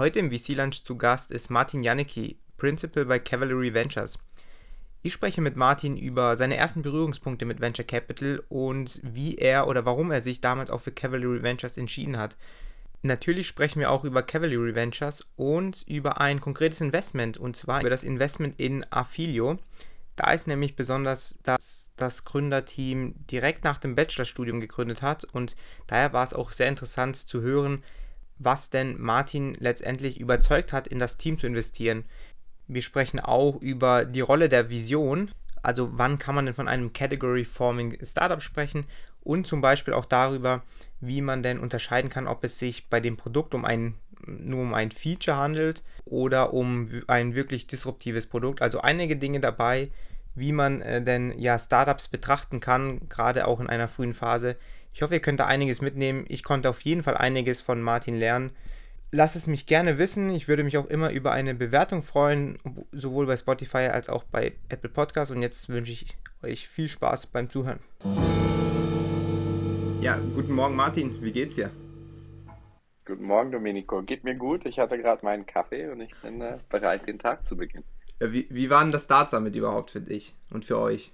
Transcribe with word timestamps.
Heute 0.00 0.18
im 0.18 0.30
VC 0.30 0.56
Lunch 0.56 0.82
zu 0.82 0.96
Gast 0.96 1.30
ist 1.30 1.50
Martin 1.50 1.82
Janicki, 1.82 2.38
Principal 2.56 3.04
bei 3.04 3.18
Cavalry 3.18 3.74
Ventures. 3.74 4.18
Ich 5.02 5.12
spreche 5.12 5.42
mit 5.42 5.56
Martin 5.56 5.94
über 5.94 6.38
seine 6.38 6.56
ersten 6.56 6.80
Berührungspunkte 6.80 7.44
mit 7.44 7.60
Venture 7.60 7.84
Capital 7.84 8.42
und 8.48 8.98
wie 9.02 9.36
er 9.36 9.68
oder 9.68 9.84
warum 9.84 10.10
er 10.10 10.22
sich 10.22 10.40
damals 10.40 10.70
auch 10.70 10.80
für 10.80 10.90
Cavalry 10.90 11.42
Ventures 11.42 11.76
entschieden 11.76 12.16
hat. 12.16 12.38
Natürlich 13.02 13.46
sprechen 13.46 13.78
wir 13.78 13.90
auch 13.90 14.04
über 14.04 14.22
Cavalry 14.22 14.74
Ventures 14.74 15.26
und 15.36 15.84
über 15.86 16.18
ein 16.18 16.40
konkretes 16.40 16.80
Investment 16.80 17.36
und 17.36 17.54
zwar 17.54 17.82
über 17.82 17.90
das 17.90 18.02
Investment 18.02 18.58
in 18.58 18.86
Affilio. 18.90 19.58
Da 20.16 20.32
ist 20.32 20.46
nämlich 20.46 20.76
besonders, 20.76 21.38
dass 21.42 21.90
das 21.96 22.24
Gründerteam 22.24 23.16
direkt 23.30 23.64
nach 23.64 23.78
dem 23.78 23.96
Bachelorstudium 23.96 24.60
gegründet 24.62 25.02
hat 25.02 25.24
und 25.24 25.56
daher 25.88 26.14
war 26.14 26.24
es 26.24 26.32
auch 26.32 26.52
sehr 26.52 26.68
interessant 26.68 27.16
zu 27.16 27.42
hören, 27.42 27.84
was 28.40 28.70
denn 28.70 28.98
Martin 28.98 29.54
letztendlich 29.58 30.18
überzeugt 30.18 30.72
hat, 30.72 30.88
in 30.88 30.98
das 30.98 31.18
Team 31.18 31.38
zu 31.38 31.46
investieren. 31.46 32.04
Wir 32.66 32.82
sprechen 32.82 33.20
auch 33.20 33.60
über 33.60 34.04
die 34.04 34.22
Rolle 34.22 34.48
der 34.48 34.70
Vision, 34.70 35.30
also 35.62 35.90
wann 35.92 36.18
kann 36.18 36.34
man 36.34 36.46
denn 36.46 36.54
von 36.54 36.68
einem 36.68 36.92
Category 36.92 37.44
Forming 37.44 37.98
Startup 38.02 38.40
sprechen 38.40 38.86
und 39.22 39.46
zum 39.46 39.60
Beispiel 39.60 39.92
auch 39.92 40.06
darüber, 40.06 40.62
wie 41.00 41.20
man 41.20 41.42
denn 41.42 41.58
unterscheiden 41.58 42.10
kann, 42.10 42.26
ob 42.26 42.42
es 42.42 42.58
sich 42.58 42.88
bei 42.88 43.00
dem 43.00 43.16
Produkt 43.16 43.54
um 43.54 43.64
ein 43.64 43.94
nur 44.26 44.60
um 44.60 44.74
ein 44.74 44.90
Feature 44.90 45.36
handelt 45.36 45.82
oder 46.04 46.52
um 46.52 46.88
ein 47.06 47.34
wirklich 47.34 47.66
disruptives 47.66 48.26
Produkt. 48.26 48.60
Also 48.60 48.80
einige 48.80 49.16
Dinge 49.16 49.40
dabei, 49.40 49.90
wie 50.34 50.52
man 50.52 50.82
äh, 50.82 51.02
denn 51.02 51.38
ja 51.38 51.58
Startups 51.58 52.08
betrachten 52.08 52.60
kann, 52.60 53.08
gerade 53.08 53.46
auch 53.46 53.60
in 53.60 53.68
einer 53.68 53.88
frühen 53.88 54.14
Phase. 54.14 54.56
Ich 54.92 55.02
hoffe, 55.02 55.14
ihr 55.14 55.20
könnt 55.20 55.40
da 55.40 55.46
einiges 55.46 55.80
mitnehmen. 55.80 56.24
Ich 56.28 56.42
konnte 56.42 56.68
auf 56.68 56.80
jeden 56.80 57.02
Fall 57.02 57.16
einiges 57.16 57.60
von 57.60 57.80
Martin 57.80 58.18
lernen. 58.18 58.50
Lasst 59.12 59.36
es 59.36 59.46
mich 59.46 59.66
gerne 59.66 59.98
wissen. 59.98 60.30
Ich 60.30 60.48
würde 60.48 60.62
mich 60.62 60.78
auch 60.78 60.86
immer 60.86 61.10
über 61.10 61.32
eine 61.32 61.54
Bewertung 61.54 62.02
freuen, 62.02 62.58
sowohl 62.92 63.26
bei 63.26 63.36
Spotify 63.36 63.88
als 63.88 64.08
auch 64.08 64.24
bei 64.24 64.52
Apple 64.68 64.90
Podcasts. 64.90 65.30
Und 65.30 65.42
jetzt 65.42 65.68
wünsche 65.68 65.92
ich 65.92 66.16
euch 66.42 66.68
viel 66.68 66.88
Spaß 66.88 67.26
beim 67.26 67.48
Zuhören. 67.48 67.80
Ja, 70.00 70.18
guten 70.34 70.52
Morgen 70.52 70.76
Martin, 70.76 71.22
wie 71.22 71.32
geht's 71.32 71.56
dir? 71.56 71.70
Guten 73.04 73.24
Morgen 73.24 73.50
Domenico, 73.50 74.02
geht 74.02 74.24
mir 74.24 74.34
gut. 74.34 74.64
Ich 74.64 74.78
hatte 74.78 74.96
gerade 74.96 75.24
meinen 75.24 75.44
Kaffee 75.44 75.88
und 75.88 76.00
ich 76.00 76.14
bin 76.22 76.40
äh, 76.40 76.58
bereit, 76.68 77.06
den 77.06 77.18
Tag 77.18 77.44
zu 77.44 77.56
beginnen. 77.56 77.84
Ja, 78.20 78.32
wie, 78.32 78.46
wie 78.50 78.70
war 78.70 78.82
denn 78.82 78.92
das 78.92 79.04
Start 79.04 79.30
Summit 79.30 79.56
überhaupt 79.56 79.90
für 79.90 80.00
dich 80.00 80.36
und 80.50 80.64
für 80.64 80.78
euch? 80.78 81.12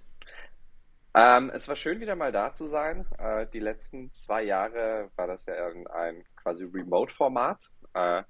Ähm, 1.19 1.51
es 1.55 1.67
war 1.67 1.77
schön, 1.77 2.01
wieder 2.01 2.15
mal 2.15 2.31
da 2.31 2.53
zu 2.53 2.67
sein. 2.67 3.07
Äh, 3.19 3.47
die 3.51 3.59
letzten 3.59 4.13
zwei 4.13 4.43
Jahre 4.43 5.09
war 5.17 5.27
das 5.27 5.47
ja 5.47 5.55
ein, 5.95 6.25
quasi 6.37 6.65
Remote-Format. 6.65 7.71
Äh, 7.95 8.23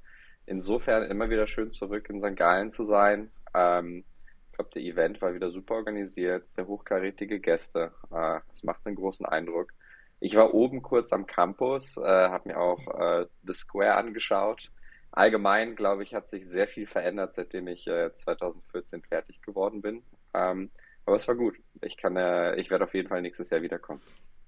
insofern 0.46 1.02
immer 1.10 1.28
wieder 1.28 1.48
schön 1.48 1.72
zurück 1.72 2.08
in 2.08 2.20
St. 2.20 2.36
Gallen 2.36 2.70
zu 2.70 2.84
sein. 2.84 3.32
Ähm, 3.54 4.04
ich 4.46 4.52
glaube, 4.52 4.70
der 4.72 4.82
Event 4.82 5.20
war 5.20 5.34
wieder 5.34 5.50
super 5.50 5.74
organisiert, 5.74 6.48
sehr 6.52 6.68
hochkarätige 6.68 7.40
Gäste. 7.40 7.90
Äh, 8.12 8.38
das 8.50 8.62
macht 8.62 8.86
einen 8.86 8.94
großen 8.94 9.26
Eindruck. 9.26 9.72
Ich 10.20 10.36
war 10.36 10.54
oben 10.54 10.80
kurz 10.80 11.12
am 11.12 11.26
Campus, 11.26 11.96
äh, 11.96 12.02
habe 12.02 12.50
mir 12.50 12.60
auch 12.60 12.86
äh, 13.00 13.26
The 13.42 13.54
Square 13.54 13.96
angeschaut. 13.96 14.70
Allgemein, 15.10 15.74
glaube 15.74 16.04
ich, 16.04 16.14
hat 16.14 16.28
sich 16.28 16.48
sehr 16.48 16.68
viel 16.68 16.86
verändert, 16.86 17.34
seitdem 17.34 17.66
ich 17.66 17.88
äh, 17.88 18.14
2014 18.14 19.02
fertig 19.02 19.42
geworden 19.42 19.82
bin. 19.82 20.04
Ähm, 20.34 20.70
aber 21.06 21.16
es 21.16 21.26
war 21.26 21.36
gut. 21.36 21.56
Ich 21.80 21.96
kann, 21.96 22.16
äh, 22.16 22.56
ich 22.56 22.70
werde 22.70 22.84
auf 22.84 22.94
jeden 22.94 23.08
Fall 23.08 23.22
nächstes 23.22 23.50
Jahr 23.50 23.62
wiederkommen. 23.62 24.02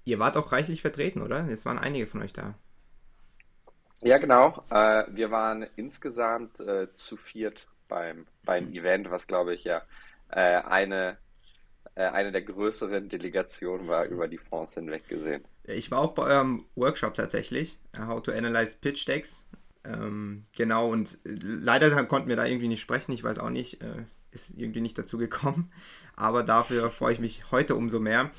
Ihr 0.05 0.19
wart 0.19 0.37
auch 0.37 0.51
reichlich 0.51 0.81
vertreten, 0.81 1.21
oder? 1.21 1.47
Es 1.49 1.65
waren 1.65 1.79
einige 1.79 2.05
von 2.05 2.21
euch 2.21 2.33
da. 2.33 2.55
Ja, 4.01 4.17
genau. 4.17 4.63
Äh, 4.69 5.05
wir 5.09 5.31
waren 5.31 5.65
insgesamt 5.75 6.59
äh, 6.59 6.93
zu 6.95 7.17
viert 7.17 7.67
beim, 7.87 8.27
beim 8.43 8.67
mhm. 8.69 8.75
Event, 8.75 9.11
was 9.11 9.27
glaube 9.27 9.53
ich 9.53 9.63
ja 9.63 9.81
äh, 10.29 10.39
eine, 10.39 11.17
äh, 11.95 12.03
eine 12.03 12.31
der 12.31 12.43
größeren 12.43 13.09
Delegationen 13.09 13.87
war 13.87 14.05
über 14.05 14.27
die 14.27 14.37
Fonds 14.37 14.75
hinweg 14.75 15.07
gesehen. 15.07 15.43
Ich 15.63 15.91
war 15.91 15.99
auch 15.99 16.13
bei 16.13 16.23
eurem 16.23 16.65
Workshop 16.75 17.13
tatsächlich, 17.13 17.77
How 17.97 18.21
to 18.21 18.31
Analyze 18.31 18.77
Pitch 18.79 19.07
Decks. 19.07 19.45
Ähm, 19.83 20.45
genau, 20.55 20.89
und 20.89 21.19
äh, 21.25 21.35
leider 21.41 22.03
konnten 22.05 22.29
wir 22.29 22.35
da 22.35 22.45
irgendwie 22.45 22.67
nicht 22.67 22.81
sprechen. 22.81 23.11
Ich 23.11 23.23
weiß 23.23 23.39
auch 23.39 23.49
nicht, 23.49 23.81
äh, 23.81 24.03
ist 24.31 24.51
irgendwie 24.57 24.81
nicht 24.81 24.97
dazu 24.97 25.17
gekommen. 25.17 25.71
Aber 26.15 26.43
dafür 26.43 26.89
freue 26.91 27.13
ich 27.13 27.19
mich 27.19 27.51
heute 27.51 27.75
umso 27.75 27.99
mehr. 27.99 28.31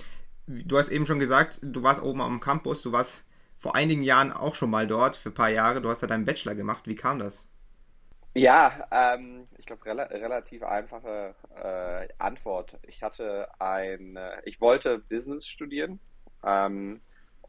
Du 0.46 0.78
hast 0.78 0.88
eben 0.88 1.06
schon 1.06 1.18
gesagt, 1.18 1.60
du 1.62 1.82
warst 1.82 2.02
oben 2.02 2.20
am 2.20 2.40
Campus, 2.40 2.82
du 2.82 2.92
warst 2.92 3.24
vor 3.56 3.76
einigen 3.76 4.02
Jahren 4.02 4.32
auch 4.32 4.54
schon 4.54 4.70
mal 4.70 4.86
dort, 4.86 5.16
für 5.16 5.30
ein 5.30 5.34
paar 5.34 5.50
Jahre. 5.50 5.80
Du 5.80 5.88
hast 5.88 6.02
da 6.02 6.06
deinen 6.06 6.24
Bachelor 6.24 6.54
gemacht. 6.54 6.86
Wie 6.86 6.94
kam 6.94 7.18
das? 7.18 7.46
Ja, 8.34 8.86
ähm, 8.90 9.44
ich 9.58 9.66
glaube, 9.66 9.84
rela 9.84 10.04
relativ 10.04 10.62
einfache 10.62 11.34
äh, 11.56 12.08
Antwort. 12.18 12.78
Ich 12.86 13.02
hatte 13.02 13.48
ein, 13.58 14.16
äh, 14.16 14.40
ich 14.44 14.60
wollte 14.60 14.98
Business 14.98 15.46
studieren. 15.46 15.98
Ähm, 16.44 17.00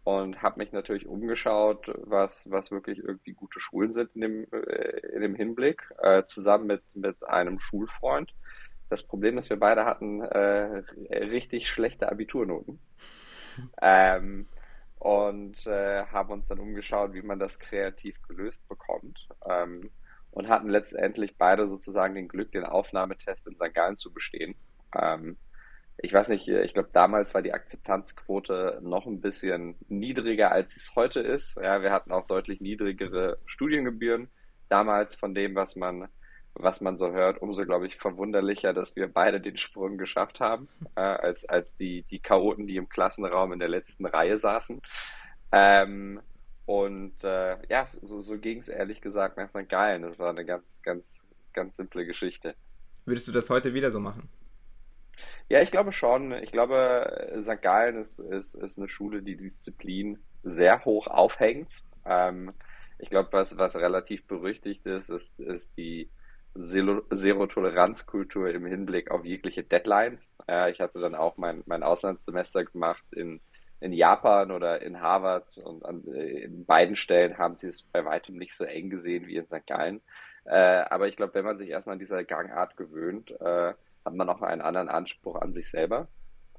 und 0.03 0.41
habe 0.41 0.59
mich 0.59 0.71
natürlich 0.71 1.05
umgeschaut, 1.05 1.91
was, 1.95 2.49
was 2.49 2.71
wirklich 2.71 2.99
irgendwie 2.99 3.33
gute 3.33 3.59
Schulen 3.59 3.93
sind 3.93 4.15
in 4.15 4.21
dem, 4.21 4.47
äh, 4.51 4.99
in 5.13 5.21
dem 5.21 5.35
Hinblick, 5.35 5.83
äh, 6.01 6.23
zusammen 6.23 6.67
mit, 6.67 6.83
mit 6.95 7.23
einem 7.23 7.59
Schulfreund. 7.59 8.33
Das 8.89 9.03
Problem 9.03 9.37
ist, 9.37 9.49
wir 9.49 9.59
beide 9.59 9.85
hatten 9.85 10.21
äh, 10.21 10.83
richtig 11.11 11.69
schlechte 11.69 12.11
Abiturnoten. 12.11 12.79
ähm, 13.81 14.47
und 14.97 15.65
äh, 15.65 16.05
haben 16.05 16.31
uns 16.31 16.47
dann 16.47 16.59
umgeschaut, 16.59 17.13
wie 17.13 17.21
man 17.21 17.39
das 17.39 17.57
kreativ 17.57 18.21
gelöst 18.27 18.67
bekommt. 18.67 19.27
Ähm, 19.49 19.91
und 20.31 20.47
hatten 20.47 20.69
letztendlich 20.69 21.37
beide 21.37 21.67
sozusagen 21.67 22.15
den 22.15 22.27
Glück, 22.27 22.51
den 22.51 22.65
Aufnahmetest 22.65 23.47
in 23.47 23.55
St. 23.55 23.73
Gallen 23.73 23.97
zu 23.97 24.13
bestehen. 24.13 24.55
Ähm, 24.95 25.37
ich 26.03 26.13
weiß 26.13 26.29
nicht, 26.29 26.47
ich 26.47 26.73
glaube, 26.73 26.89
damals 26.91 27.33
war 27.33 27.43
die 27.43 27.53
Akzeptanzquote 27.53 28.79
noch 28.81 29.05
ein 29.05 29.21
bisschen 29.21 29.75
niedriger, 29.87 30.51
als 30.51 30.75
es 30.75 30.95
heute 30.95 31.19
ist. 31.19 31.57
Ja, 31.57 31.83
wir 31.83 31.91
hatten 31.91 32.11
auch 32.11 32.25
deutlich 32.25 32.59
niedrigere 32.59 33.37
Studiengebühren 33.45 34.29
damals 34.67 35.13
von 35.13 35.35
dem, 35.35 35.53
was 35.53 35.75
man, 35.75 36.07
was 36.55 36.81
man 36.81 36.97
so 36.97 37.11
hört. 37.11 37.41
Umso, 37.41 37.65
glaube 37.65 37.85
ich, 37.85 37.97
verwunderlicher, 37.97 38.73
dass 38.73 38.95
wir 38.95 39.07
beide 39.07 39.39
den 39.39 39.57
Sprung 39.57 39.99
geschafft 39.99 40.39
haben, 40.39 40.69
äh, 40.95 41.01
als, 41.01 41.45
als 41.45 41.77
die, 41.77 42.01
die 42.03 42.19
Chaoten, 42.19 42.65
die 42.65 42.77
im 42.77 42.89
Klassenraum 42.89 43.53
in 43.53 43.59
der 43.59 43.69
letzten 43.69 44.07
Reihe 44.07 44.37
saßen. 44.37 44.81
Ähm, 45.51 46.19
und 46.65 47.23
äh, 47.23 47.57
ja, 47.69 47.85
so, 47.85 48.21
so 48.21 48.39
ging 48.39 48.57
es 48.57 48.69
ehrlich 48.69 49.01
gesagt 49.01 49.37
nach 49.37 49.49
St. 49.49 49.69
Gallen. 49.69 50.01
Das 50.01 50.17
war 50.17 50.29
eine 50.29 50.45
ganz, 50.45 50.81
ganz, 50.81 51.23
ganz 51.53 51.77
simple 51.77 52.07
Geschichte. 52.07 52.55
Würdest 53.05 53.27
du 53.27 53.31
das 53.31 53.51
heute 53.51 53.75
wieder 53.75 53.91
so 53.91 53.99
machen? 53.99 54.29
Ja, 55.49 55.61
ich 55.61 55.71
glaube 55.71 55.91
schon. 55.91 56.31
Ich 56.31 56.51
glaube, 56.51 57.37
St. 57.39 57.61
Gallen 57.61 57.97
ist, 57.97 58.19
ist, 58.19 58.55
ist 58.55 58.77
eine 58.77 58.87
Schule, 58.87 59.21
die 59.21 59.35
Disziplin 59.35 60.19
sehr 60.43 60.85
hoch 60.85 61.07
aufhängt. 61.07 61.83
Ähm, 62.05 62.53
ich 62.97 63.09
glaube, 63.09 63.29
was, 63.31 63.57
was 63.57 63.75
relativ 63.75 64.27
berüchtigt 64.27 64.85
ist, 64.85 65.09
ist, 65.09 65.39
ist 65.39 65.77
die 65.77 66.09
Zero-Toleranz-Kultur 66.57 68.49
im 68.49 68.65
Hinblick 68.65 69.11
auf 69.11 69.25
jegliche 69.25 69.63
Deadlines. 69.63 70.35
Äh, 70.47 70.71
ich 70.71 70.79
hatte 70.81 70.99
dann 70.99 71.15
auch 71.15 71.37
mein, 71.37 71.63
mein 71.65 71.83
Auslandssemester 71.83 72.65
gemacht 72.65 73.03
in, 73.11 73.41
in 73.79 73.93
Japan 73.93 74.51
oder 74.51 74.81
in 74.81 75.01
Harvard 75.01 75.57
und 75.57 75.85
an, 75.85 76.03
in 76.03 76.65
beiden 76.65 76.95
Stellen 76.95 77.37
haben 77.37 77.55
sie 77.55 77.67
es 77.67 77.83
bei 77.83 78.05
weitem 78.05 78.35
nicht 78.37 78.55
so 78.55 78.65
eng 78.65 78.89
gesehen 78.89 79.27
wie 79.27 79.37
in 79.37 79.45
St. 79.45 79.65
Gallen. 79.65 80.01
Äh, 80.45 80.55
aber 80.89 81.07
ich 81.07 81.15
glaube, 81.15 81.33
wenn 81.35 81.45
man 81.45 81.57
sich 81.57 81.69
erstmal 81.69 81.93
an 81.93 81.99
dieser 81.99 82.23
Gangart 82.23 82.75
gewöhnt, 82.77 83.31
äh, 83.39 83.73
hat 84.05 84.13
man 84.13 84.29
auch 84.29 84.41
einen 84.41 84.61
anderen 84.61 84.89
Anspruch 84.89 85.35
an 85.35 85.53
sich 85.53 85.69
selber. 85.69 86.07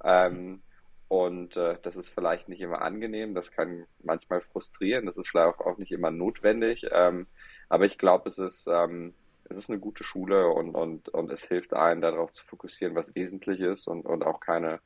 Ähm, 0.05 0.63
und 1.09 1.57
äh, 1.57 1.77
das 1.83 1.97
ist 1.97 2.09
vielleicht 2.09 2.49
nicht 2.49 2.63
immer 2.63 2.81
angenehm, 2.81 3.35
das 3.35 3.50
kann 3.50 3.85
manchmal 4.03 4.41
frustrieren, 4.41 5.05
das 5.05 5.19
ist 5.19 5.29
vielleicht 5.29 5.61
auch, 5.61 5.77
nicht 5.77 5.93
immer 5.93 6.11
notwendig. 6.11 6.87
Ähm, 6.91 7.27
aber 7.69 7.85
ich 7.85 7.99
glaube, 7.99 8.31
es 8.31 8.39
ist, 8.39 8.67
ähm, 8.67 9.12
es 9.44 9.59
ist 9.59 9.69
eine 9.69 9.79
gute 9.79 10.05
Schule 10.05 10.49
und, 10.49 10.75
und, 10.75 11.11
und 11.11 11.31
es 11.31 11.44
hilft 11.44 11.75
einem, 11.75 12.00
darauf 12.00 12.33
zu 12.33 12.44
fokussieren, 12.47 12.94
was 12.94 13.15
wesentlich 13.15 13.61
ist 13.61 13.87
und, 13.87 14.06
und 14.06 14.25
auch 14.25 14.41
keine, 14.41 14.81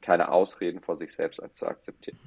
keine 0.00 0.30
Ausreden 0.30 0.80
vor 0.80 0.96
sich 0.96 1.12
selbst 1.12 1.40
zu 1.54 1.66
akzeptieren. 1.66 2.18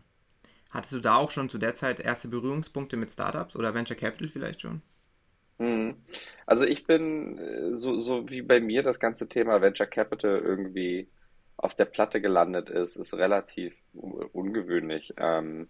Hattest 0.71 0.93
du 0.93 0.99
da 0.99 1.15
auch 1.15 1.31
schon 1.31 1.47
zu 1.47 1.57
der 1.57 1.75
Zeit 1.75 2.01
erste 2.01 2.27
Berührungspunkte 2.27 2.97
mit 2.97 3.09
Startups 3.09 3.55
oder 3.55 3.73
Venture 3.73 3.95
Capital 3.95 4.27
vielleicht 4.27 4.59
schon? 4.59 4.81
Mhm. 5.57 5.95
Also 6.45 6.65
ich 6.65 6.85
bin, 6.85 7.37
äh, 7.37 7.73
so, 7.73 7.99
so 7.99 8.29
wie 8.29 8.41
bei 8.41 8.59
mir 8.59 8.83
das 8.83 8.99
ganze 8.99 9.27
Thema 9.27 9.61
Venture 9.61 9.87
Capital 9.87 10.39
irgendwie 10.39 11.09
auf 11.57 11.73
der 11.75 11.85
Platte 11.85 12.21
gelandet 12.21 12.69
ist, 12.69 12.97
ist 12.97 13.13
relativ 13.13 13.73
ungewöhnlich. 13.93 15.13
Ähm, 15.17 15.69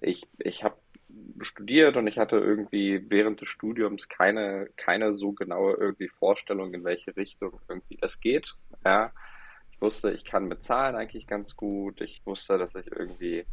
ich 0.00 0.28
ich 0.38 0.62
habe 0.62 0.76
studiert 1.40 1.96
und 1.96 2.06
ich 2.06 2.18
hatte 2.18 2.36
irgendwie 2.36 3.04
während 3.08 3.40
des 3.40 3.48
Studiums 3.48 4.08
keine, 4.08 4.68
keine 4.76 5.12
so 5.14 5.32
genaue 5.32 5.74
irgendwie 5.74 6.08
Vorstellung, 6.08 6.74
in 6.74 6.84
welche 6.84 7.16
Richtung 7.16 7.60
irgendwie 7.68 7.96
das 7.96 8.20
geht. 8.20 8.54
Ja. 8.84 9.12
Ich 9.70 9.80
wusste, 9.80 10.10
ich 10.12 10.24
kann 10.24 10.48
mit 10.48 10.62
Zahlen 10.62 10.96
eigentlich 10.96 11.26
ganz 11.26 11.54
gut. 11.56 12.00
Ich 12.00 12.22
wusste, 12.24 12.58
dass 12.58 12.74
ich 12.74 12.86
irgendwie 12.90 13.44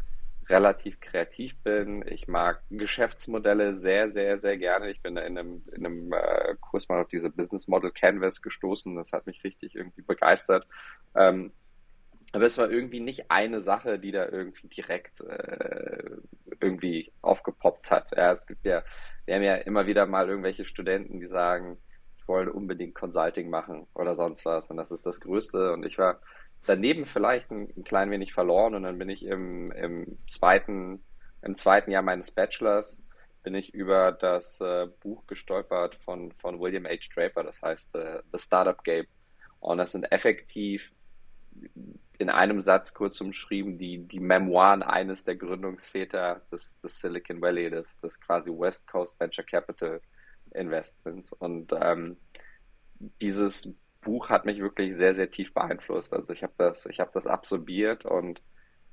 relativ 0.50 1.00
kreativ 1.00 1.58
bin. 1.64 2.06
Ich 2.08 2.28
mag 2.28 2.62
Geschäftsmodelle 2.70 3.74
sehr, 3.74 4.10
sehr, 4.10 4.40
sehr 4.40 4.58
gerne. 4.58 4.92
Ich 4.92 5.02
bin 5.02 5.18
in 5.18 5.38
einem, 5.38 5.64
in 5.72 5.86
einem 5.86 6.14
äh, 6.14 6.56
Kurs 6.60 6.90
mal 6.90 7.02
auf 7.02 7.08
diese 7.08 7.30
Business 7.30 7.68
Model 7.68 7.92
Canvas 7.92 8.42
gestoßen. 8.42 8.96
Das 8.96 9.14
hat 9.14 9.26
mich 9.26 9.44
richtig 9.44 9.76
irgendwie 9.76 10.02
begeistert. 10.02 10.68
Ähm, 11.16 11.52
aber 12.34 12.46
es 12.46 12.58
war 12.58 12.72
irgendwie 12.72 13.00
nicht 13.00 13.30
eine 13.30 13.62
Sache, 13.62 14.00
die 14.00 14.12
da 14.12 14.28
irgendwie 14.28 14.68
direkt 14.68 15.22
äh, 15.22 16.04
irgendwie 16.60 17.12
aufgepoppt 17.22 17.92
hat. 17.92 18.12
Es 18.14 18.48
gibt 18.48 18.66
ja, 18.66 18.84
wir 19.26 19.36
haben 19.36 19.44
ja 19.44 19.56
immer 19.56 19.86
wieder 19.86 20.06
mal 20.08 20.30
irgendwelche 20.30 20.66
Studenten, 20.66 21.20
die 21.20 21.28
sagen, 21.28 21.78
ich 22.18 22.28
wollte 22.28 22.54
unbedingt 22.54 22.96
Consulting 22.96 23.50
machen 23.50 23.86
oder 23.94 24.16
sonst 24.16 24.46
was. 24.46 24.72
Und 24.72 24.78
das 24.78 24.92
ist 24.92 25.06
das 25.06 25.20
Größte. 25.20 25.74
Und 25.74 25.86
ich 25.86 25.98
war 25.98 26.22
daneben 26.66 27.06
vielleicht 27.06 27.52
ein, 27.52 27.70
ein 27.76 27.84
klein 27.84 28.12
wenig 28.12 28.34
verloren 28.34 28.76
und 28.76 28.84
dann 28.84 28.98
bin 28.98 29.10
ich 29.10 29.26
im, 29.26 29.72
im 29.72 30.18
zweiten, 30.28 31.04
im 31.42 31.56
zweiten 31.56 31.92
Jahr 31.92 32.04
meines 32.04 32.32
Bachelors 32.32 33.02
bin 33.44 33.56
ich 33.56 33.74
über 33.74 34.14
das 34.14 34.60
äh, 34.62 34.88
Buch 35.02 35.28
gestolpert 35.28 35.96
von, 35.96 36.32
von 36.34 36.60
William 36.60 36.86
H. 36.86 37.10
Draper, 37.14 37.44
das 37.44 37.62
heißt 37.62 37.96
äh, 37.96 38.22
The 38.32 38.40
Startup 38.40 38.82
Game. 38.84 39.06
Und 39.60 39.78
das 39.78 39.92
sind 39.92 40.10
effektiv 40.12 40.92
in 42.18 42.30
einem 42.30 42.62
Satz 42.62 42.94
kurz 42.94 43.20
umschrieben 43.22 43.78
die, 43.78 44.00
die 44.08 44.20
Memoiren 44.20 44.82
eines 44.82 45.26
der 45.26 45.36
Gründungsväter 45.36 46.42
des, 46.52 46.80
des 46.80 47.00
Silicon 47.00 47.42
Valley, 47.42 47.70
des, 47.70 48.00
des 48.00 48.20
quasi 48.20 48.50
West 48.50 48.88
Coast 48.88 49.20
Venture 49.20 49.44
Capital 49.44 50.02
Investments. 50.54 51.34
Und 51.34 51.74
ähm, 51.80 52.18
dieses 53.22 53.74
Buch 54.04 54.30
hat 54.30 54.46
mich 54.46 54.60
wirklich 54.60 54.96
sehr, 54.96 55.16
sehr 55.16 55.32
tief 55.32 55.54
beeinflusst. 55.54 56.14
Also 56.14 56.34
ich 56.34 56.44
habe 56.44 56.54
das, 56.58 56.86
ich 56.86 57.00
habe 57.00 57.12
das 57.14 57.28
absorbiert 57.28 58.06
und 58.06 58.42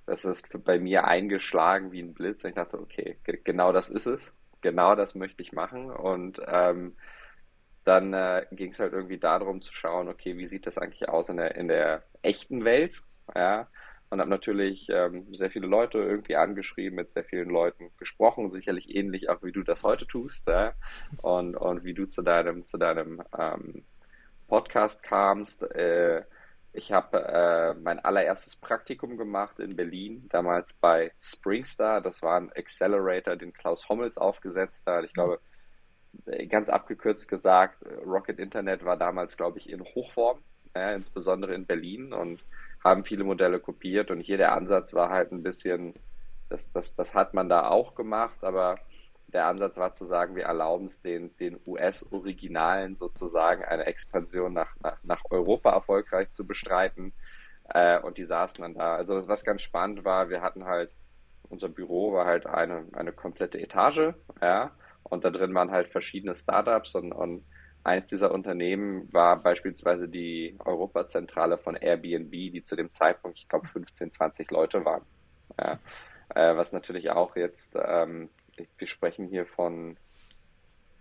das 0.07 0.25
ist 0.25 0.49
bei 0.65 0.79
mir 0.79 1.05
eingeschlagen 1.05 1.93
wie 1.93 2.01
ein 2.01 2.15
Blitz. 2.15 2.45
Ich 2.45 2.55
dachte, 2.55 2.81
okay, 2.81 3.19
genau 3.45 3.73
das 3.73 3.91
ist 3.91 4.07
es. 4.07 4.35
Genau 4.61 4.95
das 4.95 5.15
möchte 5.15 5.43
ich 5.43 5.53
machen. 5.53 5.91
Und 5.91 6.41
ähm, 6.47 6.97
dann 7.85 8.13
äh, 8.13 8.47
ging 8.53 8.73
es 8.73 8.81
halt 8.81 8.93
irgendwie 8.93 9.19
darum 9.19 9.63
zu 9.63 9.73
schauen, 9.73 10.09
okay, 10.09 10.37
wie 10.37 10.47
sieht 10.47 10.67
das 10.67 10.79
eigentlich 10.79 11.09
aus 11.09 11.29
in 11.29 11.37
der, 11.37 11.55
in 11.55 11.69
der 11.69 12.03
echten 12.23 12.65
Welt? 12.65 13.03
Ja. 13.35 13.69
Und 14.11 14.19
habe 14.19 14.29
natürlich 14.29 14.89
ähm, 14.91 15.33
sehr 15.33 15.51
viele 15.53 15.69
Leute 15.69 15.99
irgendwie 15.99 16.35
angeschrieben, 16.35 16.97
mit 16.97 17.11
sehr 17.11 17.25
vielen 17.25 17.49
Leuten 17.49 17.91
gesprochen, 17.97 18.49
sicherlich 18.49 18.93
ähnlich 18.95 19.29
auch 19.29 19.43
wie 19.45 19.53
du 19.53 19.63
das 19.63 19.85
heute 19.85 20.07
tust, 20.07 20.49
ja? 20.49 20.75
und, 21.23 21.57
und 21.57 21.85
wie 21.85 21.95
du 21.95 22.07
zu 22.07 22.23
deinem, 22.23 22.65
zu 22.65 22.77
deinem 22.77 23.23
ähm, 23.39 23.85
Podcast 24.51 25.05
kamst. 25.05 25.63
Äh, 25.63 26.25
ich 26.73 26.93
habe 26.93 27.19
äh, 27.19 27.75
mein 27.81 28.01
allererstes 28.01 28.57
Praktikum 28.57 29.17
gemacht 29.17 29.61
in 29.61 29.77
Berlin, 29.77 30.27
damals 30.29 30.75
bei 30.75 31.13
Springstar. 31.21 32.01
Das 32.01 32.21
war 32.21 32.37
ein 32.37 32.51
Accelerator, 32.53 33.37
den 33.37 33.53
Klaus 33.53 33.89
Hommels 33.89 34.19
aufgesetzt 34.19 34.87
hat. 34.87 35.05
Ich 35.05 35.15
glaube, 35.15 35.41
äh, 36.27 36.47
ganz 36.49 36.69
abgekürzt 36.69 37.29
gesagt, 37.29 37.85
Rocket 38.05 38.41
Internet 38.41 38.85
war 38.85 38.97
damals, 38.97 39.37
glaube 39.37 39.59
ich, 39.59 39.71
in 39.71 39.85
Hochform, 39.85 40.43
äh, 40.75 40.95
insbesondere 40.97 41.55
in 41.55 41.67
Berlin 41.67 42.13
und 42.13 42.45
haben 42.83 43.05
viele 43.05 43.25
Modelle 43.25 43.61
kopiert. 43.61 44.11
Und 44.11 44.21
hier 44.21 44.37
der 44.37 44.53
Ansatz 44.53 44.95
war 44.95 45.11
halt 45.11 45.31
ein 45.31 45.45
bisschen, 45.45 45.95
das, 46.49 46.73
das, 46.73 46.97
das 46.97 47.15
hat 47.15 47.35
man 47.35 47.49
da 47.49 47.69
auch 47.69 47.95
gemacht, 47.95 48.43
aber 48.43 48.81
der 49.31 49.47
Ansatz 49.47 49.77
war 49.79 49.95
zu 49.95 50.05
sagen, 50.05 50.37
wir 50.37 50.45
erlauben 50.45 50.87
es 50.87 51.01
den, 51.03 51.37
den 51.39 51.59
US-Originalen 51.67 52.95
sozusagen 52.95 53.65
eine 53.65 53.87
Expansion 53.87 54.53
nach, 54.53 54.75
nach, 54.83 54.99
nach 55.03 55.23
Europa 55.31 55.71
erfolgreich 55.71 56.31
zu 56.31 56.47
bestreiten. 56.47 57.13
Äh, 57.69 58.01
und 58.01 58.19
die 58.19 58.25
saßen 58.25 58.63
dann 58.63 58.75
da. 58.75 58.97
Also 58.97 59.29
was 59.29 59.45
ganz 59.45 59.63
spannend 59.63 60.05
war, 60.05 60.29
wir 60.29 60.43
hatten 60.43 60.65
halt, 60.65 60.93
unser 61.49 61.69
Büro 61.69 62.13
war 62.13 62.27
halt 62.27 62.47
eine, 62.47 62.87
eine 62.93 63.13
komplette 63.13 63.61
Etage, 63.61 64.15
ja, 64.41 64.73
und 65.05 65.25
da 65.25 65.31
drin 65.31 65.55
waren 65.55 65.71
halt 65.71 65.89
verschiedene 65.89 66.35
Startups 66.35 66.95
und, 66.95 67.13
und 67.13 67.45
eins 67.83 68.09
dieser 68.09 68.33
Unternehmen 68.33 69.13
war 69.13 69.37
beispielsweise 69.37 70.09
die 70.09 70.57
Europazentrale 70.65 71.59
von 71.59 71.77
Airbnb, 71.77 72.31
die 72.31 72.63
zu 72.63 72.77
dem 72.77 72.91
Zeitpunkt, 72.91 73.39
ich 73.39 73.49
glaube, 73.49 73.67
15, 73.69 74.11
20 74.11 74.51
Leute 74.51 74.85
waren. 74.85 75.03
Ja. 75.59 75.79
Äh, 76.35 76.57
was 76.57 76.73
natürlich 76.73 77.11
auch 77.11 77.35
jetzt 77.35 77.77
ähm, 77.83 78.29
wir 78.79 78.87
sprechen 78.87 79.27
hier 79.27 79.47
von, 79.47 79.97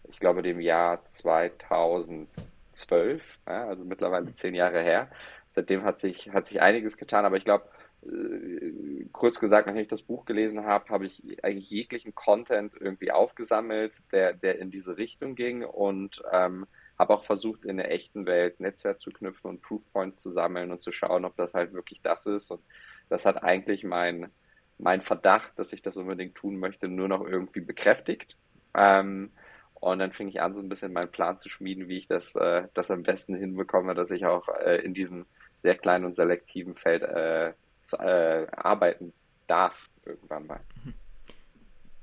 ich 0.09 0.19
glaube, 0.19 0.41
dem 0.41 0.59
Jahr 0.59 1.05
2012, 1.05 3.39
ja, 3.47 3.67
also 3.67 3.85
mittlerweile 3.85 4.33
zehn 4.33 4.55
Jahre 4.55 4.81
her. 4.81 5.09
Seitdem 5.51 5.83
hat 5.83 5.99
sich, 5.99 6.31
hat 6.31 6.45
sich 6.45 6.61
einiges 6.61 6.97
getan, 6.97 7.25
aber 7.25 7.37
ich 7.37 7.45
glaube, 7.45 7.69
äh, 8.03 9.05
kurz 9.11 9.39
gesagt, 9.39 9.67
nachdem 9.67 9.81
ich 9.81 9.87
das 9.87 10.03
Buch 10.03 10.25
gelesen 10.25 10.65
habe, 10.65 10.89
habe 10.89 11.05
ich 11.05 11.43
eigentlich 11.43 11.69
jeglichen 11.69 12.15
Content 12.15 12.73
irgendwie 12.79 13.11
aufgesammelt, 13.11 13.93
der, 14.11 14.33
der 14.33 14.59
in 14.59 14.71
diese 14.71 14.97
Richtung 14.97 15.35
ging 15.35 15.63
und 15.63 16.21
ähm, 16.31 16.65
habe 16.97 17.13
auch 17.13 17.23
versucht, 17.23 17.65
in 17.65 17.77
der 17.77 17.91
echten 17.91 18.25
Welt 18.25 18.59
Netzwerk 18.59 19.01
zu 19.01 19.11
knüpfen 19.11 19.49
und 19.49 19.61
Proofpoints 19.61 20.21
zu 20.21 20.29
sammeln 20.29 20.71
und 20.71 20.81
zu 20.81 20.91
schauen, 20.91 21.25
ob 21.25 21.35
das 21.37 21.53
halt 21.53 21.73
wirklich 21.73 22.01
das 22.01 22.25
ist. 22.25 22.51
Und 22.51 22.61
das 23.09 23.25
hat 23.25 23.43
eigentlich 23.43 23.83
mein, 23.83 24.31
mein 24.79 25.01
Verdacht, 25.01 25.51
dass 25.57 25.73
ich 25.73 25.81
das 25.81 25.97
unbedingt 25.97 26.35
tun 26.35 26.57
möchte, 26.57 26.87
nur 26.87 27.07
noch 27.07 27.25
irgendwie 27.25 27.61
bekräftigt. 27.61 28.37
Ähm, 28.73 29.31
und 29.75 29.99
dann 29.99 30.11
fing 30.11 30.27
ich 30.27 30.41
an, 30.41 30.55
so 30.55 30.61
ein 30.61 30.69
bisschen 30.69 30.93
meinen 30.93 31.11
Plan 31.11 31.37
zu 31.37 31.49
schmieden, 31.49 31.87
wie 31.87 31.97
ich 31.97 32.07
das, 32.07 32.35
äh, 32.35 32.67
das 32.73 32.89
am 32.89 33.03
besten 33.03 33.35
hinbekomme, 33.35 33.93
dass 33.93 34.11
ich 34.11 34.25
auch 34.25 34.47
äh, 34.49 34.77
in 34.77 34.93
diesem 34.93 35.25
sehr 35.57 35.75
kleinen 35.75 36.05
und 36.05 36.15
selektiven 36.15 36.75
Feld 36.75 37.03
äh, 37.03 37.53
zu, 37.83 37.97
äh, 37.97 38.47
arbeiten 38.51 39.13
darf 39.47 39.75
irgendwann 40.05 40.47
mal. 40.47 40.59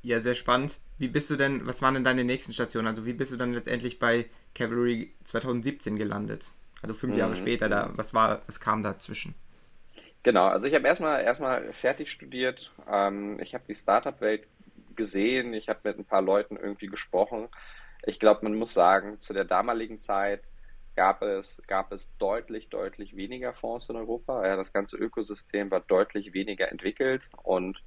Ja, 0.02 0.20
sehr 0.20 0.34
spannend. 0.34 0.78
Wie 0.99 1.08
bist 1.08 1.31
du 1.31 1.37
denn, 1.37 1.67
was 1.67 1.82
waren 1.82 1.94
denn 1.94 2.05
deine 2.05 2.25
nächsten 2.25 2.52
Stationen? 2.52 2.87
Also 2.87 3.06
wie 3.06 3.12
bist 3.12 3.32
du 3.32 3.37
dann 3.37 3.52
letztendlich 3.52 3.99
bei 3.99 4.26
Cavalry 4.55 5.12
2017 5.25 5.96
gelandet? 5.96 6.50
Also 6.82 6.94
fünf 6.94 7.14
mhm. 7.14 7.19
Jahre 7.19 7.37
später, 7.37 7.69
da, 7.69 7.90
was 7.94 8.14
war, 8.14 8.43
was 8.46 8.61
kam 8.61 8.82
dazwischen? 8.82 9.34
Genau, 10.22 10.46
also 10.46 10.66
ich 10.66 10.74
habe 10.74 10.86
erstmal 10.86 11.22
erstmal 11.22 11.72
fertig 11.72 12.10
studiert. 12.10 12.72
Ähm, 12.90 13.38
ich 13.40 13.54
habe 13.54 13.64
die 13.68 13.74
Startup-Welt 13.74 14.48
gesehen, 14.96 15.54
ich 15.54 15.68
habe 15.68 15.80
mit 15.84 15.98
ein 15.98 16.04
paar 16.04 16.22
Leuten 16.22 16.56
irgendwie 16.56 16.88
gesprochen. 16.88 17.48
Ich 18.04 18.18
glaube, 18.18 18.40
man 18.44 18.54
muss 18.54 18.74
sagen, 18.74 19.20
zu 19.20 19.32
der 19.32 19.44
damaligen 19.44 20.00
Zeit 20.00 20.42
gab 20.96 21.22
es, 21.22 21.62
gab 21.68 21.92
es 21.92 22.08
deutlich, 22.18 22.68
deutlich 22.70 23.16
weniger 23.16 23.52
Fonds 23.54 23.88
in 23.88 23.96
Europa. 23.96 24.44
Ja, 24.46 24.56
das 24.56 24.72
ganze 24.72 24.96
Ökosystem 24.96 25.70
war 25.70 25.80
deutlich 25.80 26.32
weniger 26.32 26.70
entwickelt 26.70 27.22
und 27.42 27.82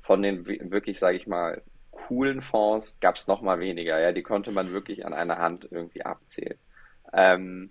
von 0.00 0.22
den 0.22 0.46
wirklich, 0.46 0.98
sage 0.98 1.16
ich 1.16 1.26
mal, 1.26 1.62
coolen 1.90 2.40
Fonds 2.42 2.98
gab 3.00 3.16
es 3.16 3.26
noch 3.26 3.42
mal 3.42 3.60
weniger. 3.60 4.00
Ja, 4.00 4.12
die 4.12 4.22
konnte 4.22 4.50
man 4.52 4.72
wirklich 4.72 5.04
an 5.06 5.12
einer 5.14 5.38
Hand 5.38 5.68
irgendwie 5.70 6.04
abzählen. 6.04 6.58
Ähm, 7.12 7.70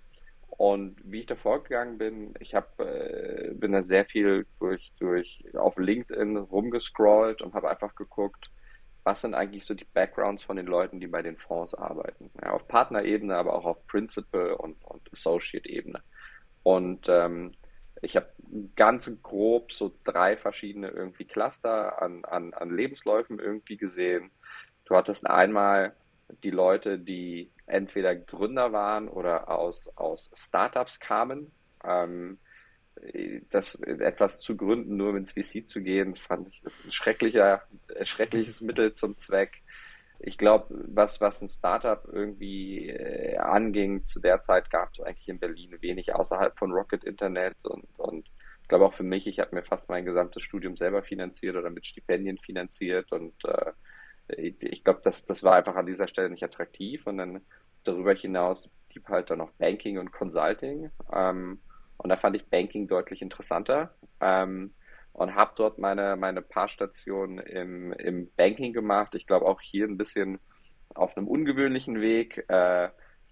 und 0.61 0.97
wie 1.03 1.21
ich 1.21 1.25
da 1.25 1.35
vorgegangen 1.35 1.97
bin, 1.97 2.35
ich 2.39 2.53
hab, 2.53 2.79
äh, 2.79 3.49
bin 3.55 3.71
da 3.71 3.81
sehr 3.81 4.05
viel 4.05 4.45
durch, 4.59 4.91
durch 4.99 5.43
auf 5.55 5.75
LinkedIn 5.75 6.37
rumgescrollt 6.37 7.41
und 7.41 7.55
habe 7.55 7.71
einfach 7.71 7.95
geguckt, 7.95 8.51
was 9.03 9.21
sind 9.21 9.33
eigentlich 9.33 9.65
so 9.65 9.73
die 9.73 9.87
Backgrounds 9.91 10.43
von 10.43 10.57
den 10.57 10.67
Leuten, 10.67 10.99
die 10.99 11.07
bei 11.07 11.23
den 11.23 11.35
Fonds 11.35 11.73
arbeiten. 11.73 12.29
Ja, 12.43 12.51
auf 12.51 12.67
Partnerebene, 12.67 13.35
aber 13.35 13.55
auch 13.55 13.65
auf 13.65 13.87
Principal 13.87 14.51
und, 14.51 14.77
und 14.85 15.01
Associate-Ebene. 15.11 15.99
Und 16.61 17.09
ähm, 17.09 17.53
ich 18.03 18.15
habe 18.15 18.29
ganz 18.75 19.11
grob 19.23 19.71
so 19.71 19.91
drei 20.03 20.37
verschiedene 20.37 20.89
irgendwie 20.89 21.25
Cluster 21.25 21.99
an, 22.03 22.23
an, 22.23 22.53
an 22.53 22.69
Lebensläufen 22.69 23.39
irgendwie 23.39 23.77
gesehen. 23.77 24.29
Du 24.85 24.95
hattest 24.95 25.25
einmal 25.25 25.95
die 26.43 26.51
Leute, 26.51 26.99
die 26.99 27.49
entweder 27.71 28.15
Gründer 28.15 28.73
waren 28.73 29.07
oder 29.07 29.49
aus, 29.49 29.91
aus 29.95 30.29
Startups 30.33 30.99
kamen. 30.99 31.51
Ähm, 31.83 32.37
das 33.49 33.75
etwas 33.75 34.41
zu 34.41 34.57
gründen, 34.57 34.97
nur 34.97 35.15
ins 35.15 35.31
VC 35.31 35.67
zu 35.67 35.81
gehen, 35.81 36.13
fand 36.13 36.49
ich 36.49 36.61
das 36.61 36.83
ein 36.83 36.91
schrecklicher, 36.91 37.63
schreckliches 38.03 38.61
Mittel 38.61 38.93
zum 38.93 39.17
Zweck. 39.17 39.61
Ich 40.19 40.37
glaube, 40.37 40.67
was, 40.87 41.19
was 41.19 41.41
ein 41.41 41.47
Startup 41.47 42.03
irgendwie 42.11 42.89
äh, 42.89 43.37
anging, 43.37 44.03
zu 44.03 44.19
der 44.19 44.41
Zeit 44.41 44.69
gab 44.69 44.93
es 44.93 45.01
eigentlich 45.01 45.29
in 45.29 45.39
Berlin 45.39 45.81
wenig 45.81 46.13
außerhalb 46.13 46.57
von 46.59 46.71
Rocket 46.73 47.03
Internet 47.03 47.55
und, 47.65 47.87
und 47.97 48.29
ich 48.61 48.67
glaube 48.67 48.85
auch 48.85 48.93
für 48.93 49.03
mich, 49.03 49.25
ich 49.25 49.39
habe 49.39 49.55
mir 49.55 49.63
fast 49.63 49.89
mein 49.89 50.05
gesamtes 50.05 50.43
Studium 50.43 50.77
selber 50.77 51.01
finanziert 51.01 51.55
oder 51.55 51.69
mit 51.69 51.87
Stipendien 51.87 52.37
finanziert 52.37 53.11
und 53.11 53.33
äh, 53.45 53.71
ich 54.37 54.83
glaube, 54.83 55.01
das, 55.03 55.25
das 55.25 55.43
war 55.43 55.55
einfach 55.55 55.75
an 55.75 55.85
dieser 55.85 56.07
Stelle 56.07 56.29
nicht 56.29 56.43
attraktiv. 56.43 57.05
Und 57.07 57.17
dann 57.17 57.41
darüber 57.83 58.13
hinaus 58.13 58.69
blieb 58.89 59.07
halt 59.07 59.29
dann 59.29 59.39
noch 59.39 59.51
Banking 59.51 59.97
und 59.97 60.11
Consulting. 60.11 60.91
Ähm, 61.11 61.61
und 61.97 62.09
da 62.09 62.17
fand 62.17 62.35
ich 62.35 62.49
Banking 62.49 62.87
deutlich 62.87 63.21
interessanter. 63.21 63.93
Ähm, 64.19 64.73
und 65.13 65.35
habe 65.35 65.53
dort 65.55 65.77
meine, 65.77 66.15
meine 66.15 66.41
paar 66.41 66.67
Stationen 66.67 67.37
im, 67.39 67.91
im 67.93 68.31
Banking 68.35 68.73
gemacht. 68.73 69.13
Ich 69.15 69.27
glaube 69.27 69.45
auch 69.45 69.59
hier 69.61 69.85
ein 69.85 69.97
bisschen 69.97 70.39
auf 70.93 71.15
einem 71.17 71.27
ungewöhnlichen 71.27 71.99
Weg. 71.99 72.45
Äh, 72.47 72.89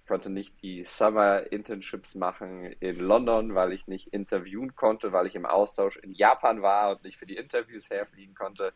konnte 0.10 0.32
nicht 0.32 0.62
die 0.63 0.84
Summer 0.84 1.51
Internships 1.51 2.15
machen 2.15 2.65
in 2.79 3.00
London, 3.00 3.53
weil 3.53 3.72
ich 3.74 3.88
nicht 3.88 4.08
interviewen 4.08 4.75
konnte, 4.75 5.13
weil 5.13 5.27
ich 5.27 5.36
im 5.36 5.46
Austausch 5.46 5.98
in 5.98 6.13
Japan 6.13 6.63
war 6.63 6.91
und 6.91 7.03
nicht 7.03 7.18
für 7.18 7.27
die 7.27 7.38
Interviews 7.38 7.91
herfliegen 7.91 8.34
konnte. 8.34 8.74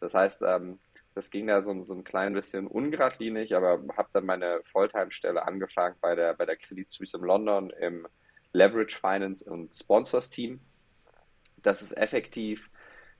Das 0.00 0.14
heißt, 0.14 0.42
ähm, 0.42 0.78
das 1.14 1.30
ging 1.30 1.46
da 1.46 1.62
so, 1.62 1.82
so 1.82 1.94
ein 1.94 2.04
klein 2.04 2.34
bisschen 2.34 2.66
ungeradlinig, 2.66 3.54
aber 3.54 3.82
habe 3.96 4.08
dann 4.12 4.26
meine 4.26 4.60
Volltime-Stelle 4.72 5.46
angefangen 5.46 5.96
bei 6.00 6.14
der, 6.14 6.34
bei 6.34 6.44
der 6.44 6.56
Credit 6.56 6.90
Suisse 6.90 7.16
in 7.16 7.22
London 7.22 7.70
im 7.70 8.06
Leverage 8.52 8.98
Finance 8.98 9.48
und 9.48 9.72
Sponsors 9.72 10.30
Team. 10.30 10.60
Das 11.62 11.82
ist 11.82 11.96
effektiv 11.96 12.68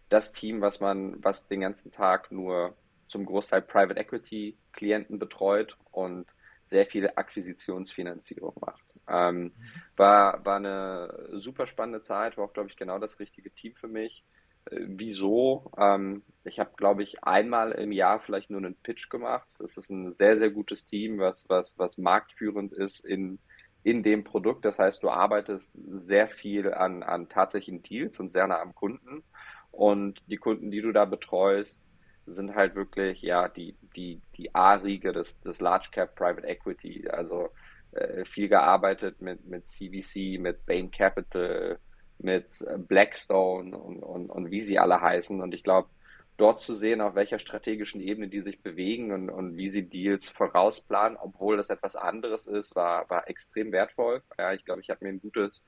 das 0.09 0.33
Team, 0.33 0.61
was 0.61 0.81
man, 0.81 1.23
was 1.23 1.49
den 1.49 1.61
ganzen 1.61 1.93
Tag 1.93 2.31
nur 2.31 2.77
zum 3.09 3.27
Großteil 3.27 3.63
Private 3.63 3.99
Equity 3.99 4.59
Klienten 4.73 5.19
betreut 5.19 5.77
und 5.93 6.27
sehr 6.65 6.87
viel 6.87 7.11
Akquisitionsfinanzierung 7.15 8.55
macht. 8.61 8.83
Ähm, 9.07 9.53
war, 9.97 10.45
war 10.45 10.57
eine 10.57 11.29
super 11.33 11.67
spannende 11.67 12.01
Zeit, 12.01 12.37
war 12.37 12.47
auch, 12.47 12.53
glaube 12.53 12.71
ich, 12.71 12.77
genau 12.77 12.99
das 12.99 13.21
richtige 13.21 13.51
Team 13.53 13.75
für 13.75 13.89
mich. 13.89 14.25
Äh, 14.67 14.81
wieso? 14.87 15.71
Ähm, 15.79 16.23
ich 16.45 16.59
habe, 16.61 16.73
glaube 16.77 17.03
ich, 17.03 17.25
einmal 17.25 17.73
im 17.73 17.93
Jahr 17.93 18.21
vielleicht 18.21 18.51
nur 18.51 18.61
einen 18.61 18.77
Pitch 18.77 19.09
gemacht. 19.11 19.49
Das 19.59 19.77
ist 19.77 19.91
ein 19.91 20.13
sehr, 20.13 20.37
sehr 20.37 20.51
gutes 20.51 20.87
Team, 20.87 21.19
was, 21.19 21.49
was, 21.49 21.79
was 21.79 21.99
marktführend 21.99 22.73
ist 22.73 23.05
in, 23.05 23.39
in 23.83 24.03
dem 24.03 24.25
Produkt. 24.25 24.65
Das 24.65 24.79
heißt, 24.79 25.03
du 25.03 25.11
arbeitest 25.11 25.77
sehr 25.89 26.29
viel 26.29 26.73
an, 26.73 27.03
an 27.03 27.29
tatsächlichen 27.29 27.83
Deals 27.83 28.21
und 28.21 28.31
sehr 28.31 28.47
nah 28.47 28.61
am 28.61 28.75
Kunden. 28.75 29.25
Und 29.71 30.21
die 30.29 30.37
Kunden, 30.37 30.71
die 30.71 30.83
du 30.83 30.93
da 30.93 31.05
betreust, 31.05 31.81
sind 32.27 32.55
halt 32.55 32.75
wirklich 32.75 33.23
ja 33.23 33.49
die, 33.49 33.77
die, 33.97 34.23
die 34.37 34.55
A-Riege 34.55 35.13
des, 35.13 35.39
des 35.41 35.61
Large 35.61 35.89
Cap 35.93 36.15
Private 36.15 36.47
Equity. 36.47 37.09
Also 37.11 37.51
äh, 37.93 38.25
viel 38.25 38.49
gearbeitet 38.49 39.21
mit, 39.21 39.45
mit 39.45 39.67
CVC, 39.67 40.41
mit 40.41 40.65
Bain 40.67 40.91
Capital, 40.91 41.79
mit 42.25 42.63
äh, 42.63 42.79
Blackstone 42.79 43.77
und, 43.77 44.03
und, 44.03 44.31
und 44.31 44.51
wie 44.51 44.61
sie 44.61 44.79
alle 44.79 45.01
heißen. 45.01 45.41
Und 45.41 45.55
ich 45.55 45.63
glaube, 45.63 45.89
dort 46.37 46.61
zu 46.61 46.75
sehen, 46.75 47.01
auf 47.01 47.15
welcher 47.15 47.39
strategischen 47.39 48.01
Ebene 48.01 48.29
die 48.29 48.41
sich 48.41 48.61
bewegen 48.63 49.13
und, 49.13 49.31
und 49.31 49.57
wie 49.57 49.69
sie 49.69 49.89
Deals 49.89 50.29
vorausplanen, 50.29 51.17
obwohl 51.17 51.57
das 51.57 51.71
etwas 51.71 51.95
anderes 51.95 52.47
ist, 52.47 52.75
war, 52.75 53.09
war 53.09 53.29
extrem 53.29 53.71
wertvoll. 53.71 54.23
Ja, 54.39 54.53
ich 54.53 54.65
glaube, 54.65 54.81
ich 54.81 54.91
habe 54.91 55.05
mir 55.05 55.11
ein 55.11 55.21
gutes 55.21 55.63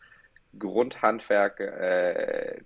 Grundhandwerk 0.59 1.61
äh, 1.61 2.61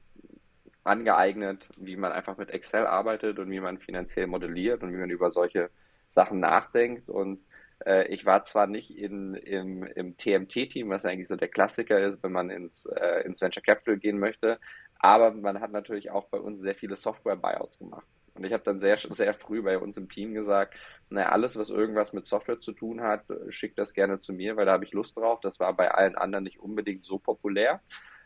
angeeignet, 0.85 1.68
wie 1.76 1.97
man 1.97 2.12
einfach 2.12 2.38
mit 2.38 2.50
Excel 2.50 2.87
arbeitet 2.87 3.38
und 3.38 3.50
wie 3.50 3.61
man 3.61 3.78
finanziell 3.78 4.26
modelliert 4.26 4.82
und 4.82 4.92
wie 4.92 4.97
man 4.99 5.11
über 5.11 5.30
solche 5.30 5.70
Sachen 6.09 6.40
nachdenkt. 6.40 7.11
Und 7.11 7.40
äh, 7.87 8.07
ich 8.09 8.27
war 8.27 8.45
zwar 8.45 8.67
nicht 8.67 8.97
in, 8.97 9.35
im, 9.35 9.85
im 9.85 10.17
TMT-Team, 10.17 10.91
was 10.91 11.05
eigentlich 11.05 11.29
so 11.29 11.37
der 11.37 11.49
Klassiker 11.49 12.01
ist, 12.01 12.23
wenn 12.23 12.33
man 12.33 12.51
ins, 12.51 12.87
äh, 12.87 13.23
ins 13.25 13.41
Venture 13.41 13.63
Capital 13.63 13.99
gehen 13.99 14.19
möchte, 14.19 14.59
aber 14.99 15.33
man 15.33 15.61
hat 15.61 15.73
natürlich 15.73 16.11
auch 16.11 16.27
bei 16.27 16.39
uns 16.39 16.61
sehr 16.61 16.75
viele 16.75 16.97
Software-Buyouts 16.97 17.79
gemacht. 17.79 18.07
Und 18.35 18.45
ich 18.45 18.53
habe 18.53 18.63
dann 18.63 18.81
sehr, 18.81 18.99
sehr 18.99 19.35
früh 19.35 19.63
bei 19.63 19.79
uns 19.79 19.97
im 19.97 20.09
Team 20.09 20.35
gesagt, 20.35 20.75
naja, 21.09 21.31
alles, 21.31 21.57
was 21.57 21.69
irgendwas 21.69 22.13
mit 22.13 22.27
Software 22.27 22.59
zu 22.59 22.73
tun 22.73 23.03
hat, 23.03 23.25
schickt 23.49 23.79
das 23.79 23.93
gerne 23.93 24.19
zu 24.19 24.33
mir, 24.33 24.57
weil 24.57 24.67
da 24.67 24.73
habe 24.73 24.85
ich 24.85 24.93
Lust 24.93 25.17
drauf. 25.17 25.41
Das 25.41 25.59
war 25.59 25.75
bei 25.75 25.91
allen 25.91 26.17
anderen 26.17 26.45
nicht 26.45 26.61
unbedingt 26.61 27.05
so 27.05 27.19
populär. 27.19 27.81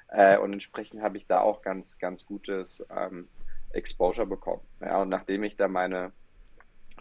Äh, 0.09 0.39
und 0.39 0.53
entsprechend 0.53 1.03
habe 1.03 1.17
ich 1.17 1.27
da 1.27 1.41
auch 1.41 1.63
ganz, 1.63 1.99
ganz 1.99 2.27
gutes 2.27 2.85
ähm, 2.95 3.29
Exposure 3.71 4.27
bekommen. 4.27 4.63
Ja, 4.81 5.03
und 5.03 5.09
nachdem 5.09 5.43
ich 5.43 5.57
da 5.57 5.69
meine 5.69 6.13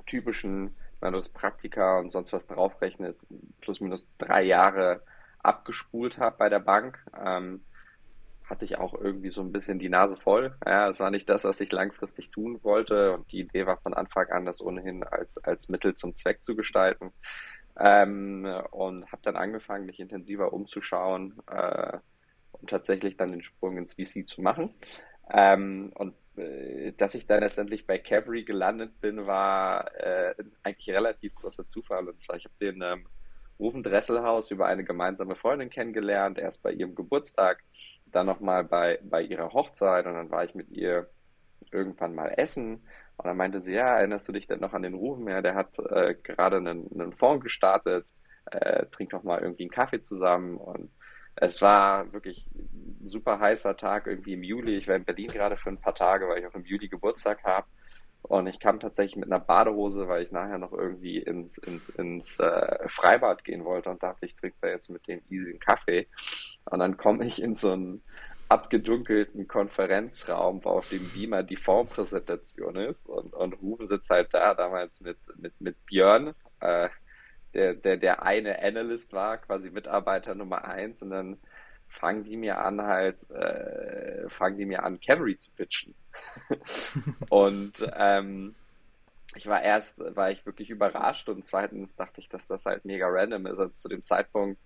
typischen, 0.05 0.75
wenn 1.03 1.11
man 1.11 1.19
das 1.19 1.27
Praktika 1.27 1.99
und 1.99 2.11
sonst 2.11 2.31
was 2.31 2.47
draufrechnet, 2.47 3.17
plus 3.59 3.81
minus 3.81 4.07
drei 4.17 4.41
Jahre 4.41 5.01
abgespult 5.39 6.17
habe 6.17 6.37
bei 6.37 6.47
der 6.47 6.61
Bank, 6.61 7.05
ähm, 7.21 7.61
hatte 8.45 8.63
ich 8.63 8.77
auch 8.77 8.93
irgendwie 8.93 9.29
so 9.29 9.41
ein 9.41 9.51
bisschen 9.51 9.79
die 9.79 9.89
Nase 9.89 10.15
voll. 10.15 10.55
Ja, 10.65 10.87
es 10.87 11.01
war 11.01 11.11
nicht 11.11 11.27
das, 11.29 11.43
was 11.43 11.59
ich 11.59 11.69
langfristig 11.73 12.31
tun 12.31 12.63
wollte 12.63 13.11
und 13.11 13.29
die 13.33 13.41
Idee 13.41 13.65
war 13.65 13.77
von 13.81 13.93
Anfang 13.93 14.29
an, 14.29 14.45
das 14.45 14.61
ohnehin 14.61 15.03
als, 15.03 15.37
als 15.39 15.67
Mittel 15.67 15.93
zum 15.95 16.15
Zweck 16.15 16.41
zu 16.41 16.55
gestalten. 16.55 17.11
Ähm, 17.77 18.47
und 18.71 19.11
habe 19.11 19.21
dann 19.23 19.35
angefangen, 19.35 19.85
mich 19.85 19.99
intensiver 19.99 20.53
umzuschauen, 20.53 21.37
äh, 21.51 21.97
um 22.53 22.65
tatsächlich 22.67 23.17
dann 23.17 23.27
den 23.27 23.43
Sprung 23.43 23.75
ins 23.75 23.95
VC 23.95 24.25
zu 24.25 24.41
machen. 24.41 24.73
Ähm, 25.29 25.91
und 25.95 26.15
dass 26.97 27.15
ich 27.15 27.27
dann 27.27 27.41
letztendlich 27.41 27.85
bei 27.85 27.99
Cavalry 27.99 28.43
gelandet 28.43 28.99
bin, 29.01 29.27
war 29.27 29.93
äh, 29.95 30.33
eigentlich 30.63 30.89
relativ 30.89 31.35
großer 31.35 31.67
Zufall. 31.67 32.07
Und 32.07 32.19
zwar, 32.19 32.37
ich 32.37 32.45
habe 32.45 32.55
den 32.59 32.81
ähm, 32.81 33.07
Rufen 33.59 33.83
Dresselhaus 33.83 34.51
über 34.51 34.65
eine 34.65 34.83
gemeinsame 34.83 35.35
Freundin 35.35 35.69
kennengelernt, 35.69 36.37
erst 36.39 36.63
bei 36.63 36.71
ihrem 36.71 36.95
Geburtstag, 36.95 37.63
dann 38.07 38.25
nochmal 38.25 38.63
bei, 38.63 38.99
bei 39.03 39.21
ihrer 39.21 39.53
Hochzeit 39.53 40.05
und 40.05 40.13
dann 40.13 40.31
war 40.31 40.43
ich 40.43 40.55
mit 40.55 40.69
ihr 40.69 41.09
irgendwann 41.71 42.15
mal 42.15 42.33
essen 42.35 42.87
und 43.17 43.25
dann 43.25 43.37
meinte 43.37 43.61
sie, 43.61 43.73
ja, 43.73 43.97
erinnerst 43.97 44.27
du 44.27 44.31
dich 44.31 44.47
denn 44.47 44.59
noch 44.59 44.73
an 44.73 44.81
den 44.81 44.95
Rufen? 44.95 45.27
Ja, 45.27 45.41
der 45.41 45.55
hat 45.55 45.77
äh, 45.79 46.15
gerade 46.15 46.57
einen, 46.57 46.89
einen 46.91 47.13
Fonds 47.13 47.43
gestartet, 47.43 48.07
äh, 48.45 48.85
trink 48.87 49.11
doch 49.11 49.23
mal 49.23 49.41
irgendwie 49.41 49.63
einen 49.63 49.71
Kaffee 49.71 50.01
zusammen 50.01 50.57
und 50.57 50.91
es 51.35 51.61
war 51.61 52.11
wirklich 52.13 52.47
ein 52.55 53.09
super 53.09 53.39
heißer 53.39 53.75
Tag 53.75 54.07
irgendwie 54.07 54.33
im 54.33 54.43
Juli. 54.43 54.77
Ich 54.77 54.87
war 54.87 54.95
in 54.95 55.05
Berlin 55.05 55.29
gerade 55.29 55.57
für 55.57 55.69
ein 55.69 55.79
paar 55.79 55.95
Tage, 55.95 56.27
weil 56.27 56.39
ich 56.39 56.47
auch 56.47 56.55
im 56.55 56.65
Juli 56.65 56.87
Geburtstag 56.87 57.43
habe. 57.43 57.67
Und 58.21 58.47
ich 58.47 58.59
kam 58.59 58.79
tatsächlich 58.79 59.17
mit 59.17 59.29
einer 59.29 59.43
Badehose, 59.43 60.07
weil 60.07 60.23
ich 60.23 60.31
nachher 60.31 60.57
noch 60.57 60.71
irgendwie 60.71 61.17
ins, 61.17 61.57
ins, 61.57 61.89
ins 61.89 62.39
äh, 62.39 62.87
Freibad 62.87 63.43
gehen 63.43 63.65
wollte 63.65 63.89
und 63.89 64.01
dachte, 64.01 64.25
ich 64.25 64.35
trinke 64.35 64.55
da 64.61 64.69
jetzt 64.69 64.89
mit 64.89 65.07
dem 65.07 65.21
easy 65.29 65.49
einen 65.49 65.59
Kaffee. 65.59 66.07
Und 66.65 66.79
dann 66.79 66.95
komme 66.95 67.25
ich 67.25 67.41
in 67.41 67.53
so 67.53 67.71
einen 67.71 68.01
abgedunkelten 68.47 69.47
Konferenzraum, 69.47 70.63
wo 70.63 70.69
auf 70.69 70.89
dem 70.89 71.05
Beamer 71.09 71.43
die 71.43 71.57
Fondspräsentation 71.57 72.77
ist. 72.77 73.07
Und, 73.07 73.33
und 73.33 73.53
Ruben 73.61 73.85
sitzt 73.85 74.09
halt 74.09 74.33
da, 74.33 74.53
damals 74.53 75.01
mit, 75.01 75.17
mit, 75.35 75.59
mit 75.59 75.85
Björn, 75.85 76.33
äh, 76.61 76.87
der, 77.53 77.73
der, 77.73 77.97
der 77.97 78.23
eine 78.23 78.61
Analyst 78.61 79.13
war, 79.13 79.37
quasi 79.37 79.69
Mitarbeiter 79.69 80.35
Nummer 80.35 80.65
eins, 80.65 81.01
und 81.01 81.11
dann 81.11 81.37
fangen 81.87 82.23
die 82.23 82.37
mir 82.37 82.59
an, 82.59 82.81
halt, 82.81 83.29
äh, 83.29 84.27
fangen 84.29 84.57
die 84.57 84.65
mir 84.65 84.83
an, 84.83 84.99
Cavalry 84.99 85.37
zu 85.37 85.51
pitchen. 85.51 85.93
und 87.29 87.73
ähm, 87.95 88.55
ich 89.35 89.47
war 89.47 89.61
erst, 89.61 89.99
war 90.15 90.31
ich 90.31 90.45
wirklich 90.45 90.69
überrascht 90.69 91.29
und 91.29 91.45
zweitens 91.45 91.95
dachte 91.95 92.19
ich, 92.19 92.29
dass 92.29 92.47
das 92.47 92.65
halt 92.65 92.85
mega 92.85 93.07
random 93.07 93.45
ist. 93.47 93.59
Also 93.59 93.69
zu 93.69 93.89
dem 93.89 94.03
Zeitpunkt, 94.03 94.59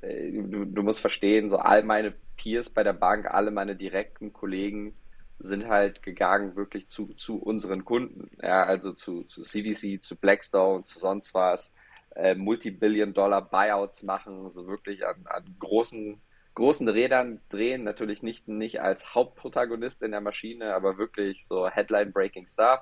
äh, 0.00 0.30
du, 0.30 0.64
du 0.64 0.82
musst 0.82 1.00
verstehen, 1.00 1.48
so 1.48 1.58
all 1.58 1.82
meine 1.82 2.14
Peers 2.36 2.70
bei 2.70 2.82
der 2.82 2.92
Bank, 2.92 3.26
alle 3.26 3.50
meine 3.50 3.76
direkten 3.76 4.32
Kollegen 4.32 4.94
sind 5.38 5.68
halt 5.68 6.02
gegangen 6.02 6.54
wirklich 6.54 6.88
zu, 6.88 7.14
zu 7.14 7.38
unseren 7.38 7.84
Kunden. 7.84 8.30
Ja, 8.42 8.62
also 8.64 8.92
zu, 8.92 9.24
zu 9.24 9.42
CVC, 9.42 10.02
zu 10.02 10.16
Blackstone, 10.16 10.82
zu 10.84 10.98
sonst 10.98 11.34
was 11.34 11.74
äh, 12.14 12.34
Multibillion-Dollar-Buyouts 12.34 14.02
machen, 14.02 14.50
so 14.50 14.66
wirklich 14.66 15.06
an, 15.06 15.26
an 15.26 15.44
großen, 15.58 16.20
großen 16.54 16.88
Rädern 16.88 17.40
drehen, 17.48 17.84
natürlich 17.84 18.22
nicht, 18.22 18.48
nicht 18.48 18.80
als 18.80 19.14
Hauptprotagonist 19.14 20.02
in 20.02 20.10
der 20.10 20.20
Maschine, 20.20 20.74
aber 20.74 20.98
wirklich 20.98 21.46
so 21.46 21.68
Headline-Breaking 21.68 22.46
Stuff. 22.46 22.80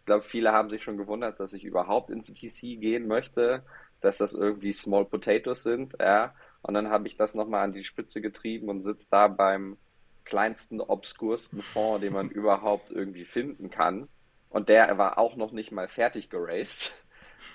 Ich 0.00 0.06
glaube, 0.06 0.24
viele 0.24 0.52
haben 0.52 0.70
sich 0.70 0.82
schon 0.82 0.96
gewundert, 0.96 1.38
dass 1.40 1.52
ich 1.52 1.64
überhaupt 1.64 2.10
ins 2.10 2.30
VC 2.30 2.80
gehen 2.80 3.06
möchte, 3.06 3.62
dass 4.00 4.16
das 4.18 4.32
irgendwie 4.32 4.72
Small 4.72 5.04
Potatoes 5.04 5.62
sind, 5.62 5.94
ja. 6.00 6.34
Und 6.62 6.74
dann 6.74 6.90
habe 6.90 7.06
ich 7.06 7.16
das 7.16 7.34
nochmal 7.34 7.64
an 7.64 7.72
die 7.72 7.84
Spitze 7.84 8.20
getrieben 8.20 8.68
und 8.68 8.82
sitze 8.82 9.08
da 9.10 9.28
beim 9.28 9.78
kleinsten, 10.24 10.80
obskursten 10.80 11.62
Fonds, 11.62 12.00
den 12.00 12.12
man 12.12 12.28
überhaupt 12.30 12.90
irgendwie 12.90 13.24
finden 13.24 13.70
kann. 13.70 14.08
Und 14.48 14.68
der 14.68 14.98
war 14.98 15.18
auch 15.18 15.36
noch 15.36 15.52
nicht 15.52 15.72
mal 15.72 15.88
fertig 15.88 16.30
geraced. 16.30 16.92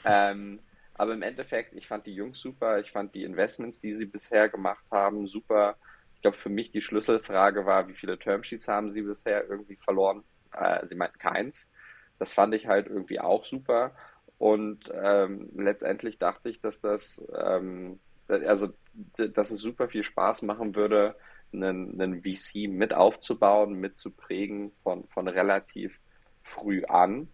Ähm, 0.03 0.60
aber 0.96 1.14
im 1.14 1.22
Endeffekt, 1.22 1.74
ich 1.74 1.88
fand 1.88 2.06
die 2.06 2.16
Jungs 2.16 2.40
super, 2.40 2.80
ich 2.80 2.92
fand 2.92 3.14
die 3.16 3.24
Investments, 3.24 3.80
die 3.80 3.94
sie 3.94 4.06
bisher 4.06 4.50
gemacht 4.50 4.86
haben, 4.92 5.28
super. 5.28 5.75
Ich 6.16 6.22
glaube, 6.22 6.38
für 6.38 6.50
mich 6.50 6.72
die 6.72 6.82
Schlüsselfrage 6.82 7.66
war, 7.66 7.88
wie 7.88 7.94
viele 7.94 8.18
Termsheets 8.18 8.68
haben 8.68 8.90
sie 8.90 9.02
bisher 9.02 9.48
irgendwie 9.48 9.75
verloren? 9.75 10.24
Äh, 10.54 10.88
sie 10.88 10.96
meinten 10.96 11.20
keins. 11.20 11.70
Das 12.18 12.34
fand 12.34 12.56
ich 12.56 12.68
halt 12.68 12.88
irgendwie 12.88 13.20
auch 13.20 13.46
super. 13.46 13.94
Und 14.38 14.92
ähm, 14.94 15.50
letztendlich 15.56 16.18
dachte 16.18 16.50
ich, 16.50 16.62
dass 16.62 16.82
das, 16.82 17.24
ähm, 17.38 18.00
also, 18.28 18.70
dass 19.18 19.52
es 19.52 19.60
super 19.60 19.90
viel 19.90 20.04
Spaß 20.04 20.42
machen 20.42 20.75
würde, 20.75 21.16
einen, 21.54 22.02
einen 22.02 22.24
VC 22.24 22.70
mit 22.70 22.94
aufzubauen, 22.94 23.74
mit 23.74 23.98
zu 23.98 24.12
prägen 24.12 24.72
von, 24.84 25.06
von 25.10 25.28
relativ 25.28 26.00
früh 26.42 26.84
an. 26.86 27.28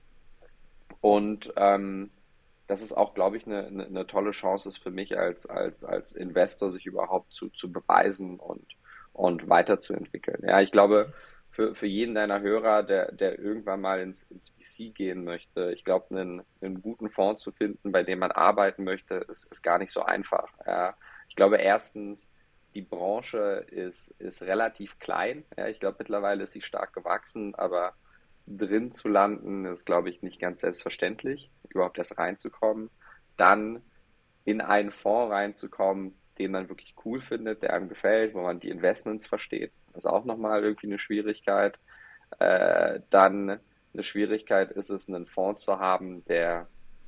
Und 1.00 1.54
ähm, 1.56 2.12
dass 2.72 2.82
es 2.82 2.94
auch, 2.94 3.14
glaube 3.14 3.36
ich, 3.36 3.46
eine, 3.46 3.68
eine, 3.68 3.86
eine, 3.86 4.08
tolle 4.08 4.32
Chance 4.32 4.70
ist 4.70 4.78
für 4.78 4.92
mich 4.92 5.20
als, 5.20 5.46
als, 5.46 5.84
als 5.84 6.14
Investor, 6.14 6.72
sich 6.72 6.86
überhaupt 6.86 7.34
zu, 7.34 7.50
zu 7.50 7.70
beweisen 7.70 8.40
und, 8.40 8.66
und 9.12 9.50
weiterzuentwickeln. 9.50 10.42
Ja, 10.48 10.62
ich 10.62 10.72
glaube, 10.72 11.14
für, 11.50 11.76
für 11.76 11.86
jeden 11.86 12.16
deiner 12.16 12.40
Hörer, 12.40 12.84
der, 12.84 13.12
der 13.12 13.38
irgendwann 13.40 13.82
mal 13.82 14.00
ins, 14.00 14.24
ins 14.24 14.52
VC 14.52 14.96
gehen 14.96 15.26
möchte, 15.26 15.74
ich 15.74 15.84
glaube, 15.84 16.12
einen, 16.12 16.44
einen 16.62 16.82
guten 16.82 17.10
Fonds 17.10 17.44
zu 17.44 17.52
finden, 17.52 17.92
bei 17.92 18.04
dem 18.04 18.20
man 18.20 18.32
arbeiten 18.32 18.86
möchte, 18.86 19.16
ist, 19.16 19.52
ist 19.52 19.62
gar 19.62 19.78
nicht 19.78 19.92
so 19.92 20.04
einfach. 20.04 20.48
Ja. 20.66 20.96
Ich 21.28 21.36
glaube, 21.36 21.58
erstens, 21.58 22.32
die 22.74 22.84
Branche 22.84 23.66
ist, 23.70 24.12
ist 24.12 24.44
relativ 24.44 24.98
klein. 25.00 25.44
Ja. 25.58 25.68
Ich 25.68 25.82
glaube, 25.82 25.98
mittlerweile 26.00 26.44
ist 26.44 26.54
sie 26.54 26.62
stark 26.62 26.94
gewachsen, 26.94 27.54
aber 27.54 27.96
drin 28.58 28.92
zu 28.92 29.08
landen, 29.08 29.66
ist, 29.66 29.86
glaube 29.86 30.10
ich, 30.10 30.22
nicht 30.22 30.40
ganz 30.40 30.62
selbstverständlich, 30.62 31.52
überhaupt 31.70 31.98
erst 31.98 32.18
reinzukommen. 32.18 32.90
Dann 33.38 33.82
in 34.46 34.62
einen 34.62 34.92
Fonds 34.92 35.32
reinzukommen, 35.32 36.16
den 36.38 36.52
man 36.52 36.70
wirklich 36.70 36.96
cool 37.06 37.22
findet, 37.22 37.62
der 37.62 37.74
einem 37.74 37.90
gefällt, 37.90 38.34
wo 38.34 38.42
man 38.42 38.60
die 38.60 38.70
Investments 38.70 39.28
versteht. 39.28 39.72
Ist 39.94 40.08
auch 40.08 40.26
nochmal 40.26 40.64
irgendwie 40.64 40.88
eine 40.88 41.00
Schwierigkeit. 41.00 41.80
Äh, 42.40 43.02
dann 43.10 43.60
eine 43.94 44.04
Schwierigkeit 44.04 44.72
ist 44.72 44.90
es, 44.90 45.10
einen 45.10 45.28
Fonds 45.28 45.64
zu 45.64 45.80
haben, 45.80 46.24
der 46.26 46.68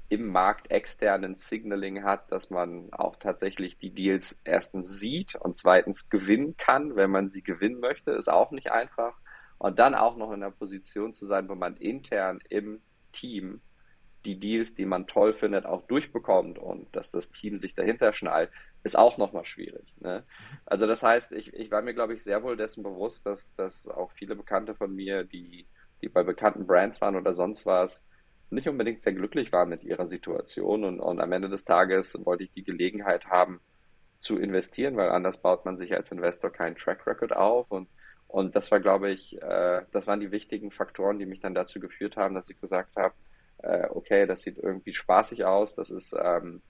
im 0.10 0.28
Markt 0.28 0.70
externen 0.70 1.34
Signaling 1.36 2.04
hat, 2.04 2.32
dass 2.32 2.50
man 2.50 2.94
auch 2.94 3.16
tatsächlich 3.16 3.80
die 3.80 3.90
Deals 3.90 4.40
erstens 4.44 5.00
sieht 5.00 5.36
und 5.36 5.56
zweitens 5.56 6.10
gewinnen 6.10 6.56
kann, 6.58 6.96
wenn 6.96 7.10
man 7.10 7.30
sie 7.30 7.42
gewinnen 7.42 7.80
möchte, 7.80 8.12
ist 8.12 8.30
auch 8.30 8.52
nicht 8.52 8.72
einfach. 8.72 9.16
Und 9.58 9.80
dann 9.80 9.96
auch 9.96 10.18
noch 10.18 10.32
in 10.32 10.42
der 10.42 10.52
Position 10.52 11.14
zu 11.14 11.26
sein, 11.26 11.48
wo 11.48 11.56
man 11.56 11.78
intern 11.78 12.40
im 12.50 12.82
Team 13.12 13.62
die 14.26 14.40
Deals, 14.40 14.74
die 14.74 14.86
man 14.86 15.08
toll 15.08 15.34
findet, 15.34 15.66
auch 15.66 15.86
durchbekommt 15.88 16.58
und 16.58 16.94
dass 16.96 17.12
das 17.12 17.32
Team 17.32 17.58
sich 17.58 17.76
dahinter 17.76 18.14
schnallt, 18.14 18.52
ist 18.84 18.98
auch 18.98 19.18
nochmal 19.18 19.46
schwierig. 19.46 19.94
Ne? 20.00 20.24
Also 20.66 20.88
das 20.88 21.04
heißt, 21.04 21.34
ich, 21.34 21.54
ich 21.54 21.72
war 21.72 21.82
mir, 21.82 21.94
glaube 21.94 22.14
ich, 22.14 22.24
sehr 22.24 22.44
wohl 22.44 22.58
dessen 22.58 22.84
bewusst, 22.84 23.26
dass, 23.26 23.54
dass 23.56 23.88
auch 23.88 24.12
viele 24.12 24.36
Bekannte 24.36 24.76
von 24.76 24.94
mir, 24.94 25.24
die, 25.24 25.68
die 26.02 26.10
bei 26.10 26.24
bekannten 26.24 26.66
Brands 26.66 27.02
waren 27.02 27.16
oder 27.16 27.34
sonst 27.34 27.66
was, 27.66 28.06
nicht 28.50 28.70
unbedingt 28.70 29.02
sehr 29.02 29.14
glücklich 29.14 29.52
waren 29.52 29.70
mit 29.70 29.84
ihrer 29.84 30.06
Situation 30.06 30.84
und, 30.84 31.00
und 31.00 31.20
am 31.20 31.32
Ende 31.32 31.50
des 31.50 31.66
Tages 31.66 32.18
wollte 32.26 32.44
ich 32.44 32.52
die 32.52 32.64
Gelegenheit 32.64 33.28
haben 33.28 33.60
zu 34.20 34.38
investieren, 34.38 34.96
weil 34.96 35.10
anders 35.10 35.42
baut 35.42 35.66
man 35.66 35.78
sich 35.78 35.94
als 35.94 36.12
Investor 36.12 36.50
keinen 36.50 36.76
Track 36.76 37.06
Record 37.08 37.36
auf 37.36 37.72
und 37.72 37.90
und 38.34 38.56
das 38.56 38.72
war, 38.72 38.80
glaube 38.80 39.12
ich, 39.12 39.40
äh, 39.44 39.84
das 39.92 40.08
waren 40.08 40.20
die 40.20 40.32
wichtigen 40.32 40.72
Faktoren, 40.72 41.20
die 41.20 41.28
mich 41.28 41.40
dann 41.40 41.54
dazu 41.54 41.80
geführt 41.80 42.18
haben, 42.18 42.34
dass 42.34 42.50
ich 42.50 42.60
gesagt 42.60 42.96
habe, 42.96 43.13
äh, 43.60 43.86
okay, 43.92 44.25
das 44.25 44.42
sieht 44.42 44.58
irgendwie 44.58 44.96
spaßig 44.96 45.46
aus, 45.46 45.75
das 45.75 45.92
ist 45.92 46.16
ähm, 46.20 46.63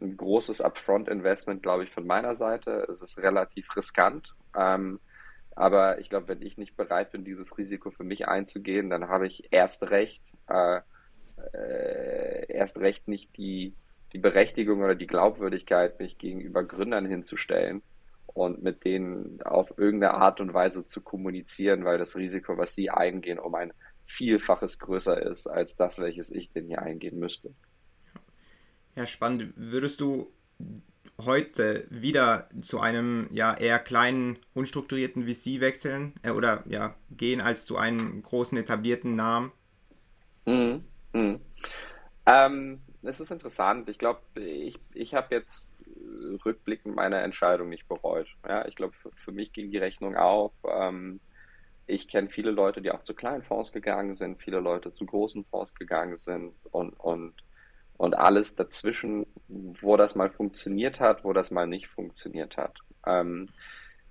ein 0.00 0.16
großes 0.16 0.62
Upfront-Investment, 0.62 1.62
glaube 1.62 1.84
ich, 1.84 1.90
von 1.90 2.06
meiner 2.06 2.34
Seite. 2.34 2.86
Es 2.90 3.02
ist 3.02 3.18
relativ 3.18 3.76
riskant. 3.76 4.34
Ähm, 4.56 5.00
aber 5.54 5.98
ich 5.98 6.08
glaube, 6.08 6.28
wenn 6.28 6.40
ich 6.40 6.56
nicht 6.56 6.78
bereit 6.78 7.12
bin, 7.12 7.26
dieses 7.26 7.58
Risiko 7.58 7.90
für 7.90 8.04
mich 8.04 8.26
einzugehen, 8.26 8.88
dann 8.88 9.08
habe 9.08 9.26
ich 9.26 9.48
erst 9.50 9.90
recht, 9.90 10.22
äh, 10.48 10.80
äh, 11.52 12.50
erst 12.50 12.78
recht 12.78 13.06
nicht 13.06 13.36
die, 13.36 13.74
die 14.14 14.18
Berechtigung 14.18 14.80
oder 14.80 14.94
die 14.94 15.06
Glaubwürdigkeit, 15.06 15.98
mich 15.98 16.16
gegenüber 16.16 16.64
Gründern 16.64 17.04
hinzustellen 17.04 17.82
und 18.34 18.62
mit 18.62 18.84
denen 18.84 19.42
auf 19.42 19.76
irgendeine 19.78 20.14
Art 20.14 20.40
und 20.40 20.54
Weise 20.54 20.86
zu 20.86 21.00
kommunizieren, 21.00 21.84
weil 21.84 21.98
das 21.98 22.16
Risiko, 22.16 22.56
was 22.56 22.74
sie 22.74 22.90
eingehen, 22.90 23.38
um 23.38 23.54
ein 23.54 23.72
Vielfaches 24.06 24.78
größer 24.78 25.20
ist 25.22 25.46
als 25.46 25.76
das, 25.76 25.98
welches 25.98 26.30
ich 26.30 26.50
denn 26.52 26.66
hier 26.66 26.82
eingehen 26.82 27.18
müsste. 27.18 27.54
Ja, 28.94 29.06
spannend. 29.06 29.54
Würdest 29.56 30.00
du 30.00 30.30
heute 31.24 31.86
wieder 31.90 32.48
zu 32.60 32.80
einem 32.80 33.28
ja 33.32 33.54
eher 33.54 33.78
kleinen, 33.78 34.38
unstrukturierten 34.54 35.24
VC 35.24 35.60
wechseln 35.60 36.14
äh, 36.22 36.30
oder 36.30 36.62
ja 36.66 36.94
gehen 37.10 37.40
als 37.40 37.64
zu 37.64 37.76
einem 37.76 38.22
großen 38.22 38.58
etablierten 38.58 39.16
Namen? 39.16 39.52
Mhm. 40.46 40.84
Mhm. 41.12 41.40
Ähm, 42.26 42.80
es 43.02 43.20
ist 43.20 43.30
interessant. 43.30 43.88
Ich 43.88 43.98
glaube, 43.98 44.20
ich, 44.36 44.78
ich 44.94 45.14
habe 45.14 45.34
jetzt 45.34 45.68
rückblickend 46.44 46.94
meine 46.94 47.20
Entscheidung 47.20 47.68
nicht 47.68 47.88
bereut. 47.88 48.28
Ja, 48.48 48.66
ich 48.66 48.76
glaube, 48.76 48.94
für, 48.94 49.10
für, 49.12 49.32
mich 49.32 49.52
ging 49.52 49.70
die 49.70 49.78
Rechnung 49.78 50.16
auf. 50.16 50.52
Ähm, 50.68 51.20
ich 51.86 52.08
kenne 52.08 52.28
viele 52.30 52.50
Leute, 52.50 52.80
die 52.80 52.90
auch 52.90 53.02
zu 53.02 53.14
kleinen 53.14 53.42
Fonds 53.42 53.72
gegangen 53.72 54.14
sind, 54.14 54.40
viele 54.40 54.60
Leute 54.60 54.94
zu 54.94 55.04
großen 55.04 55.44
Fonds 55.44 55.74
gegangen 55.74 56.16
sind 56.16 56.54
und, 56.70 56.92
und, 56.92 57.34
und 57.96 58.14
alles 58.14 58.54
dazwischen, 58.54 59.26
wo 59.48 59.96
das 59.96 60.14
mal 60.14 60.30
funktioniert 60.30 61.00
hat, 61.00 61.24
wo 61.24 61.32
das 61.32 61.50
mal 61.50 61.66
nicht 61.66 61.88
funktioniert 61.88 62.56
hat. 62.56 62.78
Ähm, 63.06 63.48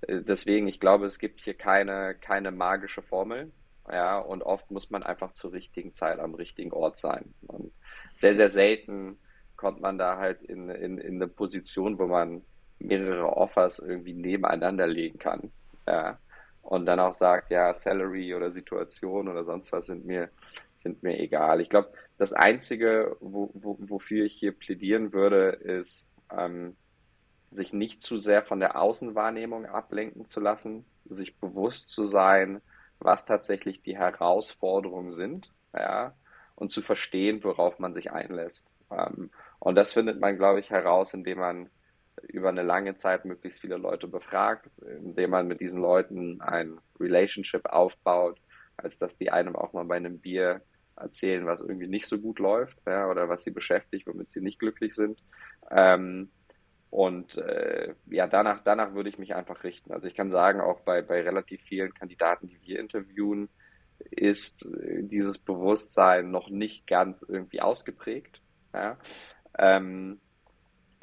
deswegen, 0.06 0.68
ich 0.68 0.80
glaube, 0.80 1.06
es 1.06 1.18
gibt 1.18 1.40
hier 1.40 1.54
keine, 1.54 2.14
keine 2.14 2.50
magische 2.50 3.02
Formel. 3.02 3.52
Ja, 3.90 4.18
und 4.18 4.42
oft 4.42 4.70
muss 4.70 4.90
man 4.90 5.02
einfach 5.02 5.32
zur 5.32 5.52
richtigen 5.52 5.92
Zeit 5.92 6.20
am 6.20 6.34
richtigen 6.34 6.72
Ort 6.72 6.96
sein. 6.96 7.34
Und 7.48 7.72
sehr, 8.14 8.34
sehr 8.34 8.48
selten 8.48 9.18
kommt 9.62 9.80
man 9.80 9.96
da 9.96 10.18
halt 10.18 10.42
in, 10.42 10.68
in, 10.68 10.98
in 10.98 11.14
eine 11.14 11.28
Position, 11.28 11.98
wo 11.98 12.06
man 12.06 12.42
mehrere 12.78 13.34
Offers 13.36 13.78
irgendwie 13.78 14.12
nebeneinander 14.12 14.86
legen 14.86 15.18
kann. 15.18 15.50
Ja 15.86 16.18
und 16.62 16.86
dann 16.86 17.00
auch 17.00 17.12
sagt, 17.12 17.50
ja, 17.50 17.74
Salary 17.74 18.34
oder 18.34 18.50
Situation 18.50 19.28
oder 19.28 19.44
sonst 19.44 19.72
was 19.72 19.86
sind 19.86 20.06
mir, 20.06 20.30
sind 20.76 21.02
mir 21.02 21.18
egal. 21.18 21.60
Ich 21.60 21.68
glaube, 21.68 21.92
das 22.18 22.32
Einzige, 22.32 23.16
wo, 23.20 23.50
wo, 23.54 23.76
wofür 23.80 24.24
ich 24.24 24.34
hier 24.34 24.52
plädieren 24.52 25.12
würde, 25.12 25.48
ist, 25.50 26.08
ähm, 26.30 26.76
sich 27.50 27.72
nicht 27.72 28.00
zu 28.00 28.18
sehr 28.18 28.42
von 28.42 28.60
der 28.60 28.80
Außenwahrnehmung 28.80 29.66
ablenken 29.66 30.24
zu 30.24 30.40
lassen, 30.40 30.86
sich 31.04 31.36
bewusst 31.38 31.90
zu 31.90 32.04
sein, 32.04 32.62
was 33.00 33.26
tatsächlich 33.26 33.82
die 33.82 33.98
Herausforderungen 33.98 35.10
sind, 35.10 35.52
ja, 35.74 36.14
und 36.54 36.70
zu 36.70 36.80
verstehen, 36.80 37.42
worauf 37.42 37.80
man 37.80 37.92
sich 37.92 38.12
einlässt. 38.12 38.72
Ähm, 38.90 39.30
und 39.62 39.76
das 39.76 39.92
findet 39.92 40.18
man, 40.18 40.36
glaube 40.36 40.58
ich, 40.58 40.70
heraus, 40.70 41.14
indem 41.14 41.38
man 41.38 41.70
über 42.24 42.48
eine 42.48 42.64
lange 42.64 42.96
Zeit 42.96 43.24
möglichst 43.24 43.60
viele 43.60 43.76
Leute 43.76 44.08
befragt, 44.08 44.76
indem 44.78 45.30
man 45.30 45.46
mit 45.46 45.60
diesen 45.60 45.80
Leuten 45.80 46.40
ein 46.40 46.80
Relationship 46.98 47.66
aufbaut, 47.66 48.40
als 48.76 48.98
dass 48.98 49.16
die 49.18 49.30
einem 49.30 49.54
auch 49.54 49.72
mal 49.72 49.84
bei 49.84 49.94
einem 49.94 50.18
Bier 50.18 50.62
erzählen, 50.96 51.46
was 51.46 51.60
irgendwie 51.60 51.86
nicht 51.86 52.08
so 52.08 52.18
gut 52.18 52.40
läuft 52.40 52.76
ja, 52.86 53.08
oder 53.08 53.28
was 53.28 53.44
sie 53.44 53.52
beschäftigt, 53.52 54.08
womit 54.08 54.32
sie 54.32 54.40
nicht 54.40 54.58
glücklich 54.58 54.96
sind. 54.96 55.22
Ähm, 55.70 56.32
und 56.90 57.36
äh, 57.36 57.94
ja, 58.06 58.26
danach, 58.26 58.64
danach 58.64 58.94
würde 58.94 59.10
ich 59.10 59.18
mich 59.18 59.36
einfach 59.36 59.62
richten. 59.62 59.92
Also 59.92 60.08
ich 60.08 60.16
kann 60.16 60.32
sagen, 60.32 60.60
auch 60.60 60.80
bei, 60.80 61.02
bei 61.02 61.22
relativ 61.22 61.62
vielen 61.62 61.94
Kandidaten, 61.94 62.48
die 62.48 62.60
wir 62.62 62.80
interviewen, 62.80 63.48
ist 64.10 64.68
dieses 65.02 65.38
Bewusstsein 65.38 66.32
noch 66.32 66.50
nicht 66.50 66.88
ganz 66.88 67.22
irgendwie 67.22 67.60
ausgeprägt. 67.60 68.42
Ja. 68.74 68.98
Ähm, 69.58 70.20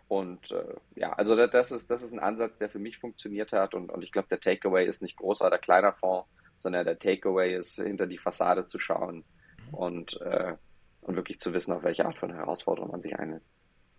und 0.08 0.52
äh, 0.52 0.76
ja, 0.96 1.14
also 1.14 1.36
das 1.36 1.72
ist, 1.72 1.92
das 1.92 2.02
ist 2.02 2.14
ein 2.14 2.20
Ansatz, 2.20 2.58
der 2.58 2.70
für 2.70 2.80
mich 2.80 2.98
funktioniert 2.98 3.52
hat. 3.52 3.76
Und, 3.76 3.92
und 3.92 4.04
ich 4.04 4.12
glaube, 4.12 4.28
der 4.28 4.40
Takeaway 4.40 4.88
ist 4.88 5.02
nicht 5.02 5.18
großer 5.18 5.46
oder 5.46 5.60
kleiner 5.60 5.94
Fonds, 5.94 6.28
sondern 6.58 6.86
der 6.86 6.98
Takeaway 6.98 7.56
ist, 7.56 7.76
hinter 7.76 8.08
die 8.08 8.18
Fassade 8.18 8.66
zu 8.66 8.80
schauen 8.80 9.24
und, 9.72 10.20
äh, 10.22 10.56
und 11.02 11.16
wirklich 11.16 11.40
zu 11.40 11.54
wissen, 11.54 11.74
auf 11.74 11.84
welche 11.84 12.06
Art 12.06 12.18
von 12.18 12.34
Herausforderung 12.34 12.92
man 12.92 13.02
sich 13.02 13.18
einlässt. 13.18 13.54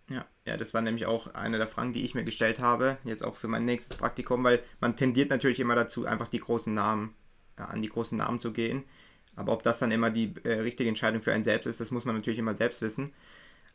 Ja, 0.09 0.25
ja, 0.45 0.57
das 0.57 0.73
war 0.73 0.81
nämlich 0.81 1.05
auch 1.05 1.33
eine 1.33 1.57
der 1.57 1.67
Fragen, 1.67 1.93
die 1.93 2.03
ich 2.03 2.15
mir 2.15 2.25
gestellt 2.25 2.59
habe, 2.59 2.97
jetzt 3.05 3.23
auch 3.23 3.37
für 3.37 3.47
mein 3.47 3.63
nächstes 3.63 3.95
Praktikum, 3.95 4.43
weil 4.43 4.61
man 4.81 4.97
tendiert 4.97 5.29
natürlich 5.29 5.61
immer 5.61 5.75
dazu, 5.75 6.05
einfach 6.05 6.27
die 6.27 6.39
großen 6.39 6.73
Namen, 6.73 7.15
ja, 7.57 7.65
an 7.65 7.81
die 7.81 7.87
großen 7.87 8.17
Namen 8.17 8.41
zu 8.41 8.51
gehen. 8.51 8.83
Aber 9.37 9.53
ob 9.53 9.63
das 9.63 9.79
dann 9.79 9.91
immer 9.91 10.09
die 10.09 10.33
äh, 10.43 10.59
richtige 10.59 10.89
Entscheidung 10.89 11.21
für 11.21 11.31
einen 11.31 11.45
selbst 11.45 11.67
ist, 11.67 11.79
das 11.79 11.91
muss 11.91 12.03
man 12.03 12.15
natürlich 12.15 12.39
immer 12.39 12.55
selbst 12.55 12.81
wissen. 12.81 13.13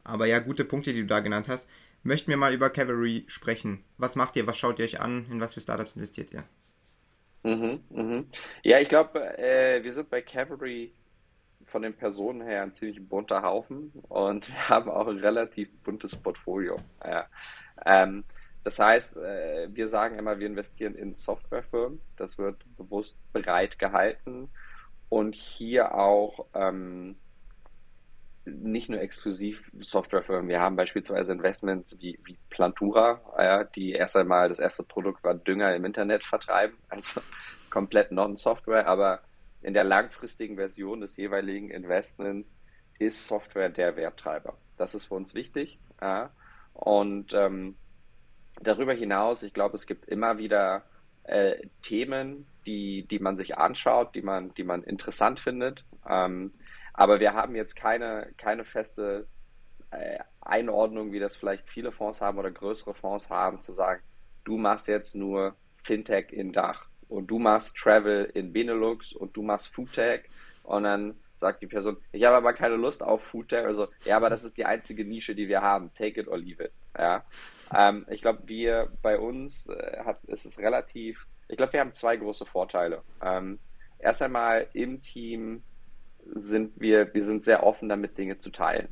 Aber 0.07 0.27
ja, 0.27 0.38
gute 0.38 0.64
Punkte, 0.64 0.92
die 0.92 1.01
du 1.01 1.07
da 1.07 1.21
genannt 1.21 1.49
hast 1.49 1.69
möchten 2.07 2.31
wir 2.31 2.37
mal 2.37 2.55
über 2.55 2.71
Cavalry 2.71 3.25
sprechen. 3.27 3.85
Was 3.99 4.16
macht 4.16 4.37
ihr? 4.37 4.47
Was 4.47 4.57
schaut 4.57 4.79
ihr 4.79 4.85
euch 4.85 5.01
an? 5.01 5.27
In 5.31 5.40
was 5.40 5.55
für 5.55 5.61
Startups 5.61 5.97
investiert 5.97 6.33
ihr? 6.33 6.45
Mhm, 7.42 7.81
mhm. 7.90 8.27
Ja, 8.62 8.81
ich 8.81 8.88
glaube, 8.88 9.21
äh, 9.38 9.83
wir 9.83 9.92
sind 9.92 10.11
bei 10.11 10.23
Cavalry 10.23 10.92
von 11.66 11.83
den 11.83 11.95
Personen 11.95 12.42
her 12.42 12.62
ein 12.62 12.73
ziemlich 12.73 13.07
bunter 13.09 13.42
Haufen 13.42 13.92
und 14.09 14.49
wir 14.53 14.69
haben 14.69 14.90
auch 14.90 15.09
ein 15.09 15.19
relativ 15.19 15.69
buntes 15.83 16.16
Portfolio. 16.16 16.79
Ja. 17.05 17.27
Ähm, 17.85 18.25
das 18.62 18.79
heißt, 18.79 19.16
äh, 19.16 19.69
wir 19.71 19.87
sagen 19.87 20.19
immer, 20.19 20.38
wir 20.38 20.47
investieren 20.47 20.95
in 20.95 21.12
Softwarefirmen. 21.12 22.01
Das 22.16 22.38
wird 22.38 22.57
bewusst 22.77 23.16
breit 23.33 23.79
gehalten 23.79 24.49
und 25.09 25.37
hier 25.37 25.95
auch 25.95 26.47
ähm, 26.53 27.16
nicht 28.47 28.89
nur 28.89 29.01
exklusiv 29.01 29.71
Softwarefirmen. 29.81 30.49
Wir 30.49 30.61
haben 30.61 30.77
beispielsweise 30.77 31.33
Investments 31.33 31.97
wie, 32.01 32.19
wie 32.25 32.39
Plantura, 32.49 33.21
ja, 33.37 33.65
die 33.65 33.93
erst 33.93 34.17
einmal 34.17 34.49
das 34.49 34.61
erste 34.61 34.85
Produkt 34.85 35.25
war 35.25 35.35
Dünger 35.35 35.75
im 35.75 35.85
Internet 35.85 36.25
vertreiben, 36.25 36.77
also 36.89 37.21
komplett 37.71 38.13
Non-Software, 38.13 38.87
aber 38.87 39.21
in 39.63 39.75
der 39.75 39.85
langfristigen 39.85 40.57
Version 40.57 41.01
des 41.01 41.17
jeweiligen 41.17 41.71
Investments 41.71 42.57
ist 42.99 43.27
Software 43.27 43.69
der 43.69 43.97
Werttreiber. 43.97 44.57
Das 44.77 44.95
ist 44.95 45.07
für 45.07 45.15
uns 45.15 45.35
wichtig. 45.35 45.79
Ja. 46.01 46.31
Und 46.73 47.35
ähm, 47.35 47.77
darüber 48.63 48.93
hinaus, 48.93 49.43
ich 49.43 49.53
glaube, 49.53 49.75
es 49.75 49.87
gibt 49.87 50.07
immer 50.07 50.39
wieder 50.39 50.85
äh, 51.25 51.67
Themen, 51.83 52.47
die, 52.67 53.07
die 53.09 53.19
man 53.19 53.37
sich 53.37 53.59
anschaut, 53.59 54.15
die 54.15 54.23
man, 54.23 54.55
die 54.55 54.65
man 54.65 54.83
interessant 54.83 55.41
findet. 55.41 55.85
Ähm, 56.09 56.53
aber 56.97 57.21
wir 57.21 57.35
haben 57.35 57.55
jetzt 57.55 57.77
keine, 57.77 58.33
keine 58.39 58.65
feste 58.65 59.27
äh, 59.91 60.19
Einordnung, 60.41 61.13
wie 61.13 61.21
das 61.21 61.37
vielleicht 61.37 61.69
viele 61.69 61.93
Fonds 61.93 62.21
haben 62.21 62.39
oder 62.39 62.51
größere 62.51 62.95
Fonds 62.95 63.29
haben, 63.31 63.61
zu 63.61 63.73
sagen, 63.73 64.03
du 64.45 64.57
machst 64.57 64.89
jetzt 64.89 65.15
nur 65.15 65.55
Fintech 65.85 66.33
in 66.33 66.53
Dach 66.53 66.87
und 67.09 67.31
du 67.31 67.39
machst 67.39 67.77
Travel 67.77 68.25
in 68.35 68.53
Benelux 68.53 69.13
und 69.13 69.37
du 69.37 69.43
machst 69.43 69.69
Foodtech 69.69 70.23
und 70.63 70.85
dann 70.85 71.15
sagt 71.37 71.63
die 71.63 71.67
Person, 71.67 71.99
ich 72.13 72.25
habe 72.25 72.37
aber 72.37 72.55
keine 72.55 72.77
Lust 72.77 73.03
auf 73.03 73.23
Foodtech, 73.23 73.67
also 73.67 73.89
ja, 74.07 74.17
aber 74.17 74.31
das 74.31 74.43
ist 74.43 74.57
die 74.57 74.65
einzige 74.65 75.05
Nische, 75.05 75.35
die 75.35 75.49
wir 75.49 75.61
haben, 75.61 75.93
take 75.93 76.19
it 76.19 76.29
or 76.29 76.39
leave 76.39 76.65
it, 76.65 76.73
ja. 76.99 77.25
Ähm, 77.75 78.07
ich 78.09 78.23
glaube, 78.23 78.43
wir 78.47 78.91
bei 79.03 79.19
uns 79.19 79.69
äh, 79.69 79.99
hat, 80.05 80.25
ist 80.25 80.47
es 80.47 80.59
relativ, 80.59 81.27
ich 81.49 81.59
glaube, 81.59 81.75
wir 81.75 81.81
haben 81.81 81.93
zwei 81.93 82.17
große 82.17 82.47
Vorteile. 82.47 83.03
Ähm, 83.23 83.59
erst 83.99 84.23
einmal 84.23 84.69
im 84.73 85.03
Team 85.03 85.63
sind 86.35 86.81
wir, 86.81 87.12
wir 87.15 87.25
sind 87.25 87.43
sehr 87.43 87.62
offen 87.62 87.89
damit, 87.89 88.19
Dinge 88.19 88.39
zu 88.39 88.51
teilen. 88.51 88.89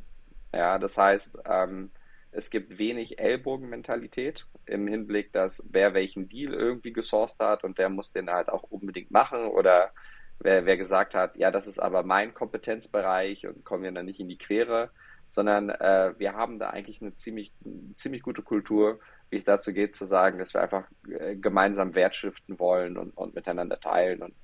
Ja, 0.53 0.79
das 0.79 0.97
heißt, 0.97 1.39
ähm, 1.45 1.91
es 2.31 2.49
gibt 2.49 2.77
wenig 2.77 3.19
Ellbogenmentalität 3.19 4.45
im 4.65 4.87
Hinblick, 4.87 5.31
dass 5.31 5.63
wer 5.69 5.93
welchen 5.93 6.27
Deal 6.27 6.53
irgendwie 6.53 6.93
gesourced 6.93 7.39
hat 7.39 7.63
und 7.63 7.77
der 7.77 7.89
muss 7.89 8.11
den 8.11 8.29
halt 8.29 8.49
auch 8.49 8.63
unbedingt 8.63 9.11
machen 9.11 9.45
oder 9.45 9.91
wer, 10.39 10.65
wer 10.65 10.77
gesagt 10.77 11.13
hat, 11.13 11.37
ja, 11.37 11.51
das 11.51 11.67
ist 11.67 11.79
aber 11.79 12.03
mein 12.03 12.33
Kompetenzbereich 12.33 13.47
und 13.47 13.63
kommen 13.63 13.83
wir 13.83 13.91
dann 13.91 14.05
nicht 14.05 14.19
in 14.19 14.27
die 14.27 14.37
Quere, 14.37 14.89
sondern 15.27 15.69
äh, 15.69 16.13
wir 16.17 16.33
haben 16.33 16.59
da 16.59 16.69
eigentlich 16.69 17.01
eine 17.01 17.15
ziemlich, 17.15 17.53
ziemlich 17.95 18.21
gute 18.21 18.41
Kultur, 18.41 18.99
wie 19.29 19.37
es 19.37 19.45
dazu 19.45 19.73
geht, 19.73 19.95
zu 19.95 20.05
sagen, 20.05 20.37
dass 20.37 20.53
wir 20.53 20.61
einfach 20.61 20.85
äh, 21.09 21.35
gemeinsam 21.35 21.95
Wert 21.95 22.15
stiften 22.15 22.59
wollen 22.59 22.97
und, 22.97 23.11
und 23.17 23.33
miteinander 23.33 23.79
teilen 23.79 24.21
und 24.21 24.35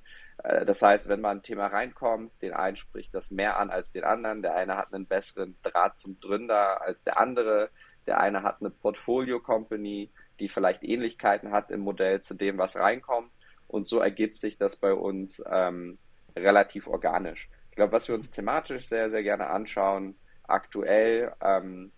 das 0.42 0.82
heißt, 0.82 1.08
wenn 1.08 1.20
man 1.20 1.38
ein 1.38 1.42
Thema 1.42 1.68
reinkommt, 1.68 2.32
den 2.42 2.52
einen 2.52 2.76
spricht 2.76 3.14
das 3.14 3.30
mehr 3.30 3.58
an 3.58 3.70
als 3.70 3.92
den 3.92 4.04
anderen, 4.04 4.42
der 4.42 4.54
eine 4.54 4.76
hat 4.76 4.92
einen 4.92 5.06
besseren 5.06 5.56
Draht 5.62 5.96
zum 5.96 6.18
Gründer 6.18 6.82
als 6.82 7.04
der 7.04 7.20
andere, 7.20 7.70
der 8.06 8.18
eine 8.18 8.42
hat 8.42 8.60
eine 8.60 8.70
Portfolio-Company, 8.70 10.10
die 10.40 10.48
vielleicht 10.48 10.82
Ähnlichkeiten 10.82 11.52
hat 11.52 11.70
im 11.70 11.80
Modell 11.80 12.20
zu 12.20 12.34
dem, 12.34 12.58
was 12.58 12.76
reinkommt. 12.76 13.30
Und 13.68 13.86
so 13.86 14.00
ergibt 14.00 14.38
sich 14.38 14.58
das 14.58 14.76
bei 14.76 14.92
uns 14.92 15.42
ähm, 15.48 15.98
relativ 16.36 16.88
organisch. 16.88 17.48
Ich 17.70 17.76
glaube, 17.76 17.92
was 17.92 18.08
wir 18.08 18.14
uns 18.14 18.30
thematisch 18.30 18.86
sehr, 18.86 19.08
sehr 19.10 19.22
gerne 19.22 19.46
anschauen, 19.46 20.16
aktuell 20.42 21.32
ähm, 21.40 21.92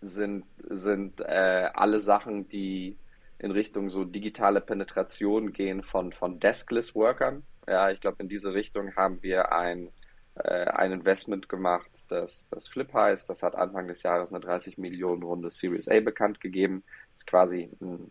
sind, 0.00 0.46
sind 0.68 1.20
äh, 1.20 1.70
alle 1.74 2.00
Sachen, 2.00 2.48
die 2.48 2.98
in 3.38 3.50
Richtung 3.50 3.90
so 3.90 4.04
digitale 4.04 4.60
Penetration 4.60 5.52
gehen 5.52 5.82
von, 5.82 6.12
von 6.12 6.40
Deskless 6.40 6.94
Workern. 6.94 7.44
Ja, 7.66 7.90
ich 7.90 8.00
glaube, 8.00 8.22
in 8.22 8.28
diese 8.28 8.54
Richtung 8.54 8.96
haben 8.96 9.22
wir 9.22 9.52
ein, 9.52 9.90
äh, 10.34 10.64
ein 10.64 10.92
Investment 10.92 11.48
gemacht, 11.48 11.90
das, 12.08 12.46
das 12.50 12.66
Flip 12.66 12.92
heißt. 12.92 13.28
Das 13.28 13.42
hat 13.42 13.54
Anfang 13.54 13.86
des 13.86 14.02
Jahres 14.02 14.30
eine 14.30 14.40
30 14.40 14.78
Millionen 14.78 15.22
Runde 15.22 15.50
Series 15.50 15.88
A 15.88 16.00
bekannt 16.00 16.40
gegeben. 16.40 16.82
Ist 17.14 17.26
quasi 17.26 17.70
ein, 17.80 18.10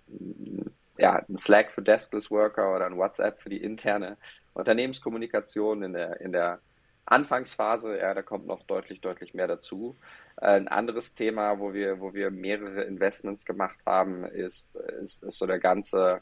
ja, 0.98 1.24
ein 1.28 1.38
Slack 1.38 1.72
für 1.72 1.82
Deskless 1.82 2.32
Worker 2.32 2.76
oder 2.76 2.86
ein 2.86 2.98
WhatsApp 2.98 3.42
für 3.42 3.50
die 3.50 3.62
interne 3.62 4.18
Unternehmenskommunikation 4.54 5.84
in 5.84 5.94
der, 5.94 6.22
in 6.22 6.32
der 6.32 6.60
Anfangsphase, 7.06 7.98
ja, 7.98 8.14
da 8.14 8.22
kommt 8.22 8.48
noch 8.48 8.64
deutlich, 8.64 9.00
deutlich 9.02 9.34
mehr 9.34 9.48
dazu. 9.48 9.96
Äh, 10.38 10.48
ein 10.48 10.68
anderes 10.68 11.14
Thema, 11.14 11.60
wo 11.60 11.74
wir, 11.74 12.00
wo 12.00 12.14
wir 12.14 12.32
mehrere 12.32 12.84
Investments 12.84 13.46
gemacht 13.46 13.80
haben, 13.86 14.24
ist, 14.26 14.76
ist, 14.76 15.24
ist 15.24 15.38
so 15.38 15.46
der 15.46 15.60
ganze 15.60 16.22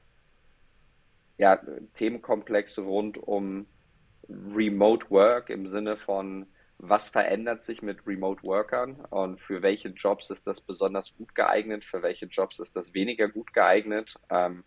ja, 1.38 1.60
Themenkomplex 1.94 2.80
rund 2.80 3.18
um 3.18 3.68
Remote 4.30 5.10
Work 5.10 5.50
im 5.50 5.68
Sinne 5.68 5.98
von, 5.98 6.48
was 6.78 7.10
verändert 7.10 7.64
sich 7.64 7.82
mit 7.82 8.06
Remote 8.08 8.44
Workern 8.44 8.96
und 9.10 9.40
für 9.40 9.62
welche 9.62 9.90
Jobs 9.90 10.30
ist 10.30 10.48
das 10.48 10.62
besonders 10.62 11.16
gut 11.16 11.36
geeignet, 11.36 11.86
für 11.86 12.02
welche 12.02 12.26
Jobs 12.26 12.60
ist 12.60 12.76
das 12.76 12.94
weniger 12.94 13.28
gut 13.28 13.54
geeignet, 13.54 14.16
ähm, 14.30 14.64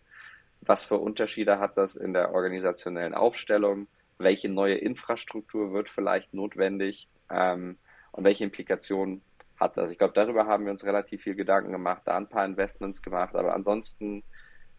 was 0.61 0.85
für 0.85 0.97
Unterschiede 0.97 1.59
hat 1.59 1.77
das 1.77 1.95
in 1.95 2.13
der 2.13 2.33
organisationellen 2.33 3.13
Aufstellung, 3.13 3.87
welche 4.17 4.49
neue 4.49 4.75
Infrastruktur 4.75 5.71
wird 5.73 5.89
vielleicht 5.89 6.33
notwendig 6.33 7.07
ähm, 7.29 7.77
und 8.11 8.23
welche 8.23 8.43
Implikationen 8.43 9.21
hat 9.59 9.77
das. 9.77 9.91
Ich 9.91 9.97
glaube, 9.97 10.13
darüber 10.13 10.45
haben 10.45 10.65
wir 10.65 10.71
uns 10.71 10.85
relativ 10.85 11.23
viel 11.23 11.35
Gedanken 11.35 11.71
gemacht, 11.71 12.03
da 12.05 12.17
ein 12.17 12.29
paar 12.29 12.45
Investments 12.45 13.01
gemacht, 13.01 13.35
aber 13.35 13.53
ansonsten, 13.53 14.23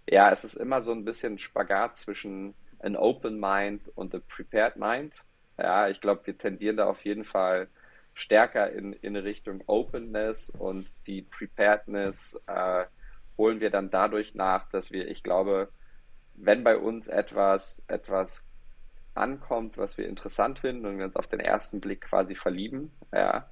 ja, 0.09 0.31
es 0.31 0.45
ist 0.45 0.55
immer 0.55 0.83
so 0.83 0.93
ein 0.93 1.05
bisschen 1.05 1.39
Spagat 1.39 1.97
zwischen 1.97 2.55
an 2.81 2.97
Open 2.97 3.39
Mind 3.39 3.83
und 3.95 4.15
a 4.15 4.21
Prepared 4.27 4.77
Mind. 4.77 5.15
Ja, 5.59 5.89
ich 5.89 6.01
glaube, 6.01 6.27
wir 6.27 6.39
tendieren 6.39 6.79
da 6.79 6.87
auf 6.87 7.05
jeden 7.05 7.25
Fall 7.25 7.69
stärker 8.15 8.71
in, 8.73 8.93
in 8.95 9.17
Richtung 9.17 9.63
Openness 9.67 10.51
und 10.51 10.89
die 11.07 11.23
Preparedness 11.23 12.41
äh, 12.47 12.85
holen 13.37 13.61
wir 13.61 13.71
dann 13.71 13.91
dadurch 13.91 14.35
nach, 14.35 14.69
dass 14.71 14.91
wir, 14.91 15.09
ich 15.09 15.23
glaube, 15.23 15.69
wenn 16.35 16.65
bei 16.65 16.77
uns 16.77 17.09
etwas, 17.09 17.83
etwas 17.87 18.43
ankommt, 19.15 19.77
was 19.77 19.99
wir 19.99 20.09
interessant 20.09 20.61
finden 20.61 20.87
und 20.87 20.99
wir 20.99 21.05
uns 21.05 21.17
auf 21.17 21.27
den 21.27 21.41
ersten 21.41 21.81
Blick 21.81 22.03
quasi 22.03 22.35
verlieben, 22.35 22.91
ja, 23.13 23.49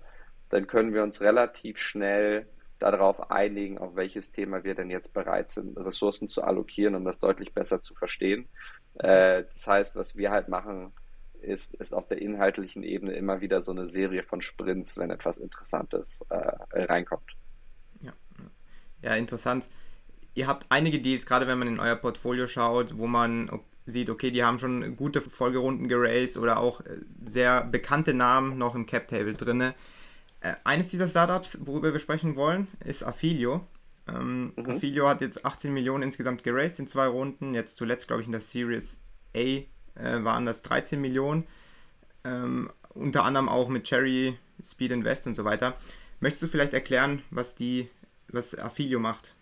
dann 0.50 0.66
können 0.66 0.94
wir 0.94 1.02
uns 1.02 1.20
relativ 1.20 1.78
schnell 1.78 2.46
darauf 2.78 3.30
einigen, 3.30 3.78
auf 3.78 3.96
welches 3.96 4.30
Thema 4.32 4.64
wir 4.64 4.74
denn 4.74 4.90
jetzt 4.90 5.12
bereit 5.12 5.50
sind, 5.50 5.76
Ressourcen 5.76 6.28
zu 6.28 6.42
allokieren, 6.42 6.94
um 6.94 7.04
das 7.04 7.18
deutlich 7.18 7.52
besser 7.52 7.82
zu 7.82 7.94
verstehen. 7.94 8.48
Äh, 8.94 9.44
das 9.52 9.66
heißt, 9.66 9.96
was 9.96 10.16
wir 10.16 10.30
halt 10.30 10.48
machen, 10.48 10.92
ist, 11.40 11.74
ist 11.74 11.92
auf 11.92 12.08
der 12.08 12.20
inhaltlichen 12.20 12.82
Ebene 12.82 13.12
immer 13.12 13.40
wieder 13.40 13.60
so 13.60 13.72
eine 13.72 13.86
Serie 13.86 14.22
von 14.22 14.40
Sprints, 14.40 14.96
wenn 14.96 15.10
etwas 15.10 15.38
Interessantes 15.38 16.24
äh, 16.30 16.82
reinkommt. 16.84 17.36
Ja, 18.00 18.12
ja, 19.02 19.16
interessant. 19.16 19.68
Ihr 20.34 20.46
habt 20.46 20.66
einige 20.68 21.00
Deals, 21.00 21.26
gerade 21.26 21.46
wenn 21.46 21.58
man 21.58 21.68
in 21.68 21.80
euer 21.80 21.96
Portfolio 21.96 22.46
schaut, 22.46 22.96
wo 22.96 23.06
man 23.06 23.50
sieht, 23.86 24.10
okay, 24.10 24.30
die 24.30 24.44
haben 24.44 24.58
schon 24.58 24.96
gute 24.96 25.20
Folgerunden 25.20 25.88
geraced 25.88 26.36
oder 26.36 26.58
auch 26.58 26.80
äh, 26.82 26.98
sehr 27.28 27.64
bekannte 27.64 28.14
Namen 28.14 28.58
noch 28.58 28.74
im 28.74 28.86
Cap-Table 28.86 29.34
drin. 29.34 29.72
Äh, 30.40 30.54
eines 30.64 30.88
dieser 30.88 31.08
Startups, 31.08 31.58
worüber 31.62 31.92
wir 31.92 32.00
sprechen 32.00 32.36
wollen, 32.36 32.68
ist 32.84 33.02
Affilio. 33.02 33.66
Ähm, 34.08 34.52
mhm. 34.56 34.70
Affilio 34.70 35.08
hat 35.08 35.20
jetzt 35.20 35.44
18 35.44 35.72
Millionen 35.72 36.04
insgesamt 36.04 36.44
geraced 36.44 36.78
in 36.78 36.86
zwei 36.86 37.06
Runden. 37.06 37.54
Jetzt 37.54 37.76
zuletzt, 37.76 38.06
glaube 38.06 38.22
ich, 38.22 38.28
in 38.28 38.32
der 38.32 38.40
Series 38.40 39.02
A 39.36 39.38
äh, 39.38 39.64
waren 39.96 40.46
das 40.46 40.62
13 40.62 41.00
Millionen. 41.00 41.46
Ähm, 42.24 42.70
unter 42.94 43.24
anderem 43.24 43.48
auch 43.48 43.68
mit 43.68 43.84
Cherry, 43.84 44.38
Speed 44.62 44.92
Invest 44.92 45.26
und 45.26 45.34
so 45.34 45.44
weiter. 45.44 45.74
Möchtest 46.20 46.42
du 46.42 46.46
vielleicht 46.46 46.74
erklären, 46.74 47.22
was 47.30 47.54
die, 47.54 47.88
was 48.28 48.58
Affilio 48.58 48.98
macht? 48.98 49.34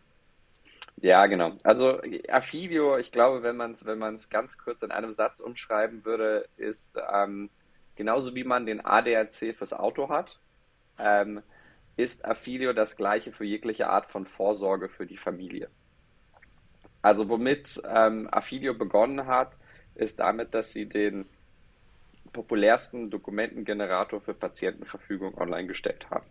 Ja, 0.97 1.27
genau. 1.27 1.53
Also 1.63 2.01
Affilio, 2.29 2.97
ich 2.97 3.13
glaube, 3.13 3.43
wenn 3.43 3.57
man 3.57 3.73
es 3.73 3.85
wenn 3.85 4.01
ganz 4.31 4.59
kurz 4.59 4.83
in 4.83 4.91
einem 4.91 5.13
Satz 5.13 5.41
umschreiben 5.41 6.05
würde, 6.05 6.49
ist 6.57 6.99
ähm, 7.13 7.51
genauso 7.97 8.35
wie 8.35 8.45
man 8.45 8.67
den 8.67 8.85
ADAC 8.85 9.55
fürs 9.57 9.75
Auto 9.75 10.09
hat, 10.09 10.39
ähm, 10.99 11.43
ist 11.97 12.25
Affilio 12.25 12.73
das 12.73 12.97
gleiche 12.97 13.33
für 13.33 13.45
jegliche 13.45 13.89
Art 13.89 14.07
von 14.07 14.27
Vorsorge 14.27 14.89
für 14.89 15.07
die 15.07 15.17
Familie. 15.17 15.69
Also 17.03 17.29
womit 17.29 17.81
ähm, 17.89 18.29
Affilio 18.31 18.75
begonnen 18.75 19.27
hat, 19.27 19.53
ist 19.95 20.19
damit, 20.19 20.55
dass 20.55 20.73
sie 20.73 20.87
den 20.87 21.27
populärsten 22.33 23.11
Dokumentengenerator 23.11 24.21
für 24.21 24.35
Patientenverfügung 24.35 25.39
online 25.39 25.67
gestellt 25.67 26.11
haben. 26.11 26.27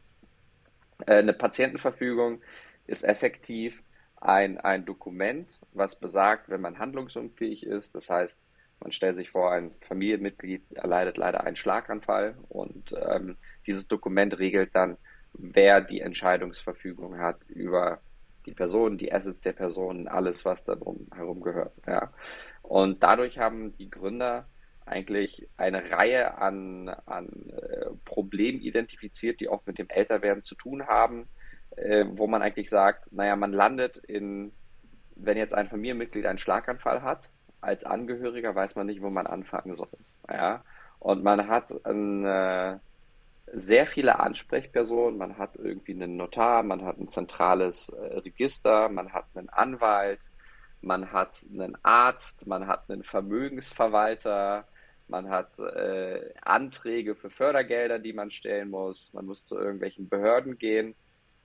Äh, 1.07 1.15
eine 1.15 1.33
Patientenverfügung 1.33 2.41
ist 2.87 3.03
effektiv 3.03 3.81
ein, 4.21 4.59
ein 4.59 4.85
Dokument, 4.85 5.59
was 5.73 5.99
besagt, 5.99 6.49
wenn 6.49 6.61
man 6.61 6.79
handlungsunfähig 6.79 7.65
ist, 7.65 7.95
das 7.95 8.09
heißt, 8.09 8.39
man 8.79 8.91
stellt 8.91 9.15
sich 9.15 9.31
vor, 9.31 9.51
ein 9.51 9.71
Familienmitglied 9.87 10.73
erleidet 10.73 11.17
leider 11.17 11.43
einen 11.43 11.55
Schlaganfall 11.55 12.35
und 12.49 12.93
ähm, 13.09 13.37
dieses 13.65 13.87
Dokument 13.87 14.37
regelt 14.37 14.75
dann, 14.75 14.97
wer 15.33 15.81
die 15.81 16.01
Entscheidungsverfügung 16.01 17.19
hat 17.19 17.37
über 17.47 17.99
die 18.45 18.53
Person, 18.53 18.97
die 18.97 19.11
Assets 19.11 19.41
der 19.41 19.53
Person, 19.53 20.07
alles, 20.07 20.45
was 20.45 20.63
darum 20.63 21.07
herum 21.15 21.41
gehört. 21.41 21.73
Ja. 21.87 22.13
Und 22.61 23.01
dadurch 23.01 23.39
haben 23.39 23.73
die 23.73 23.89
Gründer 23.89 24.47
eigentlich 24.85 25.47
eine 25.57 25.89
Reihe 25.89 26.37
an, 26.37 26.89
an 26.89 27.49
äh, 27.49 27.87
Problemen 28.05 28.61
identifiziert, 28.61 29.39
die 29.39 29.49
auch 29.49 29.65
mit 29.65 29.79
dem 29.79 29.89
Älterwerden 29.89 30.43
zu 30.43 30.53
tun 30.53 30.85
haben, 30.85 31.27
äh, 31.75 32.05
wo 32.07 32.27
man 32.27 32.43
eigentlich 32.43 32.69
sagt, 32.69 33.11
naja, 33.11 33.35
man 33.35 33.51
landet 33.51 33.97
in, 33.97 34.51
wenn 35.15 35.37
jetzt 35.37 35.55
ein 35.55 35.69
Familienmitglied 35.69 36.27
einen 36.27 36.37
Schlaganfall 36.37 37.01
hat, 37.01 37.31
als 37.61 37.83
Angehöriger 37.83 38.53
weiß 38.55 38.75
man 38.75 38.87
nicht, 38.87 39.01
wo 39.01 39.09
man 39.09 39.27
anfangen 39.27 39.75
soll. 39.75 39.89
Ja? 40.29 40.63
Und 40.99 41.23
man 41.23 41.47
hat 41.47 41.73
ein, 41.85 42.25
äh, 42.25 42.77
sehr 43.53 43.85
viele 43.85 44.19
Ansprechpersonen, 44.19 45.17
man 45.17 45.37
hat 45.37 45.55
irgendwie 45.55 45.93
einen 45.93 46.17
Notar, 46.17 46.63
man 46.63 46.83
hat 46.83 46.97
ein 46.97 47.07
zentrales 47.07 47.89
äh, 47.89 48.17
Register, 48.17 48.89
man 48.89 49.13
hat 49.13 49.25
einen 49.35 49.49
Anwalt, 49.49 50.19
man 50.81 51.11
hat 51.11 51.45
einen 51.51 51.77
Arzt, 51.83 52.47
man 52.47 52.67
hat 52.67 52.89
einen 52.89 53.03
Vermögensverwalter, 53.03 54.65
man 55.07 55.29
hat 55.29 55.59
äh, 55.59 56.33
Anträge 56.41 57.15
für 57.15 57.29
Fördergelder, 57.29 57.99
die 57.99 58.13
man 58.13 58.31
stellen 58.31 58.71
muss, 58.71 59.13
man 59.13 59.25
muss 59.25 59.45
zu 59.45 59.57
irgendwelchen 59.57 60.09
Behörden 60.09 60.57
gehen, 60.57 60.95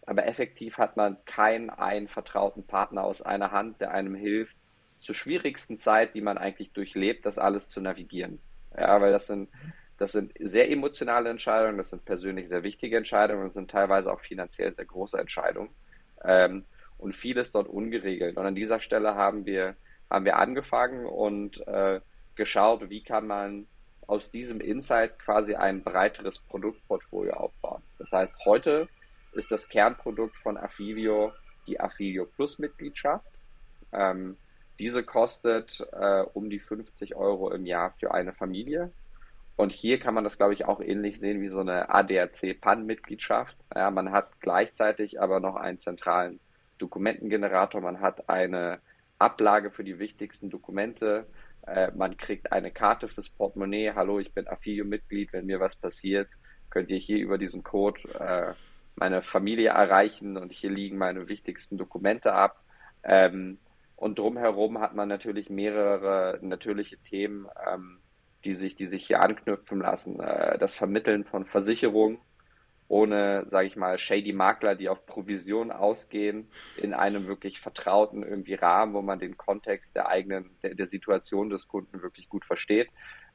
aber 0.07 0.27
effektiv 0.27 0.79
hat 0.79 0.96
man 0.96 1.23
keinen 1.27 1.68
einen 1.70 2.09
vertrauten 2.09 2.66
Partner 2.66 3.05
aus 3.05 3.20
einer 3.23 3.53
Hand, 3.53 3.81
der 3.81 3.92
einem 3.92 4.14
hilft, 4.14 4.57
zur 5.01 5.15
schwierigsten 5.15 5.77
Zeit, 5.77 6.15
die 6.15 6.21
man 6.21 6.39
eigentlich 6.39 6.73
durchlebt, 6.73 7.27
das 7.27 7.39
alles 7.39 7.69
zu 7.69 7.81
navigieren. 7.81 8.39
Ja, 8.77 9.01
weil 9.01 9.13
das 9.13 9.27
sind, 9.27 9.49
das 9.99 10.13
sind 10.13 10.33
sehr 10.39 10.71
emotionale 10.71 11.31
Entscheidungen, 11.31 11.79
das 11.79 11.91
sind 11.91 12.05
persönlich 12.05 12.49
sehr 12.49 12.63
wichtige 12.63 12.97
Entscheidungen, 12.97 13.45
das 13.45 13.55
sind 13.55 13.71
teilweise 13.71 14.13
auch 14.13 14.21
finanziell 14.21 14.73
sehr 14.73 14.85
große 14.85 15.19
Entscheidungen. 15.19 15.71
Ähm, 16.25 16.65
und 16.99 17.17
vieles 17.17 17.51
dort 17.51 17.69
ungeregelt. 17.69 18.37
Und 18.37 18.47
an 18.47 18.55
dieser 18.55 18.79
Stelle 18.79 19.15
haben 19.15 19.47
wir, 19.47 19.75
haben 20.11 20.25
wir 20.25 20.37
angefangen 20.37 21.07
und 21.07 21.67
äh, 21.67 22.01
geschaut, 22.37 22.91
wie 22.91 23.03
kann 23.03 23.27
man 23.27 23.67
aus 24.07 24.31
diesem 24.31 24.61
Insight 24.61 25.19
quasi 25.19 25.55
ein 25.55 25.83
breiteres 25.83 26.39
Produktportfolio 26.39 27.33
aufbauen. 27.33 27.83
Das 27.99 28.13
heißt, 28.13 28.45
heute 28.45 28.89
ist 29.33 29.53
das 29.53 29.69
Kernprodukt 29.69 30.37
von 30.37 30.57
Affilio 30.57 31.33
die 31.67 31.79
Affilio 31.79 32.27
Plus 32.27 32.59
Mitgliedschaft. 32.59 33.25
Ähm, 33.93 34.37
diese 34.81 35.05
kostet 35.05 35.87
äh, 35.93 36.23
um 36.33 36.49
die 36.49 36.59
50 36.59 37.14
Euro 37.14 37.53
im 37.53 37.66
Jahr 37.66 37.95
für 38.01 38.12
eine 38.12 38.33
Familie. 38.33 38.90
Und 39.57 39.73
hier 39.73 39.99
kann 39.99 40.14
man 40.14 40.25
das, 40.25 40.38
glaube 40.38 40.55
ich, 40.55 40.64
auch 40.64 40.81
ähnlich 40.81 41.21
sehen 41.21 41.43
wie 41.43 41.51
so 41.51 41.61
eine 41.61 41.90
ADAC-PAN-Mitgliedschaft. 41.90 43.59
Ja, 43.75 43.90
man 43.90 44.11
hat 44.11 44.40
gleichzeitig 44.40 45.21
aber 45.21 45.38
noch 45.38 45.57
einen 45.57 45.79
zentralen 45.79 46.40
Dokumentengenerator, 46.79 47.83
man 47.83 48.01
hat 48.01 48.31
eine 48.31 48.79
Ablage 49.19 49.71
für 49.71 49.85
die 49.85 49.99
wichtigsten 49.99 50.49
Dokumente, 50.49 51.27
äh, 51.66 51.90
man 51.95 52.16
kriegt 52.16 52.53
eine 52.53 52.71
Karte 52.71 53.07
fürs 53.07 53.29
Portemonnaie. 53.29 53.93
Hallo, 53.95 54.19
ich 54.19 54.33
bin 54.33 54.49
Affilio-Mitglied. 54.49 55.35
Wenn 55.35 55.45
mir 55.45 55.61
was 55.61 55.77
passiert, 55.77 56.29
könnt 56.71 56.90
ihr 56.90 56.97
hier 56.97 57.19
über 57.19 57.37
diesen 57.37 57.62
Code 57.62 58.01
äh, 58.19 58.55
meine 58.97 59.21
Familie 59.21 59.71
erreichen 59.71 60.38
und 60.38 60.53
hier 60.53 60.71
liegen 60.71 60.97
meine 60.97 61.29
wichtigsten 61.29 61.77
Dokumente 61.77 62.33
ab. 62.33 62.62
Ähm, 63.03 63.59
und 64.01 64.19
drumherum 64.19 64.81
hat 64.81 64.95
man 64.95 65.09
natürlich 65.09 65.51
mehrere 65.51 66.39
natürliche 66.41 66.97
Themen, 66.97 67.47
ähm, 67.71 67.99
die, 68.47 68.55
sich, 68.55 68.75
die 68.75 68.87
sich 68.87 69.07
hier 69.07 69.21
anknüpfen 69.21 69.79
lassen. 69.81 70.19
Äh, 70.21 70.57
das 70.57 70.75
Vermitteln 70.75 71.25
von 71.25 71.45
Versicherungen 71.45 72.19
ohne, 72.89 73.45
sage 73.47 73.69
ich 73.69 73.77
mal, 73.77 73.99
shady 73.99 74.33
Makler, 74.33 74.75
die 74.75 74.89
auf 74.89 75.05
Provision 75.05 75.71
ausgehen, 75.71 76.49
in 76.79 76.95
einem 76.95 77.29
wirklich 77.29 77.61
vertrauten 77.61 78.25
irgendwie 78.25 78.55
Rahmen, 78.55 78.95
wo 78.95 79.03
man 79.03 79.21
den 79.21 79.37
Kontext 79.37 79.95
der 79.95 80.09
eigenen, 80.09 80.51
der, 80.63 80.75
der 80.75 80.87
Situation 80.87 81.51
des 81.51 81.69
Kunden 81.69 82.03
wirklich 82.03 82.29
gut 82.29 82.47
versteht. 82.47 82.89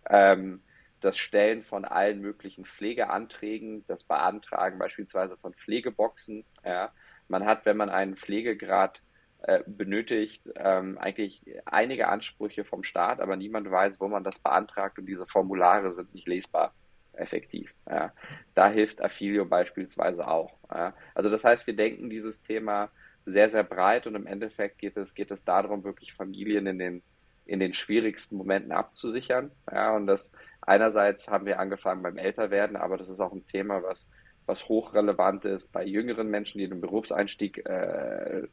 Ähm, 0.09 0.61
das 0.99 1.17
Stellen 1.17 1.63
von 1.63 1.85
allen 1.85 2.19
möglichen 2.19 2.65
Pflegeanträgen, 2.65 3.85
das 3.87 4.03
Beantragen 4.03 4.79
beispielsweise 4.79 5.37
von 5.37 5.53
Pflegeboxen. 5.53 6.43
Ja. 6.67 6.91
Man 7.27 7.45
hat, 7.45 7.65
wenn 7.65 7.77
man 7.77 7.89
einen 7.89 8.17
Pflegegrad 8.17 9.01
äh, 9.47 9.63
benötigt 9.67 10.41
ähm, 10.55 10.97
eigentlich 10.97 11.43
einige 11.65 12.07
Ansprüche 12.07 12.65
vom 12.65 12.81
Staat, 12.83 13.19
aber 13.19 13.35
niemand 13.35 13.69
weiß, 13.69 13.99
wo 13.99 14.07
man 14.07 14.23
das 14.23 14.39
beantragt 14.39 14.97
und 14.97 15.05
diese 15.05 15.27
Formulare 15.27 15.91
sind 15.91 16.15
nicht 16.15 16.27
lesbar 16.27 16.73
effektiv. 17.13 17.75
Ja. 17.87 18.11
Da 18.55 18.69
hilft 18.69 19.03
Affilio 19.03 19.45
beispielsweise 19.45 20.27
auch. 20.27 20.57
Ja. 20.71 20.95
Also 21.13 21.29
das 21.29 21.43
heißt, 21.43 21.67
wir 21.67 21.75
denken 21.75 22.09
dieses 22.09 22.41
Thema 22.41 22.89
sehr, 23.25 23.49
sehr 23.49 23.63
breit 23.63 24.07
und 24.07 24.15
im 24.15 24.25
Endeffekt 24.25 24.79
geht 24.79 24.97
es, 24.97 25.13
geht 25.13 25.29
es 25.29 25.43
darum, 25.43 25.83
wirklich 25.83 26.13
Familien 26.13 26.65
in 26.65 26.79
den, 26.79 27.03
in 27.45 27.59
den 27.59 27.73
schwierigsten 27.73 28.37
Momenten 28.37 28.71
abzusichern. 28.71 29.51
Ja, 29.71 29.95
und 29.95 30.07
das 30.07 30.31
einerseits 30.61 31.27
haben 31.27 31.45
wir 31.45 31.59
angefangen 31.59 32.01
beim 32.01 32.17
Älterwerden, 32.17 32.77
aber 32.77 32.97
das 32.97 33.09
ist 33.09 33.19
auch 33.19 33.31
ein 33.31 33.45
Thema, 33.45 33.83
was, 33.83 34.07
was 34.47 34.67
hochrelevant 34.67 35.45
ist 35.45 35.71
bei 35.71 35.85
jüngeren 35.85 36.25
Menschen, 36.25 36.57
die 36.57 36.67
den 36.67 36.81
Berufseinstieg 36.81 37.63
äh, 37.67 38.47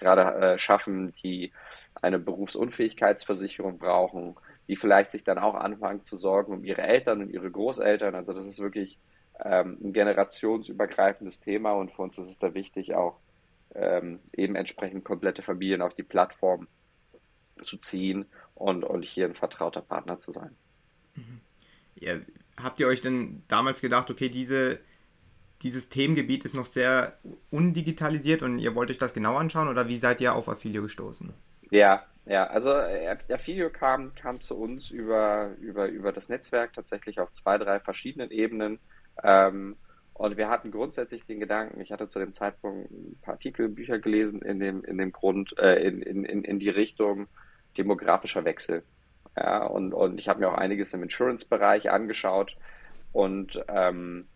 gerade 0.00 0.54
äh, 0.54 0.58
schaffen, 0.58 1.12
die 1.22 1.52
eine 2.02 2.18
Berufsunfähigkeitsversicherung 2.18 3.78
brauchen, 3.78 4.36
die 4.68 4.76
vielleicht 4.76 5.10
sich 5.10 5.24
dann 5.24 5.38
auch 5.38 5.54
anfangen 5.54 6.04
zu 6.04 6.16
sorgen 6.16 6.52
um 6.52 6.64
ihre 6.64 6.82
Eltern 6.82 7.22
und 7.22 7.30
ihre 7.30 7.50
Großeltern. 7.50 8.14
Also 8.14 8.32
das 8.32 8.46
ist 8.46 8.60
wirklich 8.60 8.98
ähm, 9.44 9.78
ein 9.82 9.92
generationsübergreifendes 9.92 11.40
Thema 11.40 11.72
und 11.72 11.92
für 11.92 12.02
uns 12.02 12.18
ist 12.18 12.28
es 12.28 12.38
da 12.38 12.54
wichtig, 12.54 12.94
auch 12.94 13.18
ähm, 13.74 14.20
eben 14.36 14.56
entsprechend 14.56 15.04
komplette 15.04 15.42
Familien 15.42 15.82
auf 15.82 15.94
die 15.94 16.02
Plattform 16.02 16.68
zu 17.64 17.76
ziehen 17.76 18.26
und, 18.54 18.84
und 18.84 19.04
hier 19.04 19.26
ein 19.26 19.34
vertrauter 19.34 19.82
Partner 19.82 20.18
zu 20.18 20.32
sein. 20.32 20.56
Mhm. 21.14 21.40
Ja, 21.96 22.14
habt 22.62 22.80
ihr 22.80 22.86
euch 22.86 23.02
denn 23.02 23.42
damals 23.48 23.80
gedacht, 23.80 24.10
okay, 24.10 24.28
diese 24.28 24.80
dieses 25.62 25.88
Themengebiet 25.88 26.44
ist 26.44 26.54
noch 26.54 26.64
sehr 26.64 27.14
undigitalisiert 27.50 28.42
und 28.42 28.58
ihr 28.58 28.74
wollt 28.74 28.90
euch 28.90 28.98
das 28.98 29.14
genau 29.14 29.36
anschauen 29.36 29.68
oder 29.68 29.88
wie 29.88 29.98
seid 29.98 30.20
ihr 30.20 30.34
auf 30.34 30.48
Affilio 30.48 30.82
gestoßen? 30.82 31.32
Ja, 31.70 32.04
ja, 32.26 32.46
also 32.46 32.72
äh, 32.72 33.16
Affilio 33.28 33.70
kam, 33.70 34.14
kam 34.14 34.40
zu 34.40 34.56
uns 34.56 34.90
über, 34.90 35.50
über, 35.60 35.88
über 35.88 36.12
das 36.12 36.28
Netzwerk 36.28 36.72
tatsächlich 36.72 37.20
auf 37.20 37.30
zwei, 37.30 37.58
drei 37.58 37.80
verschiedenen 37.80 38.30
Ebenen. 38.30 38.78
Ähm, 39.22 39.76
und 40.14 40.36
wir 40.36 40.48
hatten 40.48 40.70
grundsätzlich 40.70 41.24
den 41.24 41.40
Gedanken, 41.40 41.80
ich 41.80 41.92
hatte 41.92 42.08
zu 42.08 42.18
dem 42.18 42.32
Zeitpunkt 42.32 42.90
ein 42.90 43.18
paar 43.22 43.34
Artikel, 43.34 43.68
Bücher 43.68 43.98
gelesen 43.98 44.42
in 44.42 44.60
dem, 44.60 44.84
in 44.84 44.98
dem 44.98 45.12
Grund, 45.12 45.58
äh, 45.58 45.82
in, 45.82 46.02
in, 46.02 46.44
in 46.44 46.58
die 46.58 46.68
Richtung 46.68 47.26
demografischer 47.78 48.44
Wechsel. 48.44 48.82
Ja, 49.36 49.64
und, 49.64 49.94
und 49.94 50.18
ich 50.18 50.28
habe 50.28 50.40
mir 50.40 50.48
auch 50.48 50.58
einiges 50.58 50.92
im 50.92 51.02
Insurance-Bereich 51.02 51.90
angeschaut 51.90 52.56
und 53.12 53.64
ähm, 53.68 54.26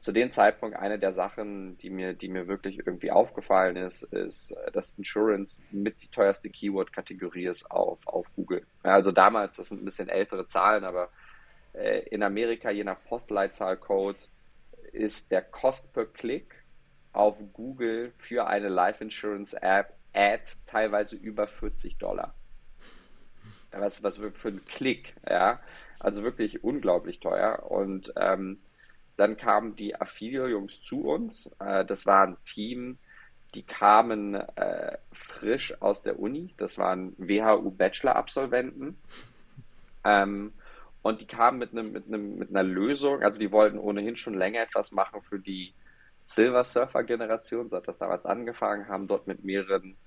zu 0.00 0.12
dem 0.12 0.30
Zeitpunkt 0.30 0.76
eine 0.76 0.98
der 0.98 1.12
Sachen, 1.12 1.76
die 1.78 1.90
mir, 1.90 2.14
die 2.14 2.28
mir 2.28 2.48
wirklich 2.48 2.78
irgendwie 2.78 3.10
aufgefallen 3.10 3.76
ist, 3.76 4.02
ist, 4.02 4.54
dass 4.72 4.94
Insurance 4.96 5.60
mit 5.70 6.00
die 6.02 6.08
teuerste 6.08 6.48
Keyword-Kategorie 6.48 7.46
ist 7.46 7.70
auf, 7.70 7.98
auf 8.06 8.26
Google. 8.34 8.64
Also 8.82 9.12
damals, 9.12 9.56
das 9.56 9.68
sind 9.68 9.82
ein 9.82 9.84
bisschen 9.84 10.08
ältere 10.08 10.46
Zahlen, 10.46 10.84
aber 10.84 11.10
äh, 11.74 12.00
in 12.08 12.22
Amerika, 12.22 12.70
je 12.70 12.82
nach 12.82 12.96
Postleitzahlcode, 13.04 14.16
ist 14.92 15.30
der 15.30 15.42
Cost 15.42 15.92
per 15.92 16.06
Click 16.06 16.54
auf 17.12 17.36
Google 17.52 18.12
für 18.18 18.46
eine 18.46 18.68
Life 18.68 19.04
Insurance 19.04 19.54
App 19.60 19.94
Ad 20.12 20.44
teilweise 20.66 21.14
über 21.14 21.46
40 21.46 21.98
Dollar. 21.98 22.34
Was, 23.70 24.02
was 24.02 24.16
für 24.16 24.48
ein 24.48 24.64
Klick, 24.64 25.14
ja. 25.28 25.60
Also 26.00 26.24
wirklich 26.24 26.64
unglaublich 26.64 27.20
teuer. 27.20 27.70
Und 27.70 28.12
ähm, 28.16 28.58
dann 29.20 29.36
kamen 29.36 29.76
die 29.76 29.94
Affilio-Jungs 30.00 30.82
zu 30.82 31.02
uns. 31.02 31.50
Äh, 31.58 31.84
das 31.84 32.06
war 32.06 32.26
ein 32.26 32.38
Team, 32.46 32.96
die 33.54 33.62
kamen 33.62 34.34
äh, 34.34 34.96
frisch 35.12 35.74
aus 35.82 36.02
der 36.02 36.18
Uni. 36.18 36.54
Das 36.56 36.78
waren 36.78 37.14
WHU-Bachelor-Absolventen. 37.18 38.96
Ähm, 40.04 40.54
und 41.02 41.20
die 41.20 41.26
kamen 41.26 41.58
mit, 41.58 41.72
einem, 41.72 41.92
mit, 41.92 42.06
einem, 42.06 42.38
mit 42.38 42.48
einer 42.48 42.62
Lösung. 42.62 43.22
Also 43.22 43.38
die 43.38 43.52
wollten 43.52 43.78
ohnehin 43.78 44.16
schon 44.16 44.32
länger 44.32 44.62
etwas 44.62 44.90
machen 44.90 45.20
für 45.20 45.38
die 45.38 45.74
Silver 46.20 46.64
Surfer-Generation. 46.64 47.68
So 47.68 47.76
hat 47.76 47.88
das 47.88 47.98
damals 47.98 48.24
angefangen, 48.24 48.88
haben 48.88 49.06
dort 49.06 49.26
mit 49.26 49.44
mehreren 49.44 49.98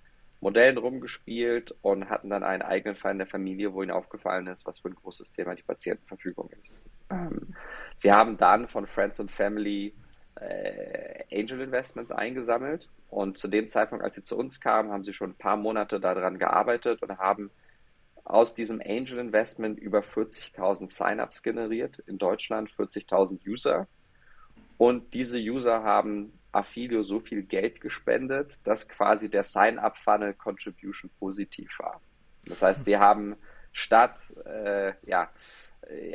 Modellen 0.44 0.78
rumgespielt 0.78 1.74
und 1.82 2.10
hatten 2.10 2.30
dann 2.30 2.44
einen 2.44 2.62
eigenen 2.62 2.96
Fall 2.96 3.14
in 3.14 3.18
der 3.18 3.28
Familie, 3.28 3.74
wo 3.74 3.82
ihnen 3.82 3.92
aufgefallen 3.92 4.46
ist, 4.48 4.66
was 4.66 4.80
für 4.80 4.90
ein 4.90 4.96
großes 4.96 5.32
Thema 5.32 5.56
die 5.56 5.64
Patientenverfügung 5.64 6.50
ist. 6.60 6.76
Ähm, 7.10 7.56
sie 7.96 8.12
haben 8.12 8.38
dann 8.38 8.68
von 8.68 8.86
Friends 8.86 9.20
and 9.22 9.32
Family 9.32 9.94
äh, 10.36 11.24
Angel 11.32 11.62
Investments 11.62 12.12
eingesammelt 12.12 12.90
und 13.10 13.38
zu 13.38 13.48
dem 13.48 13.70
Zeitpunkt, 13.70 14.04
als 14.04 14.16
sie 14.16 14.24
zu 14.24 14.38
uns 14.38 14.60
kamen, 14.60 14.92
haben 14.92 15.06
sie 15.06 15.14
schon 15.14 15.32
ein 15.32 15.38
paar 15.38 15.56
Monate 15.56 16.00
daran 16.00 16.38
gearbeitet 16.38 17.02
und 17.02 17.18
haben 17.18 17.50
aus 18.26 18.54
diesem 18.54 18.82
Angel 18.82 19.20
Investment 19.20 19.80
über 19.80 20.00
40.000 20.00 20.90
Sign-ups 20.90 21.42
generiert 21.42 22.00
in 22.00 22.18
Deutschland, 22.18 22.70
40.000 22.72 23.48
User. 23.48 23.88
Und 24.78 25.14
diese 25.14 25.38
User 25.38 25.84
haben 25.84 26.34
Affilio 26.54 27.04
so 27.04 27.20
viel 27.20 27.44
Geld 27.44 27.82
gespendet, 27.82 28.60
dass 28.64 28.88
quasi 28.88 29.30
der 29.30 29.44
Sign-up-Funnel 29.44 30.34
Contribution 30.36 31.10
positiv 31.20 31.78
war. 31.80 32.02
Das 32.46 32.62
heißt, 32.62 32.86
sie 32.86 32.98
haben 32.98 33.36
statt 33.72 34.18
äh, 34.46 34.94
ja, 35.06 35.30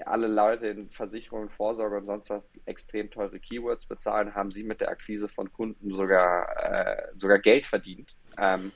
alle 0.04 0.28
Leute 0.28 0.68
in 0.68 0.88
Versicherungen, 0.90 1.50
Vorsorge 1.50 1.96
und 1.96 2.06
sonst 2.06 2.30
was 2.30 2.50
extrem 2.64 3.10
teure 3.10 3.38
Keywords 3.38 3.86
bezahlen, 3.86 4.34
haben 4.34 4.50
sie 4.50 4.62
mit 4.62 4.80
der 4.80 4.88
Akquise 4.88 5.28
von 5.28 5.52
Kunden 5.52 5.92
sogar, 5.92 6.48
äh, 6.56 7.08
sogar 7.14 7.38
Geld 7.38 7.66
verdient. 7.66 8.16
Ähm, 8.38 8.72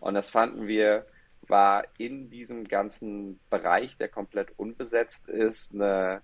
und 0.00 0.14
das 0.14 0.30
fanden 0.30 0.66
wir, 0.66 1.06
war 1.48 1.84
in 1.98 2.30
diesem 2.30 2.68
ganzen 2.68 3.40
Bereich, 3.50 3.96
der 3.96 4.08
komplett 4.08 4.52
unbesetzt 4.56 5.28
ist, 5.28 5.74
eine 5.74 6.22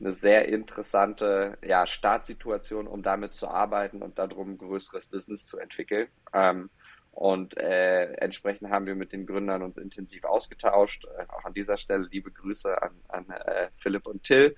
eine 0.00 0.10
sehr 0.10 0.48
interessante 0.48 1.58
ja, 1.62 1.86
Startsituation, 1.86 2.86
um 2.86 3.02
damit 3.02 3.34
zu 3.34 3.48
arbeiten 3.48 4.02
und 4.02 4.18
darum 4.18 4.52
ein 4.52 4.58
größeres 4.58 5.06
Business 5.06 5.46
zu 5.46 5.58
entwickeln. 5.58 6.08
Ähm, 6.32 6.70
Und 7.12 7.56
äh, 7.58 8.12
entsprechend 8.14 8.70
haben 8.70 8.86
wir 8.86 8.94
mit 8.94 9.10
den 9.12 9.26
Gründern 9.26 9.62
uns 9.62 9.76
intensiv 9.76 10.24
ausgetauscht. 10.24 11.04
Äh, 11.18 11.26
auch 11.28 11.44
an 11.44 11.52
dieser 11.52 11.76
Stelle 11.76 12.06
liebe 12.10 12.30
Grüße 12.30 12.80
an, 12.80 12.92
an 13.08 13.28
äh, 13.30 13.68
Philipp 13.78 14.06
und 14.06 14.22
Till. 14.22 14.54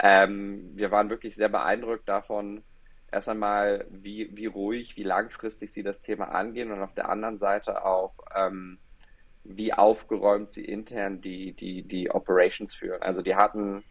Ähm, 0.00 0.70
wir 0.74 0.90
waren 0.90 1.10
wirklich 1.10 1.34
sehr 1.34 1.48
beeindruckt 1.48 2.08
davon, 2.08 2.62
erst 3.10 3.28
einmal, 3.28 3.84
wie, 3.90 4.30
wie 4.36 4.46
ruhig, 4.46 4.96
wie 4.96 5.02
langfristig 5.02 5.72
sie 5.72 5.82
das 5.82 6.00
Thema 6.00 6.26
angehen 6.26 6.70
und 6.70 6.82
auf 6.82 6.94
der 6.94 7.08
anderen 7.08 7.36
Seite 7.36 7.84
auch, 7.84 8.14
ähm, 8.34 8.78
wie 9.42 9.72
aufgeräumt 9.72 10.50
sie 10.50 10.64
intern 10.64 11.20
die, 11.20 11.52
die, 11.52 11.82
die 11.82 12.10
Operations 12.10 12.74
führen. 12.74 13.02
Also 13.02 13.22
die 13.22 13.34
hatten 13.34 13.82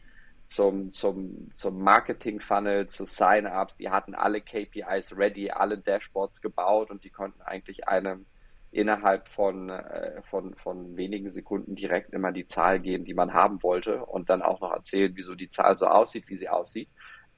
zum, 0.48 0.94
zum, 0.94 1.52
zum 1.54 1.84
Marketing-Funnel, 1.84 2.88
zu 2.88 3.04
Sign-ups, 3.04 3.76
die 3.76 3.90
hatten 3.90 4.16
alle 4.16 4.40
KPIs 4.40 5.18
ready, 5.18 5.52
alle 5.52 5.78
Dashboards 5.78 6.42
gebaut 6.42 6.90
und 6.90 7.04
die 7.04 7.10
konnten 7.10 7.42
eigentlich 7.42 7.88
einem 7.88 8.26
innerhalb 8.72 9.28
von, 9.28 9.70
äh, 9.70 10.22
von, 10.24 10.56
von 10.56 10.96
wenigen 10.96 11.30
Sekunden 11.30 11.76
direkt 11.76 12.14
immer 12.14 12.32
die 12.32 12.46
Zahl 12.46 12.80
geben, 12.80 13.04
die 13.04 13.14
man 13.14 13.34
haben 13.34 13.62
wollte 13.62 14.06
und 14.06 14.30
dann 14.30 14.42
auch 14.42 14.62
noch 14.62 14.72
erzählen, 14.72 15.12
wieso 15.16 15.36
die 15.36 15.50
Zahl 15.50 15.76
so 15.76 15.88
aussieht, 15.88 16.30
wie 16.30 16.38
sie 16.38 16.50
aussieht. 16.50 16.90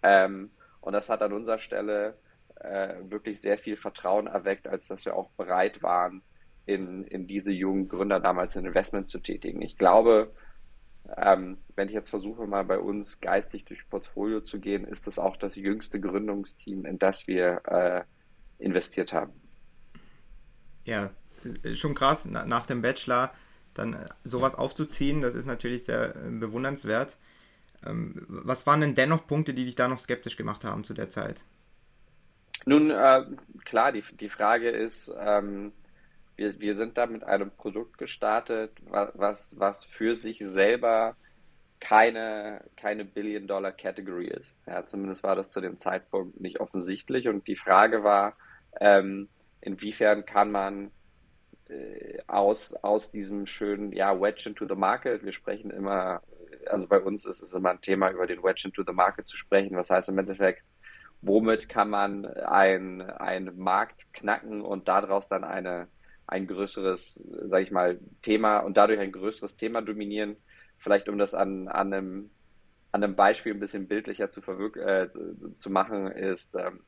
Ähm, 0.04 0.52
und 0.80 0.94
das 0.94 1.10
hat 1.10 1.24
an 1.24 1.34
unserer 1.34 1.58
Stelle 1.58 2.16
äh, 2.60 2.96
wirklich 3.10 3.42
sehr 3.42 3.58
viel 3.58 3.76
Vertrauen 3.76 4.28
erweckt, 4.28 4.68
als 4.68 4.88
dass 4.88 5.04
wir 5.06 5.16
auch 5.16 5.32
bereit 5.32 5.82
waren, 5.82 6.22
in, 6.68 7.04
in 7.06 7.26
diese 7.26 7.52
jungen 7.52 7.90
Gründer 7.90 8.20
damals 8.20 8.56
ein 8.56 8.66
Investment 8.66 9.10
zu 9.10 9.20
tätigen. 9.20 9.64
Ich 9.64 9.78
glaube, 9.78 10.32
ähm, 11.18 11.58
wenn 11.76 11.88
ich 11.88 11.94
jetzt 11.94 12.10
versuche, 12.10 12.46
mal 12.48 12.64
bei 12.64 12.80
uns 12.80 13.20
geistig 13.22 13.66
durch 13.66 13.88
Portfolio 13.90 14.42
zu 14.42 14.60
gehen, 14.60 14.86
ist 14.86 15.08
das 15.08 15.20
auch 15.20 15.38
das 15.38 15.56
jüngste 15.56 16.00
Gründungsteam, 16.00 16.86
in 16.86 17.00
das 17.00 17.28
wir 17.28 17.62
äh, 17.66 18.02
investiert 18.64 19.14
haben. 19.14 19.32
Ja, 20.86 21.12
äh, 21.64 21.76
schon 21.76 21.96
krass, 21.96 22.26
nach 22.26 22.66
dem 22.66 22.82
Bachelor 22.82 23.32
dann 23.74 23.94
äh, 23.94 24.06
sowas 24.24 24.56
aufzuziehen, 24.56 25.22
das 25.22 25.36
ist 25.36 25.46
natürlich 25.46 25.86
sehr 25.86 26.16
äh, 26.16 26.30
bewundernswert. 26.30 27.18
Ähm, 27.86 28.26
was 28.28 28.68
waren 28.68 28.82
denn 28.82 28.96
dennoch 28.96 29.26
Punkte, 29.26 29.54
die 29.54 29.66
dich 29.66 29.76
da 29.76 29.88
noch 29.88 30.00
skeptisch 30.00 30.36
gemacht 30.36 30.64
haben 30.64 30.84
zu 30.84 30.94
der 30.94 31.10
Zeit? 31.10 31.42
Nun, 32.66 32.92
äh, 32.92 33.24
klar, 33.64 33.92
die, 33.92 34.04
die 34.20 34.30
Frage 34.30 34.70
ist, 34.70 35.12
ähm, 35.18 35.72
wir, 36.40 36.62
wir 36.62 36.78
sind 36.78 36.98
da 36.98 37.06
mit 37.06 37.26
einem 37.26 37.52
Produkt 37.52 37.98
gestartet, 37.98 38.72
was, 38.86 39.60
was 39.60 39.84
für 39.84 40.14
sich 40.14 40.40
selber 40.40 41.18
keine, 41.82 42.64
keine 42.78 43.04
Billion-Dollar-Category 43.04 44.28
ist. 44.28 44.56
Ja, 44.66 44.86
zumindest 44.86 45.22
war 45.24 45.36
das 45.36 45.50
zu 45.50 45.60
dem 45.60 45.78
Zeitpunkt 45.78 46.40
nicht 46.40 46.62
offensichtlich. 46.62 47.28
Und 47.28 47.48
die 47.48 47.58
Frage 47.58 48.06
war, 48.06 48.38
ähm, 48.80 49.28
inwiefern 49.60 50.26
kann 50.26 50.50
man 50.52 50.92
äh, 51.68 52.20
aus, 52.28 52.74
aus 52.74 53.12
diesem 53.12 53.46
schönen 53.46 53.92
ja, 53.92 54.20
Wedge 54.22 54.48
into 54.48 54.66
the 54.66 54.76
Market, 54.76 55.26
wir 55.26 55.34
sprechen 55.34 55.72
immer, 55.72 56.22
also 56.68 56.88
bei 56.88 57.02
uns 57.02 57.26
ist 57.26 57.42
es 57.42 57.54
immer 57.54 57.72
ein 57.72 57.82
Thema, 57.82 58.12
über 58.12 58.28
den 58.28 58.44
Wedge 58.44 58.64
into 58.66 58.84
the 58.88 58.94
Market 58.94 59.28
zu 59.28 59.36
sprechen. 59.36 59.76
Was 59.76 59.90
heißt 59.90 60.08
im 60.08 60.20
Endeffekt, 60.20 60.64
womit 61.22 61.68
kann 61.68 61.90
man 61.90 62.26
einen 62.26 63.58
Markt 63.58 64.14
knacken 64.14 64.62
und 64.62 64.88
daraus 64.88 65.28
dann 65.28 65.44
eine 65.44 65.90
ein 66.30 66.48
größeres, 66.48 67.24
sage 67.44 67.64
ich 67.64 67.72
mal, 67.72 68.00
Thema 68.22 68.60
und 68.60 68.78
dadurch 68.78 69.00
ein 69.00 69.12
größeres 69.12 69.58
Thema 69.58 69.82
dominieren. 69.82 70.38
Vielleicht 70.78 71.10
um 71.10 71.18
das 71.18 71.34
an, 71.34 71.68
an, 71.68 71.94
einem, 71.94 72.30
an 72.92 73.04
einem 73.04 73.16
Beispiel 73.16 73.54
ein 73.54 73.60
bisschen 73.60 73.88
bildlicher 73.88 74.30
zu, 74.30 74.42
äh, 74.42 75.10
zu 75.56 75.70
machen, 75.70 76.08
ist 76.08 76.56
ähm, 76.56 76.82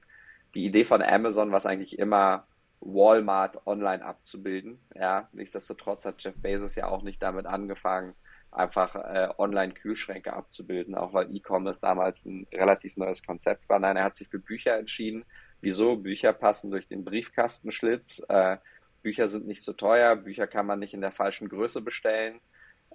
die 0.53 0.65
Idee 0.65 0.85
von 0.85 1.01
Amazon, 1.01 1.51
was 1.51 1.65
eigentlich 1.65 1.97
immer 1.97 2.45
Walmart 2.81 3.65
online 3.65 4.03
abzubilden. 4.03 4.79
Ja, 4.95 5.27
nichtsdestotrotz 5.33 6.05
hat 6.05 6.23
Jeff 6.23 6.35
Bezos 6.35 6.75
ja 6.75 6.87
auch 6.87 7.01
nicht 7.01 7.21
damit 7.21 7.45
angefangen, 7.45 8.13
einfach 8.51 8.95
äh, 8.95 9.29
Online-Kühlschränke 9.37 10.33
abzubilden, 10.33 10.95
auch 10.95 11.13
weil 11.13 11.33
E-Commerce 11.33 11.81
damals 11.81 12.25
ein 12.25 12.47
relativ 12.53 12.97
neues 12.97 13.25
Konzept 13.25 13.67
war. 13.69 13.79
Nein, 13.79 13.97
er 13.97 14.03
hat 14.03 14.15
sich 14.15 14.27
für 14.27 14.39
Bücher 14.39 14.77
entschieden. 14.77 15.25
Wieso? 15.61 15.95
Bücher 15.95 16.33
passen 16.33 16.71
durch 16.71 16.87
den 16.87 17.05
Briefkastenschlitz. 17.05 18.23
Äh, 18.27 18.57
Bücher 19.01 19.27
sind 19.27 19.47
nicht 19.47 19.63
so 19.63 19.73
teuer, 19.73 20.15
Bücher 20.15 20.47
kann 20.47 20.65
man 20.65 20.79
nicht 20.79 20.93
in 20.93 21.01
der 21.01 21.11
falschen 21.11 21.49
Größe 21.49 21.81
bestellen. 21.81 22.39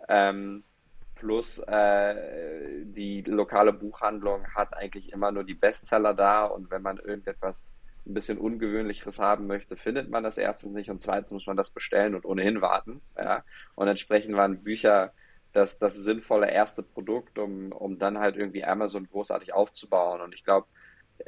Ähm, 0.08 0.64
plus 1.14 1.58
äh, 1.60 2.84
die 2.84 3.22
lokale 3.22 3.72
Buchhandlung 3.72 4.46
hat 4.54 4.76
eigentlich 4.76 5.12
immer 5.12 5.32
nur 5.32 5.44
die 5.44 5.54
Bestseller 5.54 6.14
da 6.14 6.44
und 6.44 6.70
wenn 6.70 6.82
man 6.82 6.98
irgendetwas 6.98 7.72
ein 8.06 8.14
bisschen 8.14 8.38
Ungewöhnlicheres 8.38 9.18
haben 9.18 9.46
möchte, 9.46 9.76
findet 9.76 10.08
man 10.10 10.22
das 10.22 10.38
erstens 10.38 10.72
nicht 10.72 10.90
und 10.90 11.00
zweitens 11.00 11.32
muss 11.32 11.46
man 11.46 11.56
das 11.56 11.70
bestellen 11.70 12.14
und 12.14 12.24
ohnehin 12.24 12.60
warten. 12.60 13.00
Ja? 13.16 13.42
Und 13.74 13.88
entsprechend 13.88 14.36
waren 14.36 14.62
Bücher 14.62 15.12
das, 15.52 15.78
das 15.78 15.96
sinnvolle 15.96 16.50
erste 16.50 16.82
Produkt, 16.82 17.38
um, 17.38 17.72
um 17.72 17.98
dann 17.98 18.18
halt 18.18 18.36
irgendwie 18.36 18.64
Amazon 18.64 19.08
großartig 19.08 19.54
aufzubauen. 19.54 20.20
Und 20.20 20.34
ich 20.34 20.44
glaube, 20.44 20.66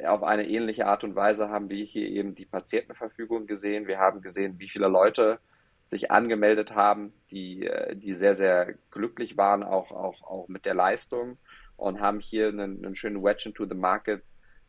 auf 0.05 0.23
eine 0.23 0.47
ähnliche 0.47 0.85
Art 0.85 1.03
und 1.03 1.15
Weise 1.15 1.49
haben 1.49 1.69
wir 1.69 1.83
hier 1.83 2.07
eben 2.07 2.35
die 2.35 2.45
Patientenverfügung 2.45 3.47
gesehen. 3.47 3.87
Wir 3.87 3.99
haben 3.99 4.21
gesehen, 4.21 4.59
wie 4.59 4.69
viele 4.69 4.87
Leute 4.87 5.39
sich 5.85 6.11
angemeldet 6.11 6.75
haben, 6.75 7.13
die, 7.31 7.65
äh, 7.65 7.95
die 7.95 8.13
sehr, 8.13 8.35
sehr 8.35 8.75
glücklich 8.91 9.37
waren, 9.37 9.63
auch, 9.63 9.91
auch, 9.91 10.21
auch 10.23 10.47
mit 10.47 10.65
der 10.65 10.75
Leistung 10.75 11.37
und 11.77 11.99
haben 11.99 12.19
hier 12.19 12.49
einen, 12.49 12.85
einen 12.85 12.95
schönen 12.95 13.23
Wedge 13.23 13.49
into 13.49 13.65
the 13.65 13.75
Market 13.75 14.21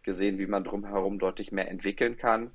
gesehen, 0.02 0.38
wie 0.38 0.46
man 0.46 0.64
drumherum 0.64 1.18
deutlich 1.18 1.52
mehr 1.52 1.70
entwickeln 1.70 2.16
kann. 2.16 2.50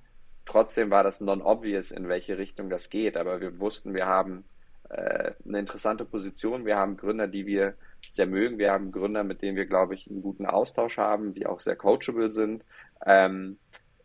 Trotzdem 0.45 0.89
war 0.89 1.03
das 1.03 1.21
non-obvious, 1.21 1.91
in 1.91 2.07
welche 2.07 2.37
Richtung 2.37 2.69
das 2.69 2.89
geht, 2.89 3.17
aber 3.17 3.41
wir 3.41 3.59
wussten, 3.59 3.93
wir 3.93 4.07
haben 4.07 4.45
äh, 4.89 5.33
eine 5.45 5.59
interessante 5.59 6.05
Position. 6.05 6.65
Wir 6.65 6.77
haben 6.77 6.97
Gründer, 6.97 7.27
die 7.27 7.45
wir 7.45 7.75
sehr 8.09 8.27
mögen. 8.27 8.57
Wir 8.57 8.71
haben 8.71 8.91
Gründer, 8.91 9.23
mit 9.23 9.41
denen 9.41 9.57
wir, 9.57 9.65
glaube 9.65 9.95
ich, 9.95 10.09
einen 10.09 10.21
guten 10.21 10.45
Austausch 10.45 10.97
haben, 10.97 11.33
die 11.33 11.47
auch 11.47 11.59
sehr 11.59 11.75
coachable 11.75 12.31
sind. 12.31 12.63
Ähm, 13.05 13.57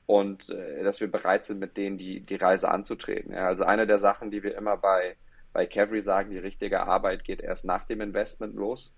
und 0.07 0.49
äh, 0.49 0.83
dass 0.83 1.01
wir 1.01 1.11
bereit 1.11 1.45
sind, 1.45 1.61
mit 1.61 1.77
denen 1.77 1.97
die, 1.97 2.21
die 2.21 2.37
Reise 2.37 2.69
anzutreten. 2.69 3.33
Ja, 3.33 3.47
also 3.47 3.65
eine 3.65 3.87
der 3.87 3.99
Sachen, 3.99 4.31
die 4.31 4.43
wir 4.43 4.57
immer 4.57 4.77
bei, 4.77 5.17
bei 5.53 5.67
Cavalry 5.67 6.03
sagen, 6.03 6.31
die 6.31 6.39
richtige 6.39 6.81
Arbeit 6.81 7.25
geht 7.25 7.41
erst 7.41 7.65
nach 7.65 7.85
dem 7.87 8.01
Investment 8.01 8.55
los 8.55 8.93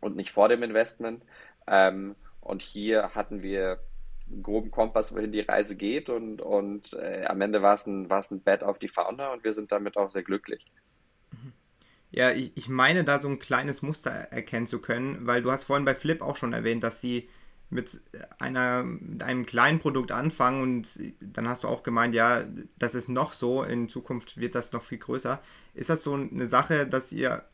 und 0.00 0.16
nicht 0.16 0.32
vor 0.32 0.48
dem 0.48 0.62
Investment. 0.62 1.22
Ähm, 1.66 2.16
und 2.40 2.62
hier 2.62 3.14
hatten 3.14 3.42
wir 3.42 3.78
groben 4.42 4.70
Kompass, 4.70 5.14
wohin 5.14 5.32
die 5.32 5.40
Reise 5.40 5.76
geht 5.76 6.08
und, 6.08 6.40
und 6.40 6.94
äh, 6.94 7.24
am 7.26 7.40
Ende 7.40 7.62
war 7.62 7.74
es 7.74 7.86
ein, 7.86 8.10
ein 8.10 8.40
Bet 8.40 8.62
auf 8.62 8.78
die 8.78 8.88
Founder 8.88 9.32
und 9.32 9.44
wir 9.44 9.52
sind 9.52 9.72
damit 9.72 9.96
auch 9.96 10.08
sehr 10.10 10.22
glücklich. 10.22 10.64
Mhm. 11.32 11.52
Ja, 12.10 12.30
ich, 12.30 12.52
ich 12.56 12.68
meine 12.68 13.04
da 13.04 13.20
so 13.20 13.28
ein 13.28 13.38
kleines 13.38 13.82
Muster 13.82 14.10
erkennen 14.10 14.66
zu 14.66 14.80
können, 14.80 15.26
weil 15.26 15.42
du 15.42 15.50
hast 15.50 15.64
vorhin 15.64 15.84
bei 15.84 15.94
Flip 15.94 16.20
auch 16.22 16.36
schon 16.36 16.52
erwähnt, 16.52 16.82
dass 16.84 17.00
sie 17.00 17.28
mit 17.72 18.02
einer, 18.38 18.84
mit 18.84 19.22
einem 19.22 19.46
kleinen 19.46 19.78
Produkt 19.78 20.12
anfangen 20.12 20.62
und 20.62 20.98
dann 21.20 21.48
hast 21.48 21.64
du 21.64 21.68
auch 21.68 21.82
gemeint, 21.82 22.14
ja, 22.14 22.44
das 22.78 22.94
ist 22.94 23.08
noch 23.08 23.32
so, 23.32 23.62
in 23.62 23.88
Zukunft 23.88 24.38
wird 24.38 24.54
das 24.54 24.72
noch 24.72 24.82
viel 24.82 24.98
größer. 24.98 25.40
Ist 25.72 25.88
das 25.88 26.02
so 26.02 26.12
eine 26.12 26.46
Sache, 26.46 26.86
dass 26.86 27.12
ihr, 27.12 27.44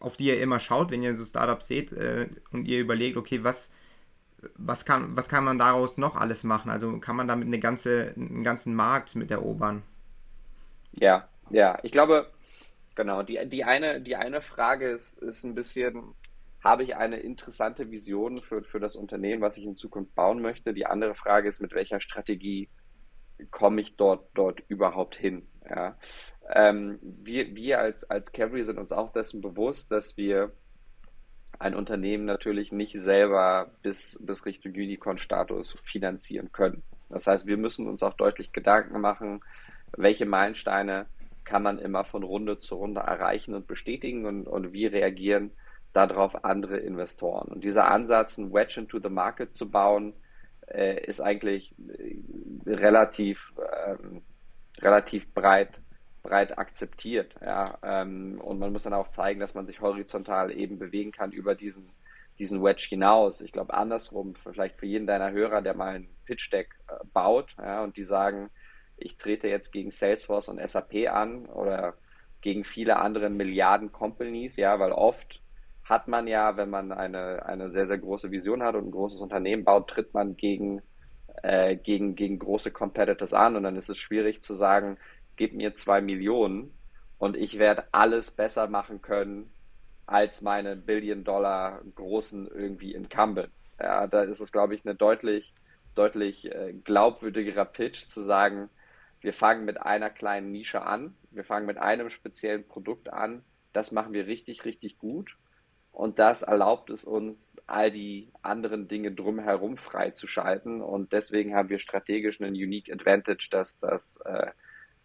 auf 0.00 0.16
die 0.16 0.28
ihr 0.28 0.40
immer 0.40 0.58
schaut, 0.58 0.90
wenn 0.90 1.02
ihr 1.02 1.14
so 1.14 1.24
Startups 1.24 1.68
seht 1.68 1.92
äh, 1.92 2.28
und 2.50 2.64
ihr 2.66 2.80
überlegt, 2.80 3.18
okay, 3.18 3.44
was, 3.44 3.70
was, 4.56 4.84
kann, 4.84 5.16
was 5.16 5.28
kann 5.28 5.44
man 5.44 5.58
daraus 5.58 5.98
noch 5.98 6.16
alles 6.16 6.44
machen? 6.44 6.70
Also 6.70 6.98
kann 6.98 7.16
man 7.16 7.28
damit 7.28 7.46
eine 7.46 7.58
ganze, 7.58 8.14
einen 8.16 8.42
ganzen 8.42 8.74
Markt 8.74 9.14
mit 9.16 9.30
erobern? 9.30 9.82
Ja, 10.92 11.28
ja, 11.50 11.78
ich 11.82 11.92
glaube, 11.92 12.30
Genau, 12.94 13.22
die, 13.22 13.40
die, 13.48 13.64
eine, 13.64 14.00
die 14.00 14.16
eine 14.16 14.42
Frage 14.42 14.90
ist, 14.90 15.18
ist 15.18 15.44
ein 15.44 15.54
bisschen, 15.54 16.14
habe 16.62 16.82
ich 16.82 16.96
eine 16.96 17.18
interessante 17.20 17.90
Vision 17.90 18.38
für, 18.38 18.62
für 18.62 18.80
das 18.80 18.96
Unternehmen, 18.96 19.42
was 19.42 19.56
ich 19.56 19.64
in 19.64 19.76
Zukunft 19.76 20.14
bauen 20.14 20.42
möchte? 20.42 20.74
Die 20.74 20.86
andere 20.86 21.14
Frage 21.14 21.48
ist, 21.48 21.60
mit 21.60 21.74
welcher 21.74 22.00
Strategie 22.00 22.68
komme 23.50 23.80
ich 23.80 23.96
dort, 23.96 24.28
dort 24.34 24.62
überhaupt 24.68 25.14
hin? 25.14 25.46
Ja? 25.68 25.96
Ähm, 26.50 26.98
wir, 27.02 27.56
wir 27.56 27.80
als, 27.80 28.04
als 28.04 28.30
Cavalry 28.32 28.64
sind 28.64 28.78
uns 28.78 28.92
auch 28.92 29.12
dessen 29.12 29.40
bewusst, 29.40 29.90
dass 29.90 30.16
wir 30.18 30.52
ein 31.62 31.74
Unternehmen 31.76 32.24
natürlich 32.24 32.72
nicht 32.72 32.98
selber 32.98 33.70
bis, 33.82 34.18
bis 34.20 34.44
Richtung 34.44 34.72
Unicorn-Status 34.72 35.76
finanzieren 35.84 36.50
können. 36.50 36.82
Das 37.08 37.26
heißt, 37.26 37.46
wir 37.46 37.56
müssen 37.56 37.86
uns 37.86 38.02
auch 38.02 38.14
deutlich 38.14 38.52
Gedanken 38.52 39.00
machen, 39.00 39.42
welche 39.96 40.26
Meilensteine 40.26 41.06
kann 41.44 41.62
man 41.62 41.78
immer 41.78 42.04
von 42.04 42.24
Runde 42.24 42.58
zu 42.58 42.74
Runde 42.76 43.00
erreichen 43.00 43.54
und 43.54 43.66
bestätigen 43.66 44.26
und, 44.26 44.46
und 44.46 44.72
wie 44.72 44.86
reagieren 44.86 45.52
darauf 45.92 46.44
andere 46.44 46.78
Investoren. 46.78 47.48
Und 47.48 47.64
dieser 47.64 47.90
Ansatz, 47.90 48.38
ein 48.38 48.52
Wedge 48.52 48.80
into 48.80 48.98
the 49.00 49.10
Market 49.10 49.52
zu 49.52 49.70
bauen, 49.70 50.14
äh, 50.66 51.04
ist 51.04 51.20
eigentlich 51.20 51.74
äh, 51.78 52.16
relativ, 52.66 53.52
ähm, 53.86 54.22
relativ 54.80 55.32
breit, 55.34 55.80
breit 56.22 56.58
akzeptiert. 56.58 57.34
Ja? 57.40 57.78
Ähm, 57.82 58.40
und 58.40 58.58
man 58.58 58.72
muss 58.72 58.84
dann 58.84 58.94
auch 58.94 59.08
zeigen, 59.08 59.40
dass 59.40 59.54
man 59.54 59.66
sich 59.66 59.80
horizontal 59.80 60.52
eben 60.52 60.78
bewegen 60.78 61.12
kann 61.12 61.32
über 61.32 61.54
diesen, 61.54 61.90
diesen 62.38 62.62
Wedge 62.62 62.86
hinaus. 62.88 63.40
Ich 63.40 63.52
glaube 63.52 63.74
andersrum, 63.74 64.34
vielleicht 64.34 64.78
für 64.78 64.86
jeden 64.86 65.06
deiner 65.06 65.32
Hörer, 65.32 65.62
der 65.62 65.74
mal 65.74 65.94
ein 65.94 66.08
Pitch 66.24 66.52
Deck 66.52 66.74
äh, 66.88 67.04
baut 67.12 67.54
ja, 67.58 67.82
und 67.82 67.96
die 67.96 68.04
sagen, 68.04 68.50
ich 68.96 69.16
trete 69.16 69.48
jetzt 69.48 69.72
gegen 69.72 69.90
Salesforce 69.90 70.48
und 70.48 70.60
SAP 70.66 71.08
an 71.10 71.46
oder 71.46 71.94
gegen 72.40 72.64
viele 72.64 72.98
andere 72.98 73.30
Milliarden 73.30 73.92
Companies, 73.92 74.56
ja, 74.56 74.78
weil 74.78 74.92
oft 74.92 75.40
hat 75.84 76.08
man 76.08 76.26
ja, 76.26 76.56
wenn 76.56 76.70
man 76.70 76.92
eine, 76.92 77.44
eine 77.44 77.68
sehr, 77.70 77.86
sehr 77.86 77.98
große 77.98 78.30
Vision 78.30 78.62
hat 78.62 78.74
und 78.74 78.86
ein 78.86 78.90
großes 78.92 79.20
Unternehmen 79.20 79.64
baut, 79.64 79.88
tritt 79.88 80.14
man 80.14 80.36
gegen, 80.36 80.82
äh, 81.42 81.76
gegen, 81.76 82.14
gegen 82.14 82.38
große 82.38 82.70
Competitors 82.70 83.34
an 83.34 83.56
und 83.56 83.64
dann 83.64 83.76
ist 83.76 83.90
es 83.90 83.98
schwierig 83.98 84.42
zu 84.42 84.54
sagen, 84.54 84.98
gib 85.42 85.54
mir 85.54 85.74
zwei 85.74 86.00
Millionen 86.00 86.72
und 87.18 87.36
ich 87.36 87.58
werde 87.58 87.88
alles 87.90 88.30
besser 88.30 88.68
machen 88.68 89.02
können 89.02 89.50
als 90.06 90.40
meine 90.40 90.76
Billion-Dollar 90.76 91.82
großen 91.96 92.46
irgendwie 92.46 92.94
Incumbents. 92.94 93.74
Ja, 93.80 94.06
da 94.06 94.22
ist 94.22 94.38
es, 94.38 94.52
glaube 94.52 94.76
ich, 94.76 94.86
eine 94.86 94.94
deutlich, 94.94 95.52
deutlich 95.96 96.46
äh, 96.54 96.74
glaubwürdigerer 96.84 97.64
Pitch 97.64 98.02
zu 98.02 98.22
sagen, 98.22 98.70
wir 99.20 99.34
fangen 99.34 99.64
mit 99.64 99.82
einer 99.82 100.10
kleinen 100.10 100.52
Nische 100.52 100.82
an, 100.82 101.16
wir 101.32 101.42
fangen 101.42 101.66
mit 101.66 101.78
einem 101.78 102.08
speziellen 102.08 102.68
Produkt 102.68 103.12
an, 103.12 103.42
das 103.72 103.90
machen 103.90 104.12
wir 104.12 104.28
richtig, 104.28 104.64
richtig 104.64 104.96
gut 104.96 105.36
und 105.90 106.20
das 106.20 106.42
erlaubt 106.42 106.88
es 106.88 107.02
uns, 107.02 107.56
all 107.66 107.90
die 107.90 108.30
anderen 108.42 108.86
Dinge 108.86 109.10
drumherum 109.10 109.76
freizuschalten. 109.76 110.82
Und 110.82 111.12
deswegen 111.12 111.56
haben 111.56 111.68
wir 111.68 111.80
strategisch 111.80 112.40
einen 112.40 112.54
Unique 112.54 112.92
Advantage, 112.92 113.48
das, 113.50 113.80
das 113.80 114.18
äh, 114.24 114.52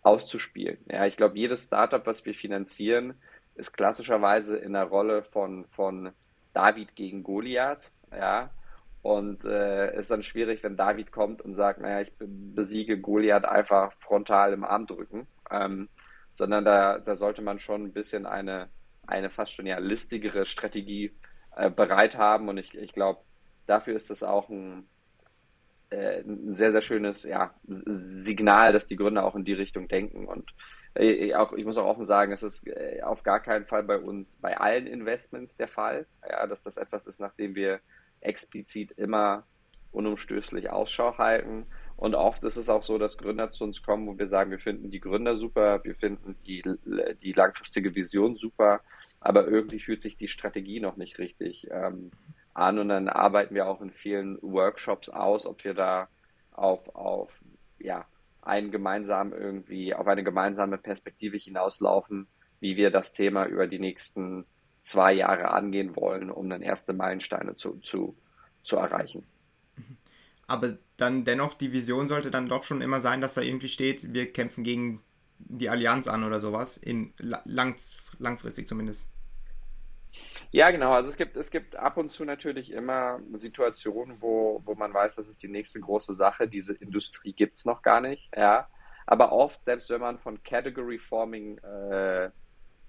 auszuspielen. 0.03 0.77
Ja, 0.89 1.05
ich 1.05 1.17
glaube, 1.17 1.37
jedes 1.37 1.65
Startup, 1.65 2.05
was 2.05 2.25
wir 2.25 2.33
finanzieren, 2.33 3.15
ist 3.55 3.73
klassischerweise 3.73 4.57
in 4.57 4.73
der 4.73 4.85
Rolle 4.85 5.23
von, 5.23 5.65
von 5.71 6.11
David 6.53 6.95
gegen 6.95 7.23
Goliath. 7.23 7.91
Ja, 8.11 8.51
und 9.01 9.45
äh, 9.45 9.97
ist 9.97 10.11
dann 10.11 10.23
schwierig, 10.23 10.63
wenn 10.63 10.77
David 10.77 11.11
kommt 11.11 11.41
und 11.41 11.55
sagt, 11.55 11.79
naja, 11.79 12.01
ich 12.01 12.11
besiege 12.19 12.99
Goliath 12.99 13.45
einfach 13.45 13.93
frontal 13.99 14.53
im 14.53 14.63
Arm 14.63 14.85
drücken. 14.85 15.27
Ähm, 15.49 15.89
sondern 16.31 16.65
da, 16.65 16.99
da 16.99 17.15
sollte 17.15 17.41
man 17.41 17.57
schon 17.57 17.85
ein 17.85 17.93
bisschen 17.93 18.25
eine, 18.25 18.69
eine 19.07 19.29
fast 19.29 19.53
schon 19.53 19.65
ja 19.65 19.79
listigere 19.79 20.45
Strategie 20.45 21.11
äh, 21.55 21.69
bereit 21.69 22.17
haben. 22.17 22.49
Und 22.49 22.57
ich, 22.57 22.77
ich 22.77 22.93
glaube, 22.93 23.21
dafür 23.65 23.95
ist 23.95 24.11
es 24.11 24.23
auch 24.23 24.49
ein, 24.49 24.87
ein 25.91 26.53
sehr, 26.53 26.71
sehr 26.71 26.81
schönes 26.81 27.23
ja, 27.23 27.53
Signal, 27.67 28.73
dass 28.73 28.87
die 28.87 28.95
Gründer 28.95 29.25
auch 29.25 29.35
in 29.35 29.45
die 29.45 29.53
Richtung 29.53 29.87
denken. 29.87 30.25
Und 30.25 30.53
äh, 30.95 31.33
auch, 31.35 31.53
ich 31.53 31.65
muss 31.65 31.77
auch 31.77 31.85
offen 31.85 32.05
sagen, 32.05 32.31
es 32.31 32.43
ist 32.43 32.67
äh, 32.67 33.01
auf 33.03 33.23
gar 33.23 33.39
keinen 33.39 33.65
Fall 33.65 33.83
bei 33.83 33.97
uns, 33.97 34.35
bei 34.41 34.57
allen 34.57 34.87
Investments 34.87 35.55
der 35.55 35.67
Fall, 35.67 36.05
ja, 36.27 36.45
dass 36.47 36.63
das 36.63 36.77
etwas 36.77 37.07
ist, 37.07 37.19
nachdem 37.19 37.55
wir 37.55 37.79
explizit 38.19 38.91
immer 38.93 39.45
unumstößlich 39.91 40.69
Ausschau 40.69 41.17
halten. 41.17 41.65
Und 41.95 42.15
oft 42.15 42.43
ist 42.43 42.57
es 42.57 42.69
auch 42.69 42.83
so, 42.83 42.97
dass 42.97 43.17
Gründer 43.17 43.51
zu 43.51 43.63
uns 43.63 43.81
kommen, 43.81 44.07
wo 44.07 44.17
wir 44.17 44.27
sagen, 44.27 44.51
wir 44.51 44.59
finden 44.59 44.91
die 44.91 44.99
Gründer 44.99 45.35
super, 45.35 45.83
wir 45.83 45.95
finden 45.95 46.35
die, 46.45 46.63
die 47.23 47.33
langfristige 47.33 47.95
Vision 47.95 48.35
super, 48.35 48.81
aber 49.19 49.47
irgendwie 49.47 49.79
fühlt 49.79 50.01
sich 50.01 50.15
die 50.17 50.27
Strategie 50.27 50.79
noch 50.79 50.97
nicht 50.97 51.17
richtig 51.17 51.67
ähm, 51.71 52.11
an. 52.57 52.79
Und 52.79 52.89
dann 52.89 53.09
arbeiten 53.09 53.55
wir 53.55 53.67
auch 53.67 53.81
in 53.81 53.91
vielen 53.91 54.37
Workshops 54.41 55.09
aus, 55.09 55.45
ob 55.45 55.63
wir 55.63 55.73
da 55.73 56.09
auf, 56.51 56.95
auf 56.95 57.31
ja, 57.79 58.05
einen 58.41 58.71
gemeinsamen 58.71 59.33
irgendwie, 59.33 59.93
auf 59.93 60.07
eine 60.07 60.23
gemeinsame 60.23 60.77
Perspektive 60.77 61.37
hinauslaufen, 61.37 62.27
wie 62.59 62.77
wir 62.77 62.89
das 62.89 63.13
Thema 63.13 63.45
über 63.45 63.67
die 63.67 63.79
nächsten 63.79 64.45
zwei 64.81 65.13
Jahre 65.13 65.51
angehen 65.51 65.95
wollen, 65.95 66.31
um 66.31 66.49
dann 66.49 66.61
erste 66.61 66.93
Meilensteine 66.93 67.55
zu, 67.55 67.79
zu, 67.79 68.15
zu 68.63 68.77
erreichen. 68.77 69.25
Aber 70.47 70.77
dann 70.95 71.25
dennoch, 71.25 71.53
die 71.53 71.73
Vision 71.73 72.07
sollte 72.07 72.31
dann 72.31 72.47
doch 72.47 72.63
schon 72.63 72.81
immer 72.81 73.01
sein, 73.01 73.19
dass 73.19 73.33
da 73.33 73.41
irgendwie 73.41 73.67
steht, 73.67 74.13
wir 74.13 74.31
kämpfen 74.31 74.63
gegen 74.63 75.03
die 75.39 75.69
Allianz 75.69 76.07
an 76.07 76.23
oder 76.23 76.39
sowas, 76.39 76.77
in 76.77 77.13
lang, 77.19 77.75
langfristig 78.17 78.67
zumindest. 78.67 79.11
Ja, 80.51 80.71
genau. 80.71 80.93
Also 80.93 81.09
es 81.09 81.17
gibt, 81.17 81.35
es 81.35 81.51
gibt 81.51 81.75
ab 81.75 81.97
und 81.97 82.11
zu 82.11 82.25
natürlich 82.25 82.71
immer 82.71 83.19
Situationen, 83.33 84.21
wo, 84.21 84.61
wo 84.65 84.75
man 84.75 84.93
weiß, 84.93 85.15
das 85.15 85.27
ist 85.27 85.43
die 85.43 85.49
nächste 85.49 85.79
große 85.79 86.13
Sache. 86.13 86.47
Diese 86.47 86.73
Industrie 86.73 87.33
gibt 87.33 87.57
es 87.57 87.65
noch 87.65 87.81
gar 87.81 88.01
nicht. 88.01 88.31
Ja. 88.35 88.67
Aber 89.05 89.31
oft, 89.31 89.63
selbst 89.63 89.89
wenn 89.89 90.01
man 90.01 90.19
von 90.19 90.41
Category 90.43 90.99
Forming 90.99 91.57
äh, 91.59 92.29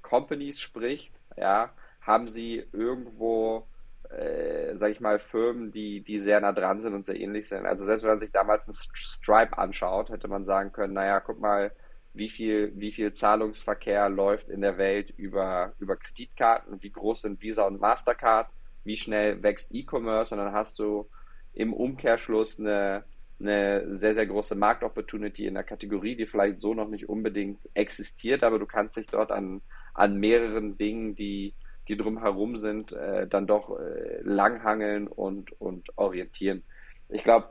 Companies 0.02 0.60
spricht, 0.60 1.20
ja, 1.36 1.70
haben 2.00 2.28
sie 2.28 2.66
irgendwo, 2.72 3.68
äh, 4.10 4.74
sag 4.74 4.90
ich 4.90 5.00
mal, 5.00 5.18
Firmen, 5.18 5.70
die, 5.70 6.00
die 6.00 6.18
sehr 6.18 6.40
nah 6.40 6.52
dran 6.52 6.80
sind 6.80 6.94
und 6.94 7.06
sehr 7.06 7.20
ähnlich 7.20 7.48
sind. 7.48 7.66
Also 7.66 7.84
selbst 7.84 8.02
wenn 8.02 8.10
man 8.10 8.18
sich 8.18 8.32
damals 8.32 8.66
ein 8.68 8.72
Stripe 8.72 9.56
anschaut, 9.58 10.10
hätte 10.10 10.28
man 10.28 10.44
sagen 10.44 10.72
können, 10.72 10.94
naja, 10.94 11.20
guck 11.20 11.38
mal, 11.38 11.72
wie 12.14 12.28
viel, 12.28 12.72
wie 12.74 12.92
viel 12.92 13.12
Zahlungsverkehr 13.12 14.08
läuft 14.08 14.48
in 14.48 14.60
der 14.60 14.78
Welt 14.78 15.12
über, 15.16 15.72
über 15.78 15.96
Kreditkarten, 15.96 16.82
wie 16.82 16.90
groß 16.90 17.22
sind 17.22 17.42
Visa 17.42 17.64
und 17.64 17.80
Mastercard, 17.80 18.48
wie 18.84 18.96
schnell 18.96 19.42
wächst 19.42 19.74
E-Commerce 19.74 20.34
und 20.34 20.40
dann 20.40 20.52
hast 20.52 20.78
du 20.78 21.08
im 21.54 21.72
Umkehrschluss 21.72 22.58
eine, 22.58 23.04
eine 23.40 23.94
sehr, 23.94 24.14
sehr 24.14 24.26
große 24.26 24.54
Marktopportunity 24.54 25.46
in 25.46 25.54
der 25.54 25.64
Kategorie, 25.64 26.16
die 26.16 26.26
vielleicht 26.26 26.58
so 26.58 26.74
noch 26.74 26.88
nicht 26.88 27.08
unbedingt 27.08 27.58
existiert, 27.74 28.42
aber 28.42 28.58
du 28.58 28.66
kannst 28.66 28.96
dich 28.96 29.06
dort 29.06 29.30
an, 29.30 29.60
an 29.94 30.18
mehreren 30.18 30.76
Dingen, 30.76 31.14
die, 31.14 31.54
die 31.88 31.96
drumherum 31.96 32.56
sind, 32.56 32.92
äh, 32.92 33.26
dann 33.26 33.46
doch 33.46 33.78
äh, 33.78 34.20
langhangeln 34.22 35.08
und, 35.08 35.52
und 35.60 35.88
orientieren. 35.96 36.62
Ich 37.08 37.24
glaube, 37.24 37.48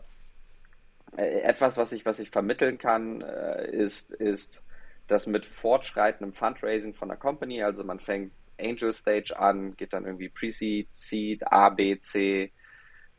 etwas, 1.16 1.78
was 1.78 1.92
ich, 1.92 2.06
was 2.06 2.20
ich 2.20 2.30
vermitteln 2.30 2.78
kann, 2.78 3.22
äh, 3.22 3.72
ist, 3.72 4.12
ist, 4.12 4.64
dass 5.08 5.26
mit 5.26 5.46
fortschreitendem 5.46 6.34
Fundraising 6.34 6.94
von 6.94 7.08
der 7.08 7.18
Company, 7.18 7.64
also 7.64 7.84
man 7.84 8.00
fängt 8.00 8.34
Angel 8.60 8.92
Stage 8.92 9.38
an, 9.38 9.76
geht 9.76 9.94
dann 9.94 10.06
irgendwie 10.06 10.30
Pre-Seed, 10.30 10.92
Seed, 10.92 11.52
A, 11.52 11.70
B, 11.70 11.98
C, 11.98 12.52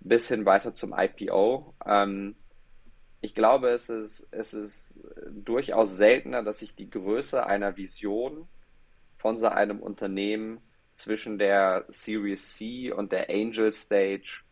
bis 0.00 0.28
hin 0.28 0.44
weiter 0.44 0.74
zum 0.74 0.94
IPO. 0.96 1.74
Ähm, 1.86 2.36
ich 3.20 3.34
glaube, 3.34 3.70
es 3.70 3.88
ist, 3.88 4.28
es 4.30 4.54
ist 4.54 5.02
durchaus 5.30 5.96
seltener, 5.96 6.42
dass 6.42 6.58
sich 6.58 6.74
die 6.74 6.90
Größe 6.90 7.46
einer 7.46 7.76
Vision 7.76 8.48
von 9.16 9.38
so 9.38 9.48
einem 9.48 9.80
Unternehmen 9.80 10.60
zwischen 10.94 11.38
der 11.38 11.84
Series 11.88 12.56
C 12.56 12.92
und 12.92 13.12
der 13.12 13.28
Angel 13.30 13.72
Stage 13.72 14.42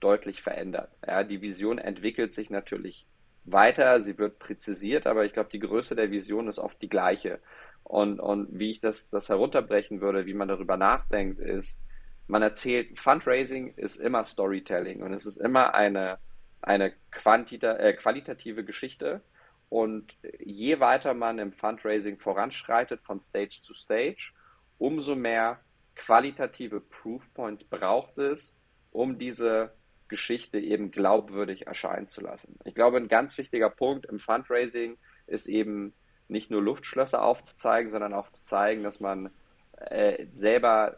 deutlich 0.00 0.42
verändert. 0.42 0.90
Ja, 1.06 1.24
die 1.24 1.42
Vision 1.42 1.78
entwickelt 1.78 2.32
sich 2.32 2.50
natürlich 2.50 3.06
weiter, 3.44 4.00
sie 4.00 4.18
wird 4.18 4.38
präzisiert, 4.38 5.06
aber 5.06 5.24
ich 5.24 5.32
glaube, 5.32 5.50
die 5.50 5.60
Größe 5.60 5.94
der 5.94 6.10
Vision 6.10 6.48
ist 6.48 6.58
oft 6.58 6.80
die 6.82 6.88
gleiche. 6.88 7.40
Und, 7.84 8.18
und 8.18 8.48
wie 8.58 8.70
ich 8.70 8.80
das, 8.80 9.08
das 9.10 9.28
herunterbrechen 9.28 10.00
würde, 10.00 10.26
wie 10.26 10.34
man 10.34 10.48
darüber 10.48 10.76
nachdenkt, 10.76 11.38
ist, 11.38 11.78
man 12.26 12.42
erzählt, 12.42 12.98
Fundraising 12.98 13.74
ist 13.76 13.96
immer 13.96 14.24
Storytelling 14.24 15.02
und 15.02 15.12
es 15.12 15.26
ist 15.26 15.36
immer 15.36 15.74
eine, 15.74 16.18
eine 16.60 16.92
quantita 17.12 17.76
äh, 17.76 17.92
qualitative 17.92 18.64
Geschichte. 18.64 19.22
Und 19.68 20.14
je 20.40 20.80
weiter 20.80 21.14
man 21.14 21.38
im 21.38 21.52
Fundraising 21.52 22.18
voranschreitet 22.18 23.02
von 23.02 23.20
Stage 23.20 23.60
zu 23.62 23.74
Stage, 23.74 24.32
umso 24.78 25.14
mehr 25.14 25.60
qualitative 25.94 26.80
Proof 26.80 27.22
Points 27.34 27.64
braucht 27.64 28.18
es, 28.18 28.56
um 28.90 29.18
diese 29.18 29.72
Geschichte 30.08 30.58
eben 30.58 30.90
glaubwürdig 30.90 31.66
erscheinen 31.66 32.06
zu 32.06 32.20
lassen. 32.20 32.58
Ich 32.64 32.74
glaube, 32.74 32.96
ein 32.96 33.08
ganz 33.08 33.38
wichtiger 33.38 33.70
Punkt 33.70 34.06
im 34.06 34.18
Fundraising 34.18 34.96
ist 35.26 35.46
eben 35.46 35.92
nicht 36.28 36.50
nur 36.50 36.62
Luftschlösser 36.62 37.22
aufzuzeigen, 37.22 37.90
sondern 37.90 38.14
auch 38.14 38.30
zu 38.30 38.42
zeigen, 38.42 38.82
dass 38.82 39.00
man 39.00 39.30
äh, 39.76 40.26
selber 40.30 40.96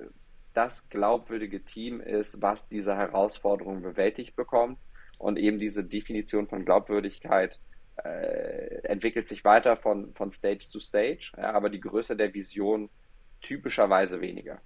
das 0.55 0.89
glaubwürdige 0.89 1.65
Team 1.65 2.01
ist, 2.01 2.43
was 2.43 2.69
diese 2.69 2.97
Herausforderung 2.97 3.83
bewältigt 3.83 4.37
bekommt. 4.37 4.79
Und 5.19 5.39
eben 5.39 5.59
diese 5.59 5.85
Definition 5.85 6.47
von 6.47 6.65
Glaubwürdigkeit 6.65 7.59
äh, 8.05 8.83
entwickelt 8.85 9.27
sich 9.27 9.45
weiter 9.45 9.77
von, 9.77 10.15
von 10.15 10.31
Stage 10.31 10.61
zu 10.61 10.79
Stage, 10.79 11.33
ja, 11.37 11.53
aber 11.53 11.71
die 11.71 11.81
Größe 11.81 12.17
der 12.17 12.33
Vision 12.35 12.89
typischerweise 13.41 14.21
weniger. 14.21 14.61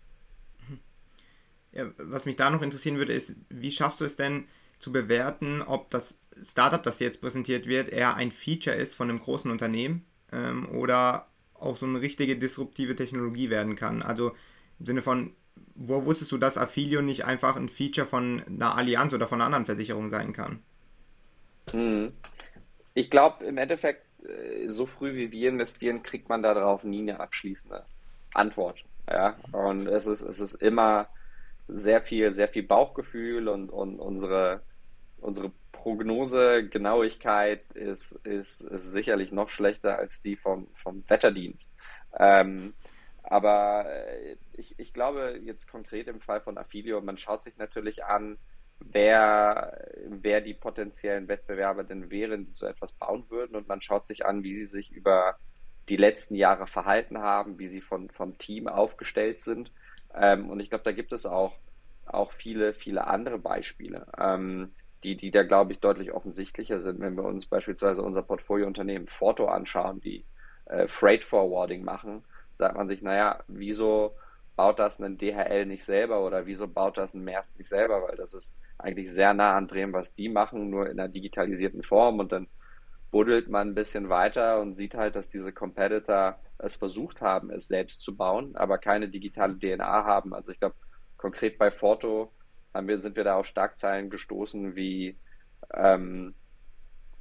Ja, 1.73 1.87
was 1.97 2.27
mich 2.27 2.37
da 2.37 2.51
noch 2.51 2.63
interessieren 2.63 2.99
würde, 2.99 3.13
ist, 3.13 3.37
wie 3.49 3.71
schaffst 3.71 4.01
du 4.01 4.05
es 4.05 4.17
denn 4.17 4.45
zu 4.79 4.93
bewerten, 4.93 5.63
ob 5.63 5.91
das 5.91 6.21
Startup, 6.43 6.83
das 6.83 6.99
jetzt 6.99 7.21
präsentiert 7.21 7.67
wird, 7.67 7.89
eher 7.89 8.17
ein 8.17 8.31
Feature 8.31 8.77
ist 8.77 8.95
von 8.95 9.09
einem 9.09 9.21
großen 9.21 9.51
Unternehmen 9.51 10.05
ähm, 10.33 10.69
oder 10.69 11.29
auch 11.55 11.77
so 11.77 11.87
eine 11.87 12.01
richtige 12.01 12.37
disruptive 12.37 12.97
Technologie 12.97 13.49
werden 13.49 13.77
kann? 13.77 14.03
Also 14.03 14.33
im 14.79 14.87
Sinne 14.87 15.03
von, 15.03 15.35
wo 15.75 16.05
wusstest 16.05 16.33
du, 16.33 16.39
dass 16.39 16.59
Affilio 16.59 17.01
nicht 17.01 17.25
einfach 17.25 17.57
ein 17.57 17.69
Feature 17.69 18.07
von 18.07 18.43
einer 18.47 18.77
Allianz 18.77 19.15
oder 19.15 19.29
von 19.29 19.41
einer 19.41 19.47
anderen 19.47 19.67
Versicherung 19.67 20.11
sein 20.11 20.33
kann? 20.33 20.63
Hm. 21.71 22.13
Ich 22.95 23.11
glaube, 23.11 23.45
im 23.45 23.57
Endeffekt, 23.57 24.05
äh, 24.25 24.69
so 24.69 24.87
früh 24.87 25.15
wie 25.15 25.33
wir 25.33 25.49
investieren, 25.49 26.03
kriegt 26.03 26.29
man 26.29 26.43
darauf 26.43 26.85
nie 26.85 27.01
eine 27.01 27.21
abschließende 27.21 27.85
Antwort. 28.35 28.85
Ja? 29.09 29.37
Und 29.53 29.87
es 29.87 30.07
ist, 30.07 30.23
es 30.23 30.41
ist 30.41 30.55
immer 30.55 31.09
sehr 31.69 32.03
viel, 32.03 32.33
sehr 32.33 32.49
viel 32.49 32.65
Bauchgefühl 32.65 33.49
und, 33.49 33.71
und 33.71 33.99
unsere, 33.99 34.63
unsere 35.21 35.53
Prognosegenauigkeit 35.73 37.73
ist, 37.73 38.13
ist, 38.25 38.61
ist 38.61 38.93
sicherlich 38.93 39.33
noch 39.33 39.49
schlechter 39.49 39.99
als 39.99 40.23
die 40.23 40.37
vom, 40.37 40.69
vom 40.75 41.03
Wetterdienst. 41.09 41.75
Ähm, 42.19 42.75
aber 43.23 43.87
äh, 43.87 44.37
ich, 44.53 44.79
ich 44.79 44.93
glaube 44.93 45.41
jetzt 45.45 45.69
konkret 45.69 46.09
im 46.09 46.21
Fall 46.21 46.41
von 46.41 46.59
Affilio, 46.59 47.01
man 47.01 47.19
schaut 47.19 47.43
sich 47.43 47.57
natürlich 47.57 48.05
an, 48.05 48.39
wer, 48.81 49.87
wer 50.07 50.41
die 50.41 50.55
potenziellen 50.55 51.29
Wettbewerber 51.29 51.85
denn 51.85 52.11
wären, 52.11 52.45
die 52.45 52.53
so 52.53 52.67
etwas 52.67 52.93
bauen 52.93 53.25
würden. 53.29 53.57
Und 53.57 53.69
man 53.69 53.81
schaut 53.81 54.07
sich 54.07 54.27
an, 54.27 54.43
wie 54.43 54.55
sie 54.55 54.67
sich 54.67 54.93
über 54.93 55.37
die 55.89 55.97
letzten 55.97 56.35
Jahre 56.35 56.67
verhalten 56.67 57.19
haben, 57.19 57.59
wie 57.59 57.69
sie 57.69 57.81
von, 57.81 58.11
vom 58.11 58.39
Team 58.39 58.69
aufgestellt 58.69 59.41
sind. 59.41 59.73
Ähm, 60.15 60.51
und 60.51 60.61
ich 60.61 60.69
glaube, 60.71 60.85
da 60.85 60.93
gibt 60.93 61.13
es 61.13 61.27
auch, 61.27 61.55
auch 62.07 62.33
viele, 62.33 62.75
viele 62.75 63.07
andere 63.07 63.39
Beispiele, 63.39 64.07
ähm, 64.19 64.73
die, 65.05 65.17
die 65.17 65.31
da, 65.31 65.43
glaube 65.43 65.73
ich, 65.73 65.81
deutlich 65.81 66.13
offensichtlicher 66.13 66.79
sind, 66.79 67.01
wenn 67.01 67.17
wir 67.17 67.25
uns 67.25 67.47
beispielsweise 67.47 68.03
unser 68.03 68.23
Portfoliounternehmen 68.23 69.09
Forto 69.09 69.47
anschauen, 69.47 70.01
die 70.01 70.25
äh, 70.67 70.87
Freight 70.87 71.25
Forwarding 71.25 71.85
machen, 71.85 72.25
sagt 72.55 72.77
man 72.77 72.89
sich, 72.89 73.03
naja, 73.03 73.43
wieso 73.49 74.15
baut 74.55 74.79
das 74.79 75.01
ein 75.01 75.17
DHL 75.17 75.67
nicht 75.67 75.85
selber 75.85 76.25
oder 76.25 76.47
wieso 76.47 76.69
baut 76.69 76.99
das 76.99 77.15
ein 77.15 77.25
Maersk 77.25 77.57
nicht 77.57 77.69
selber, 77.69 78.03
weil 78.03 78.17
das 78.17 78.35
ist 78.35 78.55
eigentlich 78.79 79.11
sehr 79.11 79.33
nah 79.35 79.57
an 79.57 79.67
dem, 79.67 79.93
was 79.93 80.15
die 80.15 80.29
machen, 80.29 80.71
nur 80.71 80.91
in 80.91 81.01
einer 81.01 81.09
digitalisierten 81.09 81.83
Form 81.83 82.21
und 82.21 82.33
dann 82.33 82.49
buddelt 83.13 83.49
man 83.49 83.69
ein 83.69 83.75
bisschen 83.75 84.09
weiter 84.09 84.61
und 84.61 84.75
sieht 84.75 84.95
halt, 84.95 85.15
dass 85.15 85.29
diese 85.29 85.53
Competitor 85.53 86.41
es 86.59 86.75
versucht 86.75 87.21
haben, 87.21 87.51
es 87.51 87.69
selbst 87.69 88.01
zu 88.01 88.17
bauen, 88.17 88.57
aber 88.57 88.79
keine 88.79 89.09
digitale 89.09 89.57
DNA 89.57 90.05
haben. 90.05 90.35
Also 90.35 90.51
ich 90.51 90.59
glaube, 90.59 90.75
konkret 91.19 91.59
bei 91.59 91.71
Forto 91.71 92.33
haben 92.75 92.89
wir, 92.89 92.99
sind 92.99 93.15
wir 93.15 93.25
da 93.25 93.37
auf 93.37 93.47
Starkzeilen 93.47 94.09
gestoßen 94.09 94.75
wie 94.75 95.19
ähm, 95.75 96.35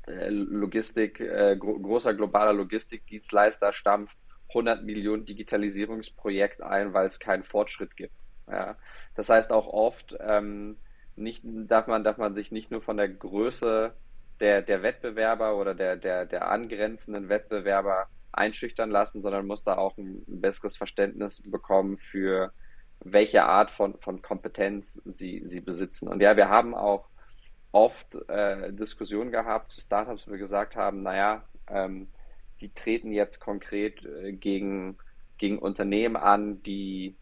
äh, 0.07 0.29
Logistik, 0.29 1.19
äh, 1.19 1.57
gro 1.59 1.77
großer 1.77 2.13
globaler 2.13 2.53
Logistikdienstleister 2.53 3.73
stampft 3.73 4.17
100 4.49 4.83
Millionen 4.83 5.25
Digitalisierungsprojekt 5.25 6.61
ein, 6.61 6.93
weil 6.93 7.07
es 7.07 7.19
keinen 7.19 7.43
Fortschritt 7.43 7.97
gibt. 7.97 8.15
Ja. 8.49 8.77
Das 9.15 9.29
heißt 9.29 9.51
auch 9.51 9.67
oft 9.67 10.15
ähm, 10.21 10.77
nicht, 11.17 11.43
darf, 11.43 11.87
man, 11.87 12.05
darf 12.05 12.17
man 12.17 12.33
sich 12.33 12.51
nicht 12.51 12.71
nur 12.71 12.81
von 12.81 12.97
der 12.97 13.09
Größe 13.09 13.93
der, 14.41 14.61
der 14.63 14.83
Wettbewerber 14.83 15.55
oder 15.55 15.75
der, 15.75 15.95
der, 15.95 16.25
der 16.25 16.49
angrenzenden 16.49 17.29
Wettbewerber 17.29 18.07
einschüchtern 18.33 18.89
lassen, 18.89 19.21
sondern 19.21 19.45
muss 19.45 19.63
da 19.63 19.77
auch 19.77 19.97
ein 19.97 20.23
besseres 20.27 20.77
Verständnis 20.77 21.43
bekommen 21.45 21.97
für 21.97 22.51
welche 22.99 23.43
Art 23.43 23.71
von, 23.71 23.97
von 23.99 24.21
Kompetenz 24.21 25.01
sie, 25.05 25.41
sie 25.45 25.59
besitzen. 25.59 26.07
Und 26.07 26.21
ja, 26.21 26.35
wir 26.35 26.49
haben 26.49 26.73
auch 26.73 27.07
oft 27.71 28.15
äh, 28.29 28.73
Diskussionen 28.73 29.31
gehabt 29.31 29.71
zu 29.71 29.79
Startups, 29.79 30.27
wo 30.27 30.31
wir 30.31 30.39
gesagt 30.39 30.75
haben, 30.75 31.03
naja, 31.03 31.43
ähm, 31.67 32.07
die 32.61 32.73
treten 32.73 33.11
jetzt 33.11 33.39
konkret 33.39 34.05
äh, 34.05 34.33
gegen, 34.33 34.97
gegen 35.37 35.59
Unternehmen 35.59 36.15
an, 36.15 36.61
die, 36.63 37.15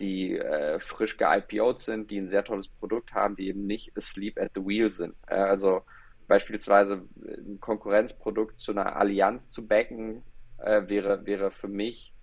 die 0.00 0.38
äh, 0.38 0.80
frisch 0.80 1.18
ge-IPO'd 1.18 1.80
sind, 1.80 2.10
die 2.10 2.18
ein 2.18 2.26
sehr 2.26 2.44
tolles 2.44 2.68
Produkt 2.68 3.14
haben, 3.14 3.36
die 3.36 3.48
eben 3.48 3.66
nicht 3.66 3.96
asleep 3.96 4.38
at 4.38 4.52
the 4.54 4.64
wheel 4.64 4.90
sind. 4.90 5.14
Äh, 5.26 5.34
also 5.34 5.82
beispielsweise 6.26 7.02
ein 7.24 7.58
Konkurrenzprodukt 7.60 8.58
zu 8.58 8.72
einer 8.72 8.96
Allianz 8.96 9.50
zu 9.50 9.66
backen, 9.66 10.22
äh, 10.58 10.82
wäre, 10.88 11.26
wäre 11.26 11.50
für 11.50 11.68
mich 11.68 12.14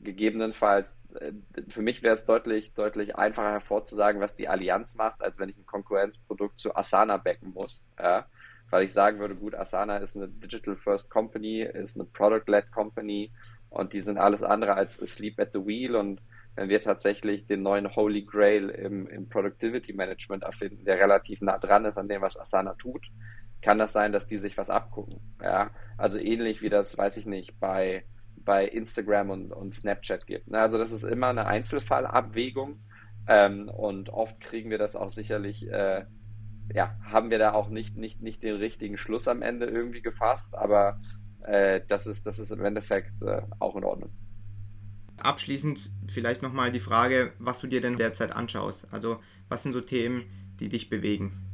gegebenenfalls, 0.00 0.96
äh, 1.18 1.32
für 1.68 1.82
mich 1.82 2.02
wäre 2.02 2.14
es 2.14 2.24
deutlich, 2.24 2.72
deutlich 2.74 3.16
einfacher 3.16 3.52
hervorzusagen, 3.52 4.20
was 4.20 4.34
die 4.34 4.48
Allianz 4.48 4.94
macht, 4.96 5.22
als 5.22 5.38
wenn 5.38 5.48
ich 5.48 5.58
ein 5.58 5.66
Konkurrenzprodukt 5.66 6.58
zu 6.58 6.74
Asana 6.74 7.16
backen 7.16 7.52
muss. 7.52 7.86
Ja? 7.98 8.26
weil 8.70 8.84
ich 8.84 8.92
sagen 8.92 9.18
würde, 9.18 9.34
gut, 9.34 9.54
Asana 9.54 9.98
ist 9.98 10.16
eine 10.16 10.28
Digital 10.28 10.76
First 10.76 11.10
Company, 11.10 11.62
ist 11.62 11.96
eine 11.96 12.06
Product-led 12.06 12.70
Company 12.70 13.32
und 13.68 13.92
die 13.92 14.00
sind 14.00 14.16
alles 14.16 14.42
andere 14.42 14.74
als 14.74 15.00
asleep 15.00 15.38
at 15.40 15.52
the 15.52 15.66
wheel 15.66 15.96
und 15.96 16.22
wenn 16.54 16.68
wir 16.68 16.80
tatsächlich 16.80 17.46
den 17.46 17.62
neuen 17.62 17.94
Holy 17.94 18.22
Grail 18.22 18.70
im, 18.70 19.06
im 19.08 19.28
Productivity 19.28 19.92
Management 19.92 20.42
erfinden, 20.42 20.84
der 20.84 20.98
relativ 20.98 21.40
nah 21.40 21.58
dran 21.58 21.84
ist 21.84 21.96
an 21.96 22.08
dem, 22.08 22.22
was 22.22 22.38
Asana 22.38 22.74
tut, 22.74 23.06
kann 23.62 23.78
das 23.78 23.92
sein, 23.92 24.12
dass 24.12 24.26
die 24.26 24.38
sich 24.38 24.56
was 24.56 24.70
abgucken. 24.70 25.20
Ja, 25.42 25.70
also 25.96 26.18
ähnlich 26.18 26.62
wie 26.62 26.70
das, 26.70 26.96
weiß 26.96 27.16
ich 27.16 27.26
nicht, 27.26 27.58
bei, 27.60 28.04
bei 28.36 28.66
Instagram 28.66 29.30
und, 29.30 29.52
und 29.52 29.74
Snapchat 29.74 30.26
gibt. 30.26 30.52
Also 30.54 30.78
das 30.78 30.92
ist 30.92 31.04
immer 31.04 31.28
eine 31.28 31.46
Einzelfallabwägung 31.46 32.80
ähm, 33.26 33.68
und 33.68 34.08
oft 34.10 34.40
kriegen 34.40 34.70
wir 34.70 34.78
das 34.78 34.96
auch 34.96 35.10
sicherlich 35.10 35.68
äh, 35.70 36.04
ja, 36.74 36.96
haben 37.02 37.30
wir 37.30 37.38
da 37.38 37.52
auch 37.52 37.68
nicht, 37.68 37.96
nicht, 37.96 38.20
nicht 38.20 38.42
den 38.42 38.56
richtigen 38.56 38.96
Schluss 38.96 39.28
am 39.28 39.42
Ende 39.42 39.66
irgendwie 39.66 40.02
gefasst, 40.02 40.54
aber 40.54 41.00
äh, 41.42 41.80
das, 41.86 42.06
ist, 42.06 42.26
das 42.26 42.38
ist 42.38 42.52
im 42.52 42.64
Endeffekt 42.64 43.22
äh, 43.22 43.42
auch 43.58 43.76
in 43.76 43.84
Ordnung. 43.84 44.10
Abschließend 45.18 45.80
vielleicht 46.08 46.42
nochmal 46.42 46.70
die 46.70 46.80
Frage, 46.80 47.32
was 47.38 47.60
du 47.60 47.66
dir 47.66 47.80
denn 47.80 47.96
derzeit 47.96 48.34
anschaust. 48.34 48.92
Also 48.92 49.20
was 49.48 49.62
sind 49.62 49.72
so 49.72 49.80
Themen, 49.80 50.24
die 50.60 50.68
dich 50.68 50.88
bewegen? 50.88 51.46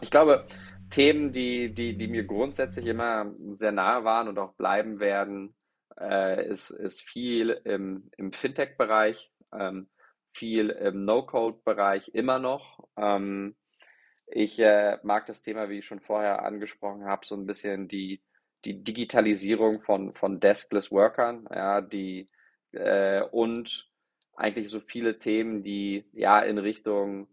Ich 0.00 0.10
glaube, 0.10 0.46
Themen, 0.92 1.32
die, 1.32 1.72
die, 1.72 1.96
die 1.96 2.06
mir 2.06 2.24
grundsätzlich 2.24 2.86
immer 2.86 3.34
sehr 3.54 3.72
nahe 3.72 4.04
waren 4.04 4.28
und 4.28 4.38
auch 4.38 4.52
bleiben 4.54 5.00
werden, 5.00 5.56
äh, 5.98 6.46
ist, 6.48 6.70
ist 6.70 7.00
viel 7.00 7.50
im, 7.64 8.10
im 8.18 8.32
Fintech-Bereich, 8.32 9.32
ähm, 9.58 9.88
viel 10.34 10.68
im 10.68 11.04
No-Code-Bereich 11.04 12.08
immer 12.14 12.38
noch. 12.38 12.86
Ähm, 12.98 13.56
ich 14.26 14.58
äh, 14.58 14.98
mag 15.02 15.26
das 15.26 15.40
Thema, 15.40 15.70
wie 15.70 15.78
ich 15.78 15.86
schon 15.86 16.00
vorher 16.00 16.44
angesprochen 16.44 17.06
habe, 17.06 17.24
so 17.24 17.36
ein 17.36 17.46
bisschen 17.46 17.88
die, 17.88 18.22
die 18.66 18.84
Digitalisierung 18.84 19.82
von, 19.82 20.14
von 20.14 20.40
Deskless 20.40 20.90
Workern, 20.90 21.48
ja, 21.50 21.80
die 21.80 22.28
äh, 22.72 23.22
und 23.22 23.90
eigentlich 24.36 24.68
so 24.68 24.80
viele 24.80 25.18
Themen, 25.18 25.62
die 25.62 26.04
ja 26.12 26.40
in 26.40 26.58
Richtung 26.58 27.28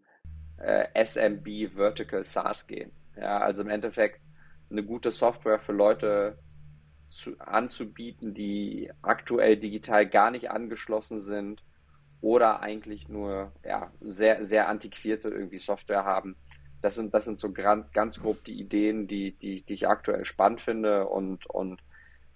äh, 0.57 0.88
SMB 1.05 1.76
Vertical 1.76 2.24
SaaS 2.24 2.66
gehen. 2.66 2.91
Ja, 3.20 3.39
also 3.39 3.63
im 3.63 3.70
Endeffekt 3.70 4.22
eine 4.70 4.84
gute 4.84 5.11
Software 5.11 5.59
für 5.59 5.74
Leute 5.74 6.38
zu, 7.09 7.39
anzubieten, 7.39 8.34
die 8.34 8.91
aktuell 9.01 9.57
digital 9.57 10.07
gar 10.07 10.32
nicht 10.32 10.51
angeschlossen 10.51 11.20
sind 11.20 11.63
oder 12.22 12.61
eigentlich 12.61 13.09
nur 13.09 13.51
ja, 13.65 13.91
sehr, 14.01 14.43
sehr 14.43 14.70
antiquierte 14.70 15.30
irgendwie 15.30 15.59
Software 15.59 16.05
haben 16.05 16.36
das 16.82 16.95
sind, 16.95 17.13
das 17.13 17.26
sind 17.26 17.39
so 17.39 17.51
ganz, 17.51 17.91
ganz 17.91 18.20
grob 18.20 18.43
die 18.43 18.59
Ideen, 18.59 19.07
die, 19.07 19.32
die, 19.32 19.61
die 19.61 19.74
ich 19.74 19.88
aktuell 19.88 20.26
spannend 20.26 20.61
finde 20.61 21.07
und, 21.07 21.45
und 21.47 21.82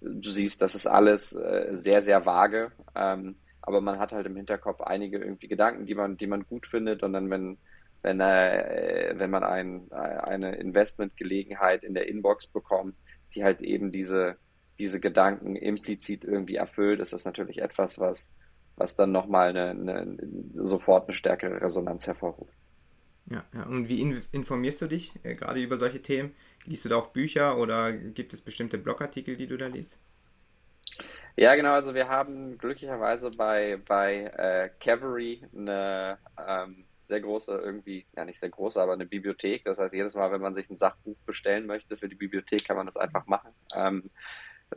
du 0.00 0.30
siehst, 0.30 0.60
das 0.60 0.74
ist 0.74 0.86
alles 0.86 1.34
äh, 1.34 1.68
sehr, 1.72 2.02
sehr 2.02 2.26
vage. 2.26 2.72
Ähm, 2.94 3.36
aber 3.62 3.80
man 3.80 3.98
hat 3.98 4.12
halt 4.12 4.26
im 4.26 4.36
Hinterkopf 4.36 4.82
einige 4.82 5.18
irgendwie 5.18 5.48
Gedanken, 5.48 5.86
die 5.86 5.94
man, 5.94 6.18
die 6.18 6.26
man 6.26 6.44
gut 6.46 6.66
findet 6.66 7.02
und 7.02 7.14
dann, 7.14 7.30
wenn, 7.30 7.56
wenn, 8.04 8.20
äh, 8.20 9.14
wenn 9.16 9.30
man 9.30 9.42
ein, 9.42 9.90
eine 9.90 10.54
Investmentgelegenheit 10.56 11.82
in 11.82 11.94
der 11.94 12.06
Inbox 12.06 12.46
bekommt, 12.46 12.94
die 13.34 13.42
halt 13.42 13.62
eben 13.62 13.90
diese, 13.90 14.36
diese 14.78 15.00
Gedanken 15.00 15.56
implizit 15.56 16.22
irgendwie 16.22 16.56
erfüllt, 16.56 17.00
ist 17.00 17.14
das 17.14 17.24
natürlich 17.24 17.62
etwas, 17.62 17.98
was, 17.98 18.30
was 18.76 18.94
dann 18.94 19.10
nochmal 19.10 19.48
eine, 19.48 19.70
eine, 19.70 20.18
sofort 20.54 21.08
eine 21.08 21.16
stärkere 21.16 21.60
Resonanz 21.62 22.06
hervorruft. 22.06 22.52
Ja, 23.30 23.42
ja. 23.54 23.62
und 23.64 23.88
wie 23.88 24.02
in, 24.02 24.20
informierst 24.32 24.82
du 24.82 24.86
dich 24.86 25.12
äh, 25.22 25.32
gerade 25.32 25.60
über 25.60 25.78
solche 25.78 26.02
Themen? 26.02 26.34
Liest 26.66 26.84
du 26.84 26.90
da 26.90 26.96
auch 26.96 27.08
Bücher 27.08 27.56
oder 27.56 27.92
gibt 27.94 28.34
es 28.34 28.42
bestimmte 28.42 28.76
Blogartikel, 28.76 29.36
die 29.36 29.46
du 29.46 29.56
da 29.56 29.66
liest? 29.66 29.98
Ja, 31.36 31.54
genau. 31.54 31.72
Also 31.72 31.94
wir 31.94 32.08
haben 32.08 32.58
glücklicherweise 32.58 33.30
bei, 33.30 33.78
bei 33.88 34.24
äh, 34.24 34.70
Cavalry 34.78 35.42
eine 35.56 36.18
ähm, 36.46 36.84
sehr 37.06 37.20
große, 37.20 37.52
irgendwie, 37.52 38.06
ja 38.16 38.24
nicht 38.24 38.40
sehr 38.40 38.50
große, 38.50 38.80
aber 38.80 38.92
eine 38.92 39.06
Bibliothek. 39.06 39.64
Das 39.64 39.78
heißt, 39.78 39.94
jedes 39.94 40.14
Mal, 40.14 40.32
wenn 40.32 40.40
man 40.40 40.54
sich 40.54 40.68
ein 40.70 40.76
Sachbuch 40.76 41.16
bestellen 41.26 41.66
möchte 41.66 41.96
für 41.96 42.08
die 42.08 42.14
Bibliothek, 42.14 42.64
kann 42.64 42.76
man 42.76 42.86
das 42.86 42.96
einfach 42.96 43.26
machen. 43.26 43.50
Ähm, 43.74 44.10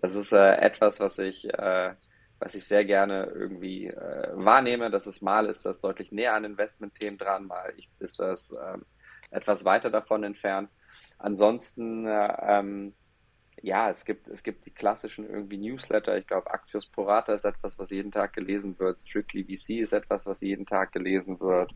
das 0.01 0.15
ist 0.15 0.31
äh, 0.31 0.55
etwas, 0.57 0.99
was 0.99 1.17
ich 1.19 1.51
äh, 1.53 1.93
was 2.39 2.55
ich 2.55 2.65
sehr 2.65 2.85
gerne 2.85 3.25
irgendwie 3.33 3.87
äh, 3.87 4.29
wahrnehme, 4.33 4.91
dass 4.91 5.07
es 5.07 5.21
mal 5.21 5.47
ist 5.47 5.65
das 5.65 5.79
deutlich 5.79 6.11
näher 6.11 6.35
an 6.35 6.45
Investmentthemen 6.45 7.17
dran, 7.17 7.47
mal 7.47 7.73
ist 7.99 8.19
das 8.19 8.55
ähm, 8.63 8.85
etwas 9.31 9.65
weiter 9.65 9.89
davon 9.89 10.23
entfernt. 10.23 10.69
Ansonsten, 11.17 12.05
äh, 12.05 12.37
ähm, 12.41 12.93
ja, 13.61 13.89
es 13.89 14.05
gibt, 14.05 14.27
es 14.27 14.43
gibt 14.43 14.65
die 14.67 14.71
klassischen 14.71 15.27
irgendwie 15.27 15.57
Newsletter. 15.57 16.15
Ich 16.17 16.27
glaube, 16.27 16.51
Axios 16.51 16.85
Porata 16.85 17.33
ist 17.33 17.43
etwas, 17.45 17.79
was 17.79 17.89
jeden 17.89 18.11
Tag 18.11 18.33
gelesen 18.33 18.77
wird. 18.77 18.99
Strictly 18.99 19.43
VC 19.43 19.81
ist 19.81 19.93
etwas, 19.93 20.27
was 20.27 20.41
jeden 20.41 20.67
Tag 20.67 20.91
gelesen 20.91 21.39
wird. 21.39 21.73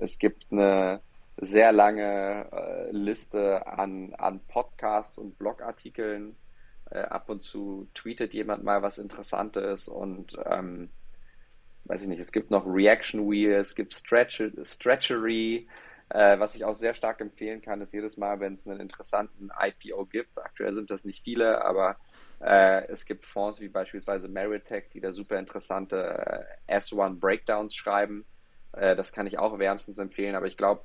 Es 0.00 0.18
gibt 0.18 0.46
eine 0.52 1.00
sehr 1.36 1.72
lange 1.72 2.46
äh, 2.52 2.90
Liste 2.92 3.66
an, 3.66 4.14
an 4.14 4.40
Podcasts 4.48 5.18
und 5.18 5.38
Blogartikeln, 5.38 6.36
äh, 6.90 7.00
ab 7.00 7.28
und 7.28 7.42
zu 7.42 7.88
tweetet 7.94 8.34
jemand 8.34 8.64
mal 8.64 8.82
was 8.82 8.98
Interessantes 8.98 9.88
und 9.88 10.36
ähm, 10.46 10.90
weiß 11.84 12.02
ich 12.02 12.08
nicht, 12.08 12.20
es 12.20 12.32
gibt 12.32 12.50
noch 12.50 12.66
Reaction 12.66 13.30
Wheel, 13.30 13.54
es 13.54 13.74
gibt 13.74 13.94
Stretch 13.94 14.42
Stretchery, 14.64 15.68
Äh, 16.10 16.38
was 16.38 16.54
ich 16.54 16.64
auch 16.64 16.74
sehr 16.74 16.94
stark 16.94 17.20
empfehlen 17.20 17.60
kann, 17.62 17.82
ist 17.82 17.92
jedes 17.92 18.16
Mal, 18.16 18.40
wenn 18.40 18.54
es 18.54 18.66
einen 18.66 18.80
interessanten 18.80 19.50
IPO 19.60 20.06
gibt, 20.06 20.38
aktuell 20.38 20.72
sind 20.74 20.90
das 20.90 21.04
nicht 21.04 21.22
viele, 21.24 21.62
aber 21.64 21.98
äh, 22.40 22.86
es 22.88 23.04
gibt 23.04 23.26
Fonds 23.26 23.60
wie 23.60 23.68
beispielsweise 23.68 24.28
Meritech, 24.28 24.88
die 24.94 25.00
da 25.00 25.12
super 25.12 25.38
interessante 25.38 26.46
äh, 26.68 26.78
S1 26.78 27.20
Breakdowns 27.20 27.74
schreiben. 27.74 28.24
Äh, 28.78 28.96
das 28.96 29.12
kann 29.12 29.26
ich 29.26 29.38
auch 29.38 29.58
wärmstens 29.58 29.98
empfehlen, 29.98 30.34
aber 30.34 30.46
ich 30.46 30.56
glaube, 30.56 30.82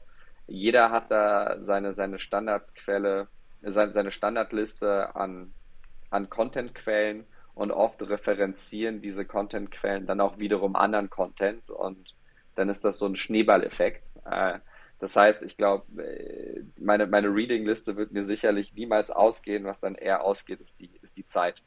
jeder 0.47 0.91
hat 0.91 1.09
da 1.11 1.57
seine, 1.61 1.93
seine 1.93 2.19
Standardquelle, 2.19 3.27
seine, 3.61 3.93
seine 3.93 4.11
Standardliste 4.11 5.15
an, 5.15 5.53
an 6.09 6.29
Contentquellen 6.29 7.25
und 7.53 7.71
oft 7.71 8.01
referenzieren 8.01 8.99
diese 8.99 9.25
Contentquellen 9.25 10.05
dann 10.05 10.19
auch 10.19 10.39
wiederum 10.39 10.75
anderen 10.75 11.09
Content 11.09 11.69
und 11.69 12.15
dann 12.55 12.69
ist 12.69 12.83
das 12.83 12.99
so 12.99 13.05
ein 13.05 13.15
Schneeballeffekt. 13.15 14.11
Äh, 14.25 14.59
das 14.99 15.15
heißt, 15.15 15.43
ich 15.43 15.57
glaube, 15.57 16.03
äh, 16.03 16.63
meine, 16.79 17.07
meine 17.07 17.27
Reading-Liste 17.27 17.95
wird 17.95 18.11
mir 18.11 18.23
sicherlich 18.23 18.73
niemals 18.73 19.11
ausgehen. 19.11 19.65
Was 19.65 19.79
dann 19.79 19.95
eher 19.95 20.23
ausgeht, 20.23 20.61
ist 20.61 20.79
die, 20.79 20.91
ist 21.01 21.17
die 21.17 21.25
Zeit. 21.25 21.61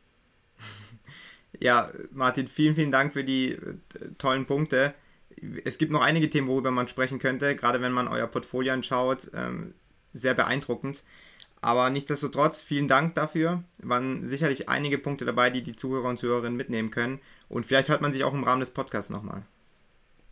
Ja, 1.59 1.91
Martin, 2.11 2.49
vielen, 2.49 2.75
vielen 2.75 2.91
Dank 2.91 3.15
für 3.15 3.25
die 3.25 3.57
tollen 4.19 4.45
Punkte. 4.45 4.93
Es 5.65 5.79
gibt 5.79 5.93
noch 5.93 6.01
einige 6.01 6.31
Themen, 6.31 6.49
worüber 6.49 6.71
man 6.71 6.89
sprechen 6.89 7.19
könnte, 7.19 7.57
gerade 7.57 7.81
wenn 7.81 7.93
man 7.93 8.09
euer 8.09 8.27
Portfolio 8.27 8.73
anschaut. 8.73 9.31
Ähm, 9.35 9.75
sehr 10.13 10.35
beeindruckend. 10.35 11.05
Aber 11.61 11.91
nichtsdestotrotz, 11.91 12.61
vielen 12.61 12.87
Dank 12.87 13.15
dafür. 13.17 13.65
Waren 13.79 14.25
sicherlich 14.27 14.69
einige 14.69 14.99
Punkte 14.99 15.25
dabei, 15.25 15.51
die 15.51 15.63
die 15.63 15.75
Zuhörer 15.75 16.09
und 16.09 16.19
Zuhörerinnen 16.19 16.57
mitnehmen 16.57 16.91
können. 16.91 17.21
Und 17.49 17.67
vielleicht 17.67 17.89
hört 17.89 18.03
man 18.03 18.13
sich 18.13 18.23
auch 18.25 18.35
im 18.35 18.45
Rahmen 18.45 18.61
des 18.61 18.71
Podcasts 18.71 19.11
nochmal. 19.11 19.43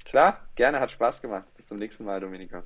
Klar, 0.05 0.47
gerne, 0.55 0.79
hat 0.79 0.93
Spaß 0.93 1.23
gemacht. 1.23 1.45
Bis 1.57 1.67
zum 1.67 1.79
nächsten 1.79 2.05
Mal, 2.05 2.21
Dominika. 2.21 2.63